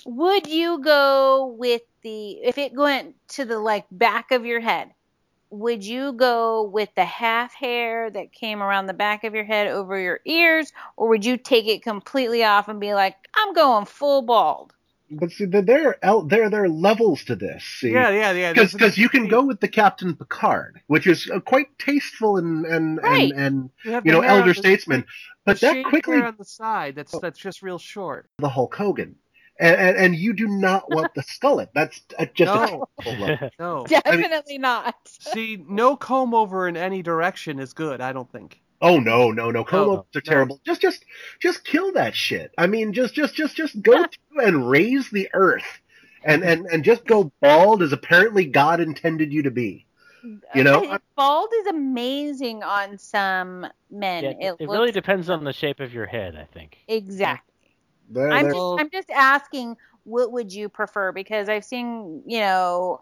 [0.06, 4.92] Would you go with the if it went to the like back of your head?
[5.50, 9.66] Would you go with the half hair that came around the back of your head
[9.66, 13.86] over your ears, or would you take it completely off and be like, I'm going
[13.86, 14.74] full bald?
[15.10, 17.64] But see, there there are there there are levels to this.
[17.64, 18.52] See, yeah, yeah, yeah.
[18.52, 22.66] there's- because you can go with the Captain Picard, which is uh, quite tasteful and
[22.66, 23.32] and Right.
[23.32, 25.04] and, and you, you know elder the- statesman,
[25.46, 26.94] but the that quickly on the side.
[26.94, 28.28] That's that's just real short.
[28.38, 29.16] the Hulk Hogan,
[29.58, 31.68] and and, and you do not want the skullet.
[31.74, 32.86] That's uh, just No.
[32.98, 33.52] a terrible look.
[33.58, 33.86] No.
[33.86, 34.94] Definitely not.
[35.08, 38.00] See, no comb over in any direction is good.
[38.02, 38.60] I don't think.
[38.80, 39.64] Oh no, no, no!
[39.64, 40.30] Comb No, overs are no.
[40.32, 40.60] terrible.
[40.64, 41.04] Just, just,
[41.40, 42.52] just kill that shit.
[42.56, 45.80] I mean, just, just, just, just go through and raise the earth,
[46.24, 49.84] and and and just go bald as apparently God intended you to be.
[50.54, 54.24] You know, bald is amazing on some men.
[54.24, 56.78] Yeah, it it, looks really depends on the shape of your head, I think.
[56.88, 57.54] exactly.
[58.10, 61.12] There- I'm there- just, I'm just asking, what would you prefer?
[61.12, 63.00] Because I've seen, you know,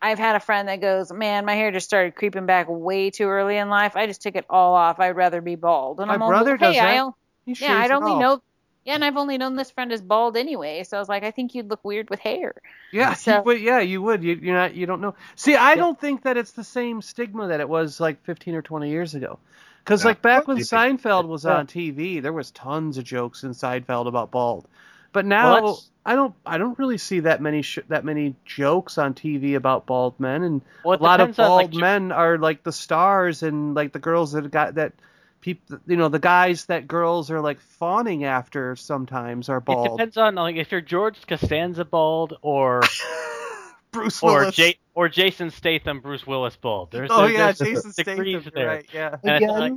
[0.00, 3.26] I've had a friend that goes, man, my hair just started creeping back way too
[3.28, 3.96] early in life.
[3.96, 5.00] I just took it all off.
[5.00, 5.98] I'd rather be bald.
[5.98, 6.94] And My I'm all, brother hey, does I that.
[6.94, 7.14] don't-
[7.46, 8.20] He yeah, I'd shaves only off.
[8.20, 8.42] know.
[8.84, 11.30] Yeah, and I've only known this friend as bald anyway, so I was like, I
[11.30, 12.54] think you'd look weird with hair.
[12.92, 14.22] Yeah, So- you would, yeah, you would.
[14.24, 14.74] You, you're not.
[14.74, 15.14] You don't know.
[15.34, 18.62] See, I don't think that it's the same stigma that it was like 15 or
[18.62, 19.38] 20 years ago.
[19.84, 20.08] Because Yeah.
[20.10, 24.30] like back when Seinfeld was on TV, there was tons of jokes in Seinfeld about
[24.30, 24.66] bald.
[25.12, 26.34] But now Well, I don't.
[26.46, 30.42] I don't really see that many sh- that many jokes on TV about bald men,
[30.42, 33.74] and Well, a lot of depends on, like, bald men are like the stars, and
[33.74, 34.92] like the girls that got that.
[35.40, 39.86] People, you know, the guys that girls are like fawning after sometimes are bald.
[39.86, 42.82] It depends on like if you're George Costanza bald or
[43.92, 44.54] Bruce or Willis.
[44.56, 46.90] J- or Jason Statham Bruce Willis bald.
[46.90, 48.52] There's Oh there's- yeah, there's Jason degrees Statham.
[48.54, 48.66] there.
[48.68, 48.86] Right?
[48.92, 49.16] Yeah.
[49.22, 49.72] And again, like-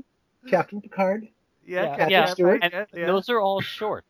[0.49, 1.27] Captain Picard.
[1.65, 1.83] Yeah.
[1.83, 3.05] Yeah, Captain yeah, Stewart, and yeah, yeah.
[3.05, 4.03] those are all short,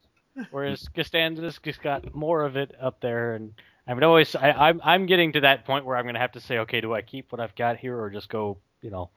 [0.51, 3.35] whereas Costanza's just got more of it up there.
[3.35, 3.53] And
[3.87, 6.41] I mean, always I, I'm I'm getting to that point where I'm gonna have to
[6.41, 9.09] say, okay, do I keep what I've got here or just go, you know?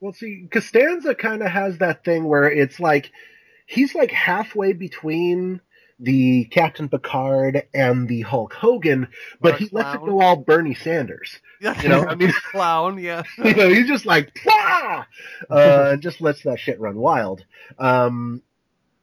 [0.00, 3.12] Well, see, Costanza kind of has that thing where it's like
[3.66, 5.60] he's like halfway between
[6.02, 9.08] the Captain Picard and the Hulk Hogan,
[9.40, 11.38] but Or he lets it go all Bernie Sanders.
[11.80, 12.98] You know, I mean, clown.
[12.98, 13.22] Yeah.
[13.38, 15.04] you know, he's just like, "Pah!"
[15.48, 17.44] uh, and just lets that shit run wild.
[17.78, 18.42] Um,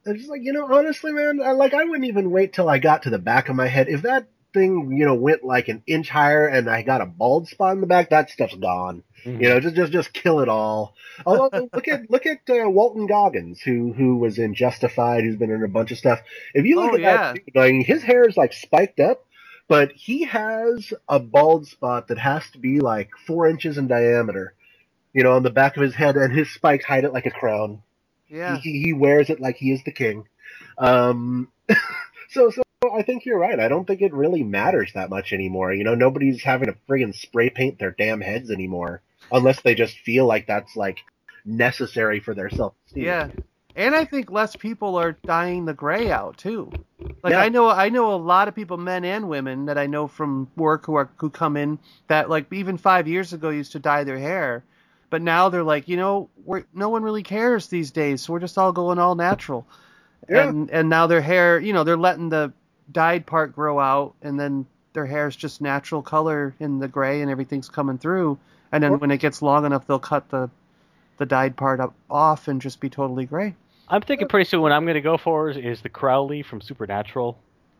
[0.06, 2.80] it's just like, you know, honestly, man, I, like I wouldn't even wait till I
[2.80, 3.90] got to the back of my head.
[3.90, 7.48] If that thing, you know, went like an inch higher and I got a bald
[7.50, 9.04] spot in the back, that stuff's gone.
[9.40, 10.96] You know, just just just kill it all.
[11.26, 15.52] Although look at look at uh, Walton Goggins, who who was in Justified, who's been
[15.52, 16.22] in a bunch of stuff.
[16.54, 17.36] If you look Oh, at yeah.
[17.36, 19.26] that, like, his hair is like spiked up,
[19.68, 24.56] but he has a bald spot that has to be like four inches in diameter.
[25.14, 27.32] You know, on the back of his head, and his spikes hide it like a
[27.32, 27.84] crown.
[28.30, 28.58] Yeah.
[28.58, 30.26] He, he wears it like he is the king.
[30.78, 31.50] Um,
[32.30, 32.62] so so
[32.94, 33.60] I think you're right.
[33.60, 35.74] I don't think it really matters that much anymore.
[35.74, 39.02] You know, nobody's having to friggin' spray paint their damn heads anymore,
[39.32, 41.00] unless they just feel like that's like
[41.46, 43.04] necessary for their self esteem.
[43.04, 43.30] Yeah.
[43.76, 46.72] And I think less people are dyeing the gray out too.
[47.24, 47.42] Like Yeah.
[47.42, 50.50] I know I know a lot of people, men and women, that I know from
[50.56, 54.04] work who are who come in that like even five years ago used to dye
[54.04, 54.64] their hair,
[55.10, 58.40] but now they're like, you know, we're no one really cares these days, so we're
[58.40, 59.66] just all going all natural.
[60.30, 60.48] Yeah.
[60.48, 62.54] And and now their hair, you know, they're letting the
[62.92, 67.30] dyed part grow out, and then their hair's just natural color in the gray, and
[67.32, 68.38] everything's coming through.
[68.72, 70.50] And then Or- when it gets long enough, they'll cut the
[71.18, 73.54] the dyed part up off and just be totally gray.
[73.90, 77.38] I'm thinking pretty soon what I'm gonna go for is, is the Crowley from Supernatural,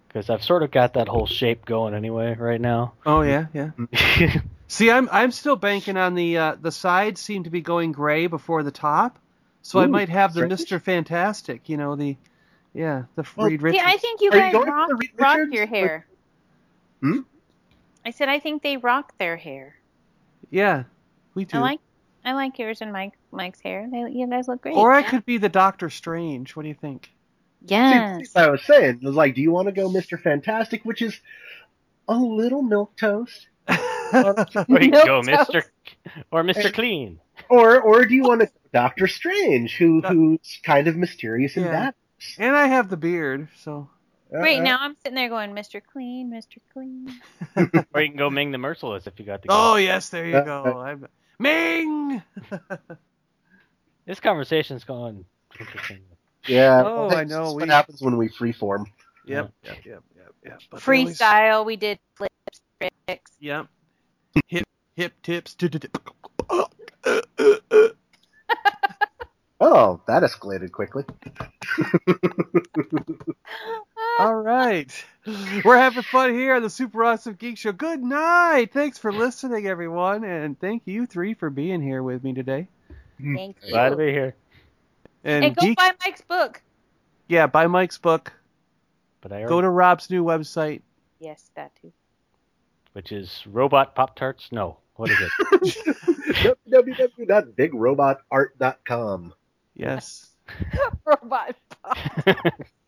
[0.08, 2.94] because I've sort of got that whole shape going anyway right now.
[3.06, 3.70] Oh yeah, yeah.
[4.70, 8.28] See, I'm I'm still banking on the uh, the sides seem to be going gray
[8.28, 9.18] before the top,
[9.64, 10.48] so I might have the.
[10.48, 11.68] Mister Fantastic.
[11.68, 12.16] You know the,
[12.74, 13.82] yeah, the Well, Reed Richards.
[13.84, 16.06] Yeah, I think you Are you guys going rock, rock your hair.
[17.02, 17.22] Hmm?
[18.06, 19.76] I said I think they rock their hair.
[20.52, 20.84] yeah,
[21.34, 21.58] we do.
[21.58, 21.80] I like
[22.24, 23.88] I like yours and Mike Mike's hair.
[23.92, 24.76] They, you guys look great.
[24.76, 26.56] or I could be the Doctor Strange.
[26.56, 27.06] What do you think?
[27.62, 28.36] See, Yes.
[28.36, 30.22] I was saying, it was like, do you want to go Mr.
[30.22, 31.20] Fantastic, which is
[32.08, 33.48] a little milk toast,
[34.70, 35.64] or you can go Mr.
[36.32, 36.74] or Mr.
[36.74, 37.20] Clean.
[37.50, 41.64] or or do you want to go Doctor Strange, who who's kind of mysterious in
[41.64, 41.72] Yeah.
[41.72, 41.96] that?
[42.38, 43.90] and I have the beard, so
[44.32, 45.82] Right Uh, now I'm sitting there going, Mr.
[45.84, 46.58] Clean, Mr.
[46.72, 47.10] Clean.
[47.94, 49.48] Or you can go Ming the Merciless if you got the.
[49.50, 50.80] oh yes, there you Uh, go.
[50.82, 51.08] I'm,
[51.40, 52.22] Ming.
[54.06, 55.24] This conversation's going
[55.60, 56.00] interesting.
[56.48, 56.82] Yeah.
[56.86, 58.86] Oh, I know, is we- what happens when we freeform.
[59.26, 60.60] Yep, yep, yep, yep, yep.
[60.72, 63.32] But they always- Freestyle, we did flips, tricks.
[63.40, 63.68] Yep.
[64.48, 65.56] Hip hip tips.
[69.62, 71.04] Oh, that escalated quickly.
[74.20, 75.06] All right.
[75.66, 77.74] We're having fun here on the Super Awesome Geek Show.
[77.74, 78.72] Good night.
[78.72, 80.24] Thanks for listening, everyone.
[80.24, 82.70] And thank you three for being here with me today.
[83.22, 83.72] Thank you.
[83.72, 84.36] Glad to be here.
[85.26, 86.62] And, And go Geek, buy Mike's book.
[87.28, 88.32] yeah, buy Mike's book.
[89.20, 90.82] But I Go to Rob's new website.
[91.20, 91.92] Yes, that too.
[93.00, 94.50] Which is robot pop tarts.
[94.52, 95.32] No, what is it?
[96.68, 99.34] www.bigrobotart.com.
[99.74, 100.28] Yes.
[101.06, 101.56] Robot.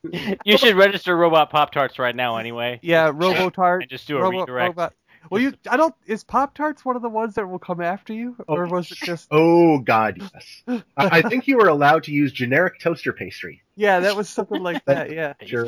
[0.43, 2.77] you should register robot pop tarts right now anyway.
[2.81, 3.83] Yeah, Robotart.
[3.83, 4.75] And just do a Robo- redirect.
[4.75, 4.93] Robot-
[5.29, 5.93] Well, you, I don't.
[6.07, 8.91] Is Pop Tarts one of the ones that will come after you, oh, or was
[8.91, 9.27] it just?
[9.31, 10.63] Oh God, yes.
[10.67, 13.61] I, I think you were allowed to use generic toaster pastry.
[13.75, 15.11] Yeah, that was something like that.
[15.11, 15.67] Yeah, Sure.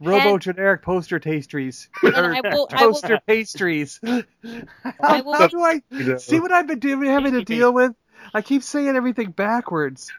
[0.00, 4.00] Robo generic poster pastries And or I will, I will, toaster pastries.
[4.04, 7.72] I will- How do I You know, see what I've been doing, having to deal
[7.72, 7.92] with?
[8.34, 10.12] I keep saying everything backwards.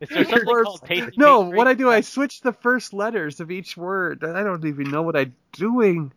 [0.00, 1.56] Is there something Or- called tasty No, pastry?
[1.58, 4.24] what I do, I switch the first letters of each word.
[4.24, 6.12] I don't even know what I'm doing.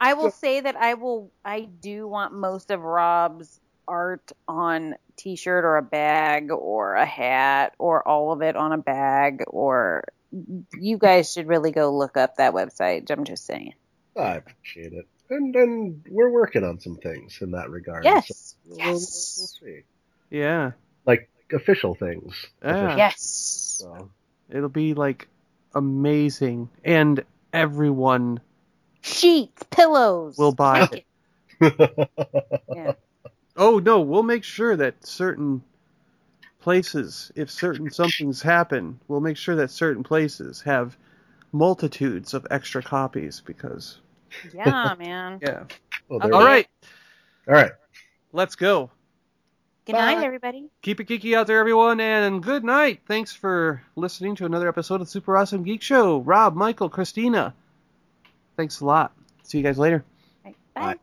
[0.00, 1.30] I will say that I will.
[1.44, 7.74] I do want most of Rob's art on T-shirt or a bag or a hat
[7.78, 9.42] or all of it on a bag.
[9.48, 10.04] Or
[10.78, 13.10] you guys should really go look up that website.
[13.10, 13.74] I'm just saying.
[14.16, 18.04] I appreciate it, and and we're working on some things in that regard.
[18.04, 18.28] Yes.
[18.28, 19.58] So we'll- we'll Yes.
[19.60, 19.82] see.
[20.30, 20.72] Yeah,
[21.06, 22.46] Like official things.
[22.62, 22.70] Yeah.
[22.70, 22.98] Official.
[22.98, 23.20] Yes.
[23.80, 24.10] So,
[24.50, 25.28] it'll be like
[25.74, 28.40] amazing, and everyone
[29.08, 30.36] Sheets, pillows.
[30.38, 31.04] We'll buy it.
[32.74, 32.92] Yeah.
[33.60, 35.64] Oh no, we'll make sure that certain
[36.60, 40.96] places, if certain somethings happen, we'll make sure that certain places have
[41.50, 43.98] multitudes of extra copies because
[44.54, 45.40] Yeah, man.
[45.42, 45.64] yeah.
[46.08, 46.28] well, there Okay.
[46.28, 46.46] we All go.
[46.46, 46.68] right,
[47.48, 47.72] All right.
[48.32, 48.92] let's go.
[49.86, 50.68] Good night, everybody.
[50.82, 53.00] Keep it geeky out there, everyone, and good night.
[53.06, 56.18] Thanks for listening to another episode of Super Awesome Geek Show.
[56.20, 57.54] Rob, Michael, Christina.
[58.58, 59.12] Thanks a lot.
[59.44, 60.04] See you guys later.
[60.44, 60.54] Bye.
[60.74, 60.94] Bye.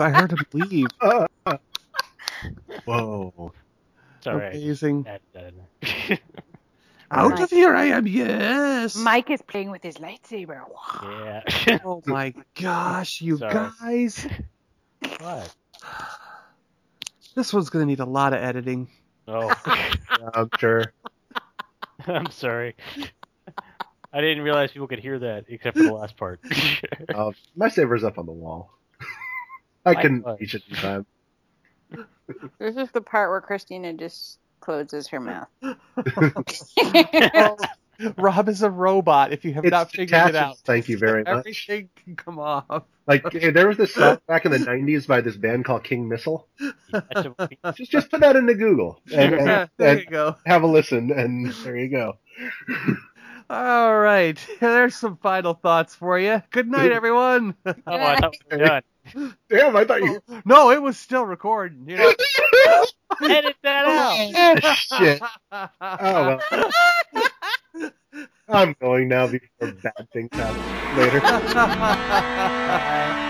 [0.00, 0.88] I heard him leave.
[1.00, 1.56] Uh, uh.
[2.84, 3.52] Whoa.
[4.18, 4.52] It's all right.
[4.54, 5.04] Amazing.
[5.04, 6.20] That- that-
[7.12, 8.96] Out of here I am, yes.
[8.96, 10.62] Mike is playing with his lightsaber.
[11.02, 11.78] yeah.
[11.84, 13.52] Oh my gosh, you Sorry.
[13.52, 14.26] guys.
[15.20, 15.54] what?
[17.36, 18.88] This one's gonna need a lot of editing.
[19.28, 19.52] Oh,
[20.34, 20.92] I'm sure.
[22.06, 22.74] I'm sorry.
[24.12, 26.40] I didn't realize people could hear that, except for the last part.
[27.14, 28.70] Uh, my saver's up on the wall.
[29.84, 31.06] I Mine couldn't reach it in time.
[32.58, 35.48] This is the part where Christina just closes her mouth.
[38.16, 39.32] Rob is a robot.
[39.32, 41.28] If you have It's not figured it out, Thank you very much.
[41.28, 42.84] everything can come off.
[43.06, 46.08] Like eh, there was this song back in the '90s by this band called King
[46.08, 46.48] Missile.
[47.76, 50.36] Just just put that into Google and, and, Yeah, there and you go.
[50.46, 52.14] have a listen, and there you go.
[53.50, 56.40] All right, there's some final thoughts for you.
[56.50, 57.56] Good night, everyone.
[57.66, 58.82] oh, I thought we were done.
[59.50, 60.22] Damn, I thought you.
[60.44, 61.84] no, it was still recording.
[61.88, 62.14] You know.
[63.22, 64.62] Edit that oh, out.
[64.76, 65.20] Shit.
[65.80, 66.38] Oh
[67.74, 67.90] well.
[68.48, 71.18] I'm going now before bad things happen later.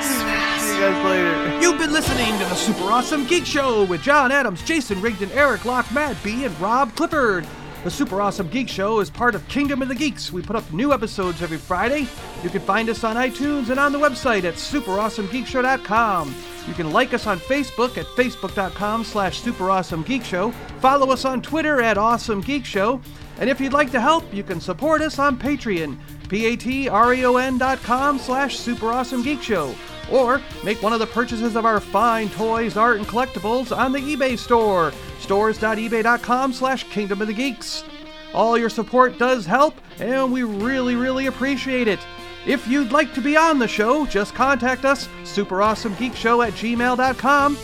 [0.03, 1.61] See you guys later.
[1.63, 5.65] You've been listening to the Super Awesome Geek Show with John Adams, Jason Rigdon, Eric
[5.65, 7.47] Locke, Matt B, and Rob Clifford.
[7.83, 10.31] The Super Awesome Geek Show is part of Kingdom of the Geeks.
[10.31, 12.07] We put up new episodes every Friday.
[12.43, 16.35] You can find us on iTunes and on the website at superawesomegeekshow.com.
[16.69, 20.53] You can like us on Facebook at facebook.com slash superawesomegeekshow.
[20.81, 23.01] Follow us on Twitter at Awesome Geek Show.
[23.39, 25.97] And if you'd like to help, you can support us on Patreon,
[26.29, 29.75] p-a-t-r-e-o-n dot com slash superawesomegeekshow.
[30.13, 34.01] Or make one of the purchases of our fine toys, art, and collectibles on the
[34.01, 37.85] eBay store, stores.ebay.com slash kingdom of the geeks.
[38.33, 42.01] All your support does help, and we really, really appreciate it.
[42.47, 47.59] If you'd like to be on the show, just contact us, superawesomegeekshow at gmail.com.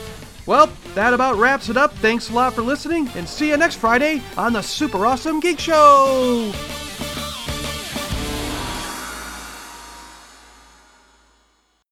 [0.45, 1.93] Well, that about wraps it up.
[1.95, 5.59] Thanks a lot for listening, and see you next Friday on the Super Awesome Geek
[5.59, 6.86] Show!